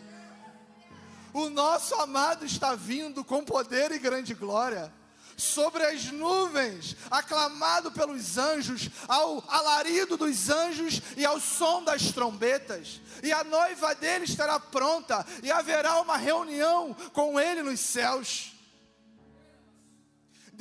O 1.34 1.49
nosso 1.49 1.95
amado 1.95 2.45
está 2.45 2.76
vindo 2.76 3.24
com 3.24 3.43
poder 3.43 3.91
e 3.91 3.99
grande 3.99 4.34
glória. 4.34 4.93
Sobre 5.38 5.84
as 5.84 6.05
nuvens, 6.11 6.95
aclamado 7.09 7.91
pelos 7.91 8.38
anjos, 8.38 8.89
ao 9.07 9.43
alarido 9.47 10.15
dos 10.15 10.49
anjos 10.49 11.01
e 11.17 11.26
ao 11.26 11.39
som 11.39 11.84
das 11.84 12.11
trombetas. 12.11 13.01
E 13.24 13.32
a 13.32 13.43
noiva 13.43 13.95
dele 13.95 14.26
estará 14.26 14.59
pronta, 14.59 15.26
e 15.41 15.51
haverá 15.51 15.99
uma 16.01 16.17
reunião 16.17 16.95
com 17.13 17.39
ele 17.39 17.63
nos 17.63 17.80
céus. 17.80 18.51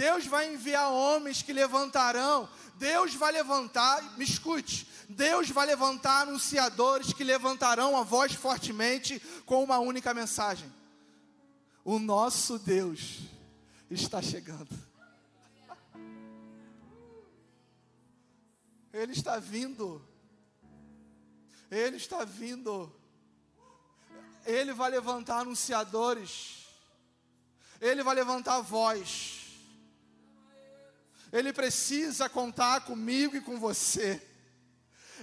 Deus 0.01 0.25
vai 0.25 0.51
enviar 0.55 0.91
homens 0.91 1.43
que 1.43 1.53
levantarão, 1.53 2.49
Deus 2.77 3.15
vai 3.15 3.31
levantar, 3.33 4.17
me 4.17 4.25
escute, 4.25 4.89
Deus 5.07 5.51
vai 5.51 5.67
levantar 5.67 6.23
anunciadores 6.23 7.13
que 7.13 7.23
levantarão 7.23 7.95
a 7.95 8.03
voz 8.03 8.33
fortemente 8.33 9.21
com 9.45 9.63
uma 9.63 9.79
única 9.79 10.15
mensagem: 10.15 10.73
O 11.85 11.99
nosso 11.99 12.59
Deus 12.59 13.19
está 13.91 14.23
chegando. 14.23 14.75
Ele 18.95 19.13
está 19.13 19.39
vindo. 19.39 20.03
Ele 21.71 21.99
está 21.99 22.25
vindo. 22.25 22.91
Ele 24.47 24.73
vai 24.73 24.91
levantar 24.91 25.41
anunciadores. 25.41 26.67
Ele 27.83 28.03
vai 28.03 28.15
levantar 28.15 28.57
a 28.57 28.61
voz. 28.63 29.40
Ele 31.33 31.53
precisa 31.53 32.29
contar 32.29 32.83
comigo 32.83 33.37
e 33.37 33.41
com 33.41 33.59
você. 33.59 34.21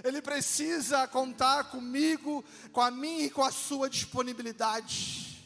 Ele 0.02 0.22
precisa 0.22 1.06
contar 1.08 1.64
comigo, 1.64 2.44
com 2.72 2.80
a 2.80 2.90
minha 2.90 3.26
e 3.26 3.30
com 3.30 3.42
a 3.42 3.50
sua 3.50 3.90
disponibilidade. 3.90 5.44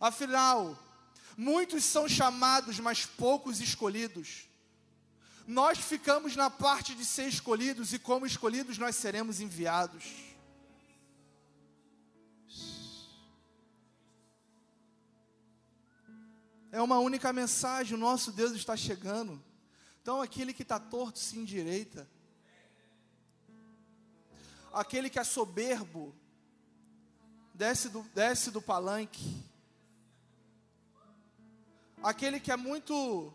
Afinal, 0.00 0.76
muitos 1.36 1.84
são 1.84 2.08
chamados, 2.08 2.80
mas 2.80 3.06
poucos 3.06 3.60
escolhidos. 3.60 4.48
Nós 5.46 5.78
ficamos 5.78 6.34
na 6.34 6.50
parte 6.50 6.94
de 6.94 7.04
ser 7.04 7.28
escolhidos 7.28 7.92
e, 7.92 7.98
como 7.98 8.26
escolhidos, 8.26 8.78
nós 8.78 8.96
seremos 8.96 9.40
enviados. 9.40 10.25
É 16.76 16.82
uma 16.82 16.98
única 16.98 17.32
mensagem: 17.32 17.94
o 17.94 18.00
nosso 18.00 18.30
Deus 18.30 18.52
está 18.52 18.76
chegando. 18.76 19.42
Então, 20.02 20.20
aquele 20.20 20.52
que 20.52 20.62
está 20.62 20.78
torto 20.78 21.18
se 21.18 21.38
endireita 21.38 22.08
aquele 24.76 25.08
que 25.08 25.18
é 25.18 25.24
soberbo, 25.24 26.14
desce 27.54 27.88
do, 27.88 28.02
desce 28.14 28.50
do 28.50 28.60
palanque, 28.60 29.42
aquele 32.02 32.38
que 32.38 32.52
é 32.52 32.56
muito 32.56 33.32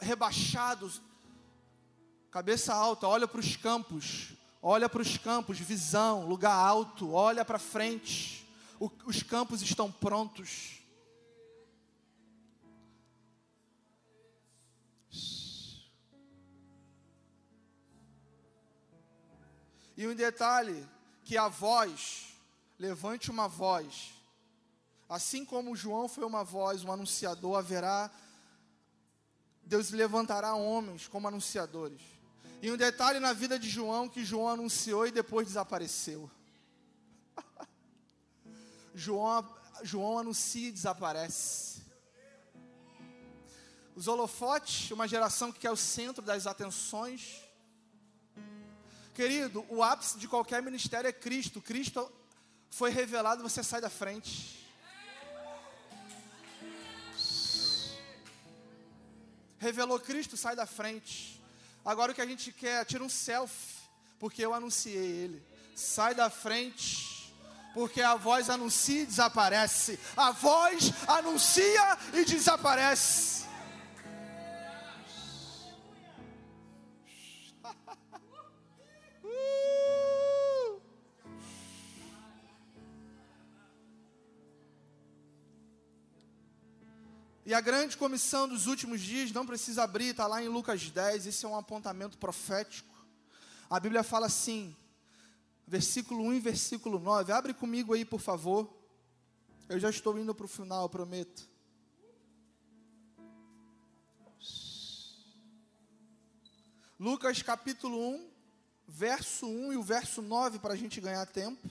rebaixado, 0.00 0.92
cabeça 2.32 2.74
alta, 2.74 3.06
olha 3.06 3.28
para 3.28 3.38
os 3.38 3.56
campos, 3.56 4.32
olha 4.60 4.88
para 4.88 5.02
os 5.02 5.16
campos, 5.16 5.60
visão, 5.60 6.26
lugar 6.26 6.54
alto, 6.54 7.12
olha 7.12 7.44
para 7.44 7.58
frente. 7.58 8.44
O, 8.80 8.90
os 9.06 9.22
campos 9.22 9.62
estão 9.62 9.90
prontos. 9.90 10.80
E 19.96 20.06
um 20.06 20.14
detalhe, 20.14 20.86
que 21.24 21.36
a 21.36 21.48
voz, 21.48 22.34
levante 22.78 23.30
uma 23.30 23.48
voz, 23.48 24.12
assim 25.08 25.44
como 25.44 25.76
João 25.76 26.08
foi 26.08 26.24
uma 26.24 26.42
voz, 26.42 26.82
um 26.82 26.92
anunciador, 26.92 27.56
haverá, 27.56 28.10
Deus 29.62 29.90
levantará 29.90 30.54
homens 30.54 31.06
como 31.06 31.28
anunciadores. 31.28 32.00
E 32.60 32.70
um 32.70 32.76
detalhe 32.76 33.20
na 33.20 33.32
vida 33.32 33.58
de 33.58 33.68
João, 33.68 34.08
que 34.08 34.24
João 34.24 34.48
anunciou 34.48 35.06
e 35.06 35.12
depois 35.12 35.46
desapareceu. 35.46 36.30
João, 38.94 39.48
João 39.82 40.18
anuncia 40.18 40.68
e 40.68 40.72
desaparece. 40.72 41.82
Os 43.94 44.08
holofotes, 44.08 44.90
uma 44.90 45.06
geração 45.06 45.52
que 45.52 45.66
é 45.66 45.70
o 45.70 45.76
centro 45.76 46.20
das 46.20 46.46
atenções, 46.46 47.43
Querido, 49.14 49.64
o 49.68 49.80
ápice 49.80 50.18
de 50.18 50.26
qualquer 50.26 50.60
ministério 50.60 51.06
é 51.06 51.12
Cristo. 51.12 51.62
Cristo 51.62 52.10
foi 52.68 52.90
revelado, 52.90 53.44
você 53.44 53.62
sai 53.62 53.80
da 53.80 53.88
frente. 53.88 54.66
Revelou 59.56 60.00
Cristo, 60.00 60.36
sai 60.36 60.56
da 60.56 60.66
frente. 60.66 61.40
Agora 61.84 62.10
o 62.10 62.14
que 62.14 62.20
a 62.20 62.26
gente 62.26 62.50
quer, 62.50 62.84
tira 62.84 63.04
um 63.04 63.08
selfie, 63.08 63.76
porque 64.18 64.44
eu 64.44 64.52
anunciei 64.52 64.96
ele. 64.96 65.46
Sai 65.76 66.12
da 66.12 66.28
frente, 66.28 67.32
porque 67.72 68.02
a 68.02 68.16
voz 68.16 68.50
anuncia 68.50 69.02
e 69.02 69.06
desaparece. 69.06 69.98
A 70.16 70.32
voz 70.32 70.92
anuncia 71.06 71.98
e 72.12 72.24
desaparece. 72.24 73.43
E 87.46 87.52
a 87.52 87.60
grande 87.60 87.96
comissão 87.96 88.48
dos 88.48 88.66
últimos 88.66 89.02
dias, 89.02 89.30
não 89.30 89.44
precisa 89.44 89.82
abrir, 89.82 90.06
está 90.06 90.26
lá 90.26 90.42
em 90.42 90.48
Lucas 90.48 90.88
10, 90.88 91.26
esse 91.26 91.44
é 91.44 91.48
um 91.48 91.56
apontamento 91.56 92.16
profético. 92.16 92.94
A 93.68 93.78
Bíblia 93.78 94.02
fala 94.02 94.26
assim, 94.26 94.74
versículo 95.66 96.22
1 96.24 96.34
e 96.34 96.40
versículo 96.40 96.98
9. 96.98 97.32
Abre 97.32 97.52
comigo 97.52 97.92
aí, 97.92 98.02
por 98.02 98.20
favor. 98.20 98.72
Eu 99.68 99.78
já 99.78 99.90
estou 99.90 100.18
indo 100.18 100.34
para 100.34 100.46
o 100.46 100.48
final, 100.48 100.88
prometo. 100.88 101.46
Lucas 106.98 107.42
capítulo 107.42 107.98
1, 108.14 108.30
verso 108.88 109.46
1 109.46 109.74
e 109.74 109.76
o 109.76 109.82
verso 109.82 110.22
9, 110.22 110.58
para 110.60 110.72
a 110.72 110.76
gente 110.76 110.98
ganhar 110.98 111.26
tempo. 111.26 111.68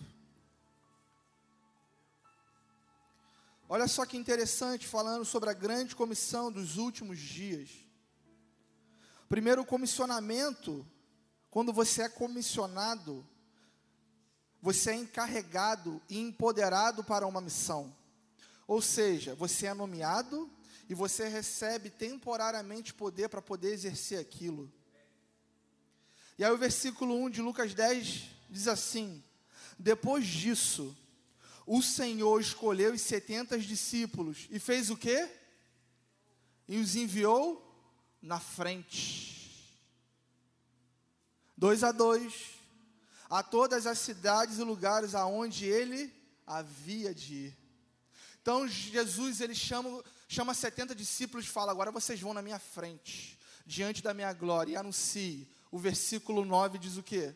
Olha 3.73 3.87
só 3.87 4.05
que 4.05 4.15
interessante, 4.15 4.87
falando 4.87 5.25
sobre 5.25 5.49
a 5.49 5.53
grande 5.53 5.95
comissão 5.95 6.51
dos 6.51 6.77
últimos 6.77 7.17
dias. 7.17 7.71
Primeiro, 9.27 9.63
o 9.63 9.65
comissionamento, 9.65 10.85
quando 11.49 11.73
você 11.73 12.03
é 12.03 12.07
comissionado, 12.07 13.27
você 14.61 14.91
é 14.91 14.95
encarregado 14.95 15.99
e 16.07 16.19
empoderado 16.19 17.03
para 17.03 17.25
uma 17.25 17.41
missão. 17.41 17.91
Ou 18.67 18.79
seja, 18.79 19.33
você 19.33 19.65
é 19.65 19.73
nomeado 19.73 20.47
e 20.87 20.93
você 20.93 21.27
recebe 21.27 21.89
temporariamente 21.89 22.93
poder 22.93 23.27
para 23.27 23.41
poder 23.41 23.73
exercer 23.73 24.19
aquilo. 24.19 24.71
E 26.37 26.45
aí 26.45 26.51
o 26.51 26.59
versículo 26.59 27.15
1 27.23 27.31
de 27.31 27.41
Lucas 27.41 27.73
10 27.73 28.29
diz 28.51 28.67
assim: 28.67 29.23
Depois 29.79 30.27
disso, 30.27 30.95
o 31.65 31.81
Senhor 31.81 32.39
escolheu 32.41 32.93
os 32.93 33.01
setenta 33.01 33.57
discípulos 33.57 34.47
e 34.49 34.59
fez 34.59 34.89
o 34.89 34.97
quê? 34.97 35.29
E 36.67 36.77
os 36.77 36.95
enviou 36.95 37.61
na 38.21 38.39
frente. 38.39 39.31
Dois 41.55 41.83
a 41.83 41.91
dois, 41.91 42.33
a 43.29 43.41
todas 43.41 43.87
as 43.87 43.99
cidades 43.99 44.57
e 44.57 44.63
lugares 44.63 45.15
aonde 45.15 45.65
ele 45.65 46.13
havia 46.45 47.13
de 47.13 47.33
ir. 47.33 47.57
Então 48.41 48.67
Jesus 48.67 49.39
ele 49.39 49.55
chama, 49.55 50.03
chama 50.27 50.53
70 50.53 50.93
discípulos 50.93 51.45
e 51.45 51.49
fala: 51.49 51.71
agora 51.71 51.91
vocês 51.91 52.19
vão 52.19 52.33
na 52.33 52.41
minha 52.41 52.59
frente, 52.59 53.39
diante 53.65 54.03
da 54.03 54.13
minha 54.13 54.33
glória, 54.33 54.73
e 54.73 54.75
anuncie. 54.75 55.47
O 55.71 55.79
versículo 55.79 56.43
9 56.43 56.77
diz 56.77 56.97
o 56.97 57.03
quê? 57.03 57.33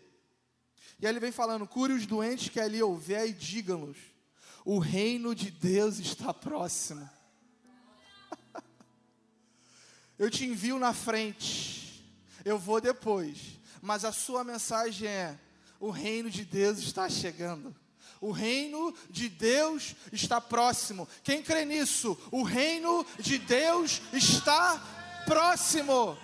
E 1.00 1.08
aí 1.08 1.14
ele 1.14 1.22
vem 1.22 1.32
falando: 1.32 1.66
cure 1.66 1.94
os 1.94 2.06
doentes 2.06 2.50
que 2.50 2.60
ali 2.60 2.84
houver 2.84 3.26
e 3.30 3.34
digam-nos 3.34 4.17
o 4.68 4.80
reino 4.80 5.34
de 5.34 5.50
Deus 5.50 5.98
está 5.98 6.34
próximo. 6.34 7.10
Eu 10.20 10.30
te 10.30 10.44
envio 10.44 10.78
na 10.78 10.94
frente, 10.94 12.04
eu 12.44 12.60
vou 12.60 12.82
depois, 12.82 13.38
mas 13.82 14.04
a 14.04 14.12
sua 14.12 14.44
mensagem 14.44 15.08
é: 15.08 15.40
o 15.80 15.90
reino 15.90 16.30
de 16.30 16.44
Deus 16.44 16.80
está 16.80 17.08
chegando. 17.08 17.74
O 18.20 18.32
reino 18.32 18.94
de 19.10 19.30
Deus 19.30 19.96
está 20.12 20.42
próximo. 20.42 21.08
Quem 21.24 21.42
crê 21.42 21.64
nisso? 21.64 22.18
O 22.30 22.44
reino 22.44 23.06
de 23.20 23.38
Deus 23.38 24.02
está 24.12 25.24
próximo. 25.26 26.18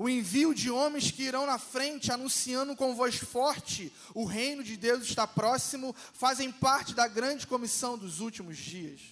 O 0.00 0.08
envio 0.08 0.54
de 0.54 0.70
homens 0.70 1.10
que 1.10 1.24
irão 1.24 1.44
na 1.44 1.58
frente 1.58 2.10
anunciando 2.10 2.74
com 2.74 2.94
voz 2.94 3.16
forte: 3.16 3.92
o 4.14 4.24
reino 4.24 4.64
de 4.64 4.74
Deus 4.74 5.02
está 5.02 5.26
próximo, 5.26 5.94
fazem 6.14 6.50
parte 6.50 6.94
da 6.94 7.06
grande 7.06 7.46
comissão 7.46 7.98
dos 7.98 8.18
últimos 8.18 8.56
dias. 8.56 9.02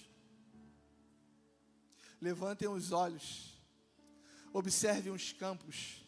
Levantem 2.19 2.67
os 2.67 2.91
olhos, 2.91 3.53
observem 4.51 5.13
os 5.13 5.31
campos. 5.31 6.03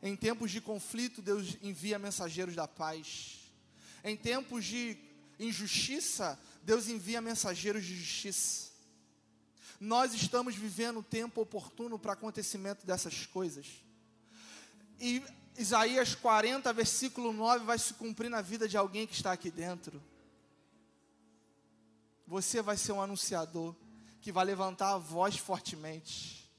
Em 0.00 0.14
tempos 0.14 0.52
de 0.52 0.60
conflito, 0.60 1.20
Deus 1.20 1.56
envia 1.60 1.98
mensageiros 1.98 2.54
da 2.54 2.68
paz. 2.68 3.50
Em 4.04 4.16
tempos 4.16 4.64
de 4.64 4.96
injustiça, 5.40 6.38
Deus 6.62 6.86
envia 6.86 7.20
mensageiros 7.20 7.84
de 7.84 7.96
justiça. 7.96 8.65
Nós 9.80 10.14
estamos 10.14 10.54
vivendo 10.54 10.98
o 10.98 11.02
tempo 11.02 11.40
oportuno 11.40 11.98
para 11.98 12.12
acontecimento 12.12 12.86
dessas 12.86 13.26
coisas. 13.26 13.66
E 14.98 15.22
Isaías 15.58 16.14
40, 16.14 16.72
versículo 16.72 17.32
9, 17.32 17.64
vai 17.64 17.78
se 17.78 17.94
cumprir 17.94 18.28
na 18.28 18.40
vida 18.40 18.68
de 18.68 18.76
alguém 18.76 19.06
que 19.06 19.14
está 19.14 19.32
aqui 19.32 19.50
dentro. 19.50 20.02
Você 22.26 22.60
vai 22.60 22.76
ser 22.76 22.92
um 22.92 23.00
anunciador 23.00 23.74
que 24.20 24.32
vai 24.32 24.44
levantar 24.44 24.94
a 24.94 24.98
voz 24.98 25.36
fortemente. 25.36 26.50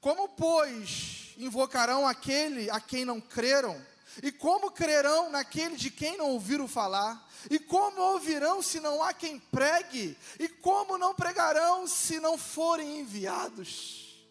Como, 0.00 0.28
pois, 0.28 1.34
invocarão 1.36 2.06
aquele 2.06 2.70
a 2.70 2.80
quem 2.80 3.04
não 3.04 3.20
creram? 3.20 3.84
E 4.22 4.32
como 4.32 4.70
crerão 4.70 5.30
naquele 5.30 5.76
de 5.76 5.90
quem 5.90 6.16
não 6.16 6.30
ouviram 6.30 6.66
falar? 6.66 7.28
E 7.50 7.58
como 7.58 8.00
ouvirão 8.00 8.62
se 8.62 8.80
não 8.80 9.02
há 9.02 9.12
quem 9.12 9.38
pregue? 9.38 10.16
E 10.38 10.48
como 10.48 10.98
não 10.98 11.14
pregarão 11.14 11.86
se 11.86 12.18
não 12.18 12.36
forem 12.36 13.00
enviados? 13.00 14.26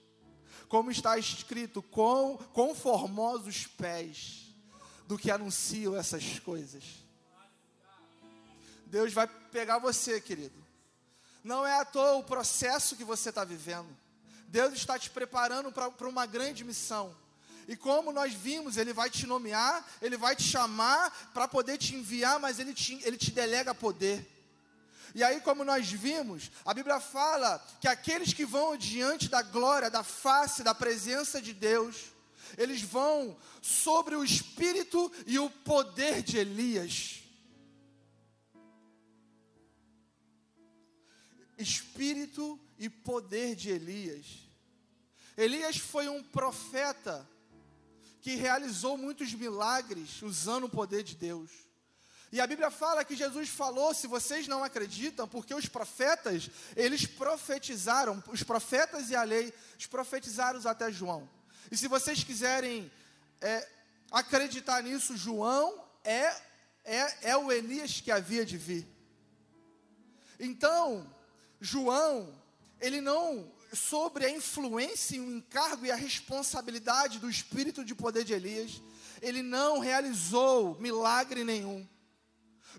Como 0.68 0.92
está 0.92 1.18
escrito, 1.18 1.82
com, 1.82 2.38
com 2.52 2.76
formosos 2.76 3.68
pés 3.68 4.48
do 5.08 5.18
que 5.18 5.32
anunciam 5.32 5.96
essas 5.96 6.40
coisas. 6.40 6.84
Deus 8.86 9.14
vai 9.14 9.28
pegar 9.28 9.80
você, 9.80 10.20
querido. 10.20 10.66
Não 11.44 11.66
é 11.66 11.80
à 11.80 11.86
toa 11.86 12.18
o 12.18 12.24
processo 12.24 12.96
que 12.96 13.06
você 13.06 13.30
está 13.30 13.46
vivendo. 13.46 13.88
Deus 14.48 14.74
está 14.74 15.00
te 15.00 15.10
preparando 15.10 15.72
para 15.72 16.08
uma 16.08 16.26
grande 16.26 16.64
missão. 16.64 17.16
E 17.68 17.76
como 17.76 18.14
nós 18.14 18.34
vimos, 18.34 18.78
Ele 18.78 18.94
vai 18.94 19.10
te 19.10 19.28
nomear, 19.28 19.86
Ele 20.02 20.16
vai 20.16 20.36
te 20.36 20.44
chamar 20.44 21.12
para 21.34 21.48
poder 21.48 21.78
te 21.78 21.96
enviar, 21.96 22.40
mas 22.40 22.60
Ele 22.60 22.74
te, 22.74 23.00
ele 23.04 23.18
te 23.18 23.30
delega 23.30 23.76
poder. 23.76 24.26
E 25.14 25.24
aí, 25.24 25.42
como 25.42 25.66
nós 25.66 25.92
vimos, 25.92 26.50
a 26.64 26.74
Bíblia 26.74 27.00
fala 27.00 27.60
que 27.82 27.88
aqueles 27.88 28.34
que 28.34 28.46
vão 28.46 28.78
diante 28.78 29.28
da 29.28 29.42
glória, 29.42 29.90
da 29.90 30.04
face, 30.04 30.64
da 30.64 30.74
presença 30.74 31.42
de 31.42 31.54
Deus, 31.54 32.14
eles 32.58 32.82
vão 32.82 33.36
sobre 33.62 34.16
o 34.16 34.24
espírito 34.24 35.12
e 35.26 35.38
o 35.40 35.50
poder 35.50 36.22
de 36.22 36.38
Elias. 36.38 37.24
Espírito 41.58 42.60
e 42.78 42.90
poder 42.90 43.56
de 43.56 43.72
Elias. 43.72 44.26
Elias 45.36 45.78
foi 45.78 46.08
um 46.08 46.24
profeta 46.24 47.28
que 48.22 48.36
realizou 48.36 48.98
muitos 48.98 49.34
milagres 49.34 50.22
usando 50.22 50.66
o 50.66 50.70
poder 50.70 51.04
de 51.04 51.16
Deus. 51.16 51.50
E 52.32 52.42
a 52.42 52.48
Bíblia 52.48 52.70
fala 52.70 53.06
que 53.06 53.16
Jesus 53.16 53.50
falou: 53.50 53.94
se 53.94 54.08
vocês 54.08 54.48
não 54.48 54.64
acreditam, 54.64 55.28
porque 55.28 55.54
os 55.54 55.68
profetas, 55.68 56.50
eles 56.76 57.06
profetizaram, 57.06 58.22
os 58.28 58.44
profetas 58.44 59.10
e 59.10 59.16
a 59.16 59.24
lei, 59.24 59.54
os 59.78 59.88
profetizaram 59.88 60.60
até 60.66 60.92
João. 60.92 61.30
E 61.72 61.78
se 61.78 61.88
vocês 61.88 62.24
quiserem 62.24 62.92
é, 63.42 63.68
acreditar 64.12 64.82
nisso, 64.84 65.16
João 65.16 65.84
é, 66.04 66.36
é, 66.84 67.30
é 67.32 67.38
o 67.38 67.52
Elias 67.52 68.02
que 68.02 68.12
havia 68.12 68.46
de 68.46 68.58
vir. 68.58 68.88
Então, 70.40 71.12
João, 71.60 72.34
ele 72.80 73.02
não, 73.02 73.52
sobre 73.74 74.26
a 74.26 74.30
influência 74.30 75.22
o 75.22 75.32
encargo 75.32 75.86
e 75.86 75.92
a 75.92 75.96
responsabilidade 75.96 77.20
do 77.20 77.30
espírito 77.30 77.84
de 77.84 77.94
poder 77.94 78.24
de 78.24 78.34
Elias, 78.34 78.82
ele 79.22 79.42
não 79.42 79.80
realizou 79.80 80.78
milagre 80.80 81.44
nenhum. 81.44 81.88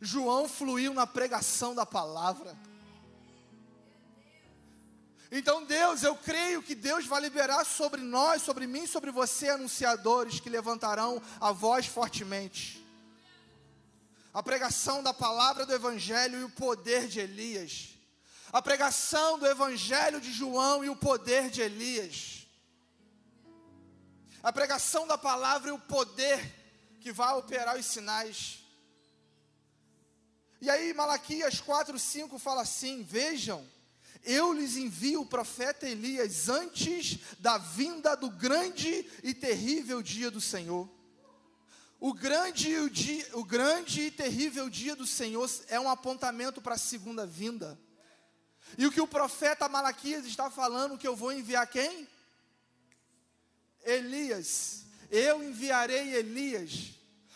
João 0.00 0.48
fluiu 0.48 0.94
na 0.94 1.06
pregação 1.06 1.74
da 1.74 1.84
palavra. 1.84 2.56
Então, 5.30 5.64
Deus, 5.64 6.02
eu 6.02 6.16
creio 6.16 6.62
que 6.62 6.74
Deus 6.74 7.04
vai 7.04 7.20
liberar 7.20 7.64
sobre 7.64 8.00
nós, 8.00 8.42
sobre 8.42 8.66
mim, 8.66 8.86
sobre 8.86 9.10
você, 9.10 9.50
anunciadores 9.50 10.40
que 10.40 10.48
levantarão 10.48 11.20
a 11.38 11.52
voz 11.52 11.86
fortemente. 11.86 12.82
A 14.32 14.42
pregação 14.42 15.02
da 15.02 15.12
palavra 15.12 15.66
do 15.66 15.74
Evangelho 15.74 16.40
e 16.40 16.44
o 16.44 16.50
poder 16.50 17.08
de 17.08 17.20
Elias. 17.20 17.97
A 18.52 18.62
pregação 18.62 19.38
do 19.38 19.46
Evangelho 19.46 20.20
de 20.20 20.32
João 20.32 20.84
e 20.84 20.88
o 20.88 20.96
poder 20.96 21.50
de 21.50 21.60
Elias. 21.60 22.46
A 24.42 24.52
pregação 24.52 25.06
da 25.06 25.18
palavra 25.18 25.70
e 25.70 25.72
o 25.72 25.78
poder 25.78 26.54
que 27.00 27.12
vai 27.12 27.34
operar 27.34 27.76
os 27.76 27.84
sinais. 27.84 28.60
E 30.60 30.70
aí, 30.70 30.94
Malaquias 30.94 31.60
4, 31.60 31.98
5 31.98 32.38
fala 32.38 32.62
assim: 32.62 33.02
Vejam, 33.02 33.66
eu 34.24 34.52
lhes 34.52 34.76
envio 34.76 35.22
o 35.22 35.26
profeta 35.26 35.88
Elias 35.88 36.48
antes 36.48 37.18
da 37.38 37.58
vinda 37.58 38.16
do 38.16 38.30
grande 38.30 39.06
e 39.22 39.34
terrível 39.34 40.02
dia 40.02 40.30
do 40.30 40.40
Senhor. 40.40 40.88
O 42.00 42.14
grande, 42.14 42.74
o, 42.76 42.88
dia, 42.88 43.28
o 43.34 43.44
grande 43.44 44.02
e 44.02 44.10
terrível 44.10 44.70
dia 44.70 44.94
do 44.94 45.06
Senhor 45.06 45.50
é 45.68 45.78
um 45.78 45.90
apontamento 45.90 46.62
para 46.62 46.74
a 46.74 46.78
segunda 46.78 47.26
vinda. 47.26 47.78
E 48.76 48.86
o 48.86 48.92
que 48.92 49.00
o 49.00 49.06
profeta 49.06 49.68
Malaquias 49.68 50.26
está 50.26 50.50
falando, 50.50 50.98
que 50.98 51.08
eu 51.08 51.16
vou 51.16 51.32
enviar 51.32 51.66
quem? 51.66 52.06
Elias. 53.84 54.84
Eu 55.10 55.42
enviarei 55.42 56.14
Elias. 56.14 56.90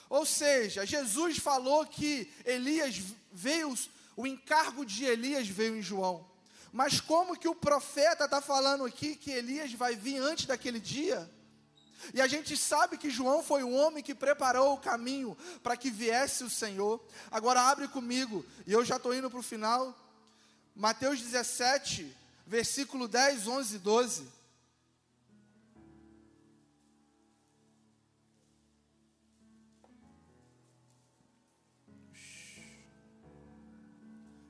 Ou 0.08 0.26
seja, 0.26 0.84
Jesus 0.84 1.38
falou 1.38 1.86
que 1.86 2.30
Elias 2.44 3.00
veio, 3.32 3.74
o 4.14 4.26
encargo 4.26 4.84
de 4.84 5.04
Elias 5.04 5.48
veio 5.48 5.76
em 5.76 5.82
João. 5.82 6.30
Mas 6.72 7.00
como 7.00 7.36
que 7.36 7.48
o 7.48 7.54
profeta 7.54 8.24
está 8.24 8.40
falando 8.40 8.84
aqui 8.84 9.16
que 9.16 9.30
Elias 9.30 9.72
vai 9.72 9.96
vir 9.96 10.18
antes 10.18 10.46
daquele 10.46 10.80
dia? 10.80 11.30
E 12.12 12.20
a 12.20 12.26
gente 12.26 12.56
sabe 12.56 12.98
que 12.98 13.10
João 13.10 13.42
foi 13.42 13.62
o 13.62 13.70
homem 13.70 14.02
que 14.02 14.14
preparou 14.14 14.74
o 14.74 14.78
caminho 14.78 15.36
para 15.62 15.76
que 15.76 15.90
viesse 15.90 16.42
o 16.42 16.50
Senhor. 16.50 17.00
Agora 17.30 17.60
abre 17.60 17.86
comigo, 17.88 18.44
e 18.66 18.72
eu 18.72 18.84
já 18.84 18.96
estou 18.96 19.14
indo 19.14 19.30
para 19.30 19.38
o 19.38 19.42
final. 19.42 19.96
Mateus 20.74 21.20
17, 21.20 22.16
versículo 22.46 23.06
10, 23.06 23.46
11 23.46 23.76
e 23.76 23.78
12. 23.78 24.28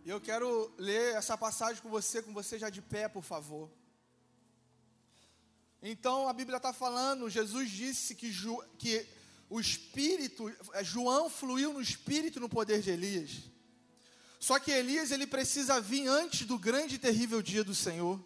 E 0.05 0.11
eu 0.11 0.21
quero 0.21 0.73
ler 0.79 1.15
essa 1.15 1.37
passagem 1.37 1.83
com 1.83 1.89
você, 1.89 2.23
com 2.23 2.33
você 2.33 2.59
já 2.59 2.71
de 2.71 2.81
pé, 2.81 3.09
por 3.09 3.23
favor. 3.23 3.71
Então 5.83 6.29
a 6.29 6.33
Bíblia 6.33 6.57
está 6.57 6.73
falando, 6.73 7.29
Jesus 7.29 7.71
disse 7.71 8.15
que, 8.15 8.31
Ju, 8.31 8.63
que 8.79 9.05
o 9.51 9.61
Espírito, 9.61 10.53
João 10.83 11.29
fluiu 11.29 11.73
no 11.73 11.81
Espírito 11.81 12.39
no 12.39 12.49
poder 12.49 12.81
de 12.81 12.91
Elias. 12.91 13.52
Só 14.43 14.59
que 14.59 14.73
Elias 14.73 15.13
ele 15.13 15.25
precisa 15.25 15.81
vir 15.81 16.09
antes 16.09 16.45
do 16.45 16.59
grande 16.59 16.97
e 16.97 16.99
terrível 16.99 17.41
dia 17.41 17.63
do 17.63 17.77
Senhor. 17.77 18.21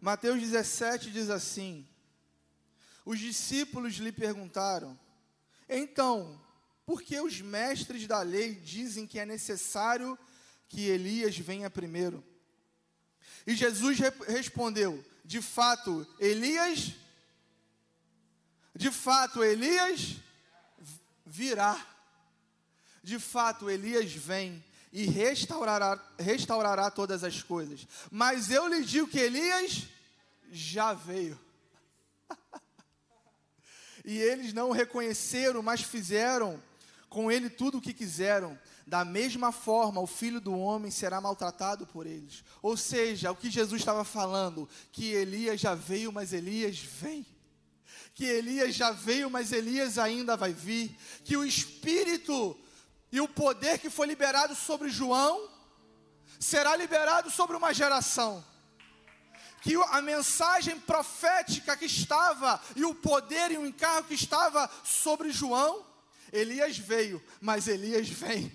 Mateus 0.00 0.38
17 0.40 1.10
diz 1.10 1.30
assim: 1.30 1.84
Os 3.04 3.18
discípulos 3.18 3.94
lhe 3.94 4.12
perguntaram: 4.12 4.96
Então, 5.68 6.40
por 6.86 7.02
que 7.02 7.20
os 7.20 7.40
mestres 7.40 8.06
da 8.06 8.22
lei 8.22 8.54
dizem 8.54 9.04
que 9.04 9.18
é 9.18 9.26
necessário 9.26 10.16
que 10.68 10.86
Elias 10.86 11.36
venha 11.36 11.68
primeiro? 11.68 12.24
E 13.48 13.56
Jesus 13.56 13.98
respondeu: 14.28 15.04
De 15.24 15.42
fato, 15.42 16.06
Elias, 16.20 16.92
de 18.76 18.92
fato, 18.92 19.42
Elias 19.42 20.18
virá 21.26 21.97
de 23.08 23.18
fato, 23.18 23.70
Elias 23.70 24.12
vem 24.12 24.62
e 24.92 25.06
restaurará, 25.06 25.98
restaurará 26.18 26.90
todas 26.90 27.24
as 27.24 27.42
coisas. 27.42 27.88
Mas 28.10 28.50
eu 28.50 28.68
lhe 28.68 28.84
digo 28.84 29.08
que 29.08 29.18
Elias 29.18 29.84
já 30.52 30.92
veio. 30.92 31.40
e 34.04 34.18
eles 34.18 34.52
não 34.52 34.68
o 34.68 34.72
reconheceram, 34.72 35.62
mas 35.62 35.80
fizeram 35.80 36.62
com 37.08 37.32
ele 37.32 37.48
tudo 37.48 37.78
o 37.78 37.80
que 37.80 37.94
quiseram. 37.94 38.58
Da 38.86 39.06
mesma 39.06 39.52
forma, 39.52 40.02
o 40.02 40.06
filho 40.06 40.38
do 40.38 40.54
homem 40.54 40.90
será 40.90 41.18
maltratado 41.18 41.86
por 41.86 42.06
eles. 42.06 42.44
Ou 42.60 42.76
seja, 42.76 43.30
o 43.30 43.36
que 43.36 43.50
Jesus 43.50 43.80
estava 43.80 44.04
falando, 44.04 44.68
que 44.92 45.12
Elias 45.12 45.58
já 45.58 45.74
veio, 45.74 46.12
mas 46.12 46.34
Elias 46.34 46.78
vem. 46.78 47.24
Que 48.14 48.26
Elias 48.26 48.74
já 48.74 48.90
veio, 48.90 49.30
mas 49.30 49.50
Elias 49.50 49.96
ainda 49.96 50.36
vai 50.36 50.52
vir. 50.52 50.94
Que 51.24 51.38
o 51.38 51.44
Espírito 51.44 52.54
e 53.10 53.20
o 53.20 53.28
poder 53.28 53.78
que 53.78 53.90
foi 53.90 54.06
liberado 54.06 54.54
sobre 54.54 54.88
João 54.88 55.48
será 56.38 56.76
liberado 56.76 57.30
sobre 57.30 57.56
uma 57.56 57.72
geração. 57.72 58.44
Que 59.62 59.74
a 59.90 60.00
mensagem 60.00 60.78
profética 60.78 61.76
que 61.76 61.86
estava, 61.86 62.60
e 62.76 62.84
o 62.84 62.94
poder 62.94 63.50
e 63.50 63.58
o 63.58 63.66
encargo 63.66 64.08
que 64.08 64.14
estava 64.14 64.70
sobre 64.84 65.30
João, 65.30 65.84
Elias 66.32 66.78
veio, 66.78 67.22
mas 67.40 67.66
Elias 67.66 68.08
vem. 68.08 68.52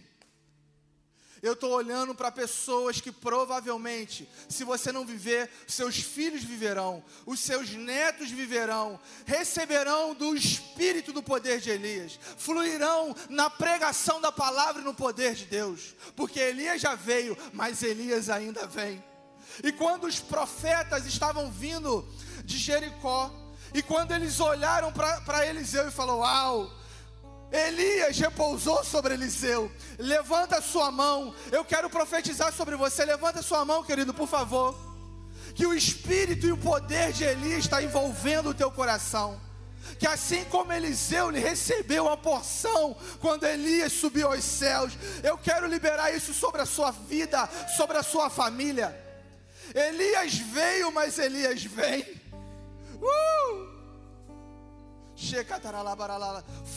Eu 1.43 1.51
estou 1.51 1.71
olhando 1.71 2.15
para 2.15 2.31
pessoas 2.31 3.01
que 3.01 3.11
provavelmente, 3.11 4.29
se 4.47 4.63
você 4.63 4.93
não 4.93 5.05
viver, 5.05 5.49
seus 5.67 5.97
filhos 5.97 6.41
viverão, 6.41 7.03
os 7.25 7.41
seus 7.41 7.69
netos 7.71 8.31
viverão, 8.31 8.97
receberão 9.25 10.15
do 10.15 10.33
espírito 10.37 11.11
do 11.11 11.21
poder 11.21 11.59
de 11.59 11.69
Elias, 11.69 12.17
fluirão 12.37 13.13
na 13.29 13.49
pregação 13.49 14.21
da 14.21 14.31
palavra 14.31 14.81
e 14.81 14.85
no 14.85 14.93
poder 14.93 15.35
de 15.35 15.43
Deus, 15.43 15.93
porque 16.15 16.39
Elias 16.39 16.79
já 16.79 16.95
veio, 16.95 17.37
mas 17.51 17.83
Elias 17.83 18.29
ainda 18.29 18.65
vem. 18.65 19.03
E 19.61 19.73
quando 19.73 20.07
os 20.07 20.21
profetas 20.21 21.05
estavam 21.05 21.51
vindo 21.51 22.07
de 22.45 22.57
Jericó, 22.57 23.29
e 23.73 23.81
quando 23.81 24.13
eles 24.13 24.39
olharam 24.39 24.93
para 24.93 25.45
Eliseu 25.45 25.89
e 25.89 25.91
falaram: 25.91 26.19
Uau! 26.19 26.82
Elias 27.53 28.17
repousou 28.17 28.83
sobre 28.83 29.13
Eliseu. 29.13 29.71
Levanta 29.99 30.59
sua 30.59 30.89
mão. 30.91 31.35
Eu 31.51 31.63
quero 31.63 31.87
profetizar 31.87 32.51
sobre 32.51 32.75
você. 32.75 33.05
Levanta 33.05 33.43
sua 33.43 33.63
mão, 33.63 33.83
querido, 33.83 34.11
por 34.11 34.27
favor. 34.27 34.75
Que 35.53 35.67
o 35.67 35.73
espírito 35.73 36.47
e 36.47 36.51
o 36.51 36.57
poder 36.57 37.13
de 37.13 37.23
Elias 37.23 37.65
está 37.65 37.83
envolvendo 37.83 38.49
o 38.49 38.53
teu 38.55 38.71
coração. 38.71 39.39
Que 39.99 40.07
assim 40.07 40.43
como 40.45 40.73
Eliseu 40.73 41.29
lhe 41.29 41.39
recebeu 41.39 42.09
a 42.09 42.17
porção 42.17 42.97
quando 43.19 43.45
Elias 43.45 43.93
subiu 43.93 44.31
aos 44.31 44.43
céus, 44.43 44.93
eu 45.21 45.37
quero 45.37 45.67
liberar 45.67 46.15
isso 46.15 46.33
sobre 46.33 46.61
a 46.61 46.65
sua 46.65 46.89
vida, 46.89 47.47
sobre 47.77 47.97
a 47.97 48.03
sua 48.03 48.31
família. 48.31 48.97
Elias 49.75 50.35
veio, 50.37 50.91
mas 50.91 51.19
Elias 51.19 51.63
vem. 51.63 52.19
Uh! 52.95 53.72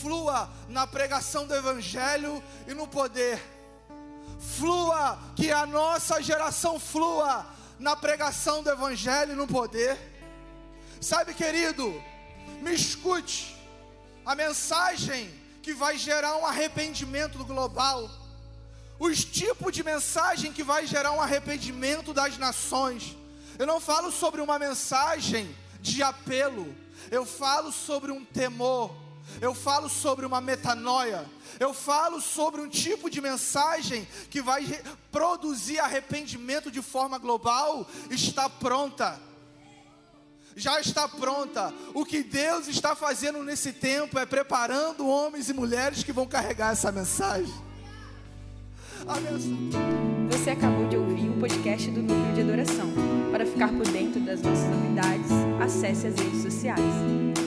Flua 0.01 0.49
na 0.67 0.87
pregação 0.87 1.45
do 1.45 1.53
Evangelho 1.53 2.41
e 2.67 2.73
no 2.73 2.87
poder. 2.87 3.41
Flua, 4.39 5.17
que 5.35 5.51
a 5.51 5.65
nossa 5.65 6.21
geração 6.21 6.79
flua 6.79 7.45
na 7.79 7.95
pregação 7.95 8.63
do 8.63 8.69
Evangelho 8.69 9.33
e 9.33 9.35
no 9.35 9.47
poder. 9.47 9.97
Sabe, 11.01 11.33
querido, 11.33 12.01
me 12.61 12.73
escute. 12.73 13.55
A 14.25 14.35
mensagem 14.35 15.29
que 15.61 15.73
vai 15.73 15.97
gerar 15.97 16.35
um 16.37 16.45
arrependimento 16.45 17.43
global, 17.43 18.09
os 18.99 19.23
tipos 19.23 19.71
de 19.71 19.83
mensagem 19.83 20.51
que 20.51 20.63
vai 20.63 20.87
gerar 20.87 21.11
um 21.11 21.21
arrependimento 21.21 22.13
das 22.13 22.37
nações. 22.37 23.15
Eu 23.59 23.65
não 23.65 23.79
falo 23.79 24.11
sobre 24.11 24.41
uma 24.41 24.57
mensagem 24.57 25.55
de 25.81 26.01
apelo, 26.01 26.75
eu 27.11 27.25
falo 27.25 27.71
sobre 27.71 28.11
um 28.11 28.23
temor, 28.23 28.93
eu 29.41 29.53
falo 29.53 29.89
sobre 29.89 30.25
uma 30.25 30.39
metanoia, 30.39 31.25
eu 31.59 31.73
falo 31.73 32.21
sobre 32.21 32.61
um 32.61 32.69
tipo 32.69 33.09
de 33.09 33.21
mensagem 33.21 34.07
que 34.29 34.41
vai 34.41 34.65
produzir 35.11 35.79
arrependimento 35.79 36.71
de 36.71 36.81
forma 36.81 37.17
global, 37.17 37.87
está 38.09 38.49
pronta. 38.49 39.19
Já 40.55 40.81
está 40.81 41.07
pronta. 41.07 41.71
O 41.93 42.03
que 42.03 42.23
Deus 42.23 42.67
está 42.67 42.95
fazendo 42.95 43.43
nesse 43.43 43.71
tempo 43.71 44.17
é 44.17 44.25
preparando 44.25 45.07
homens 45.07 45.49
e 45.49 45.53
mulheres 45.53 46.03
que 46.03 46.11
vão 46.11 46.25
carregar 46.25 46.71
essa 46.71 46.91
mensagem. 46.91 47.53
Você 50.31 50.49
acabou 50.49 50.87
de 50.87 50.97
ouvir 50.97 51.16
podcast 51.39 51.91
do 51.91 52.01
Núcleo 52.01 52.33
de 52.33 52.41
Adoração. 52.41 52.87
Para 53.31 53.45
ficar 53.45 53.69
por 53.69 53.87
dentro 53.87 54.19
das 54.19 54.41
nossas 54.41 54.69
novidades, 54.69 55.31
acesse 55.61 56.07
as 56.07 56.15
redes 56.15 56.41
sociais. 56.41 57.46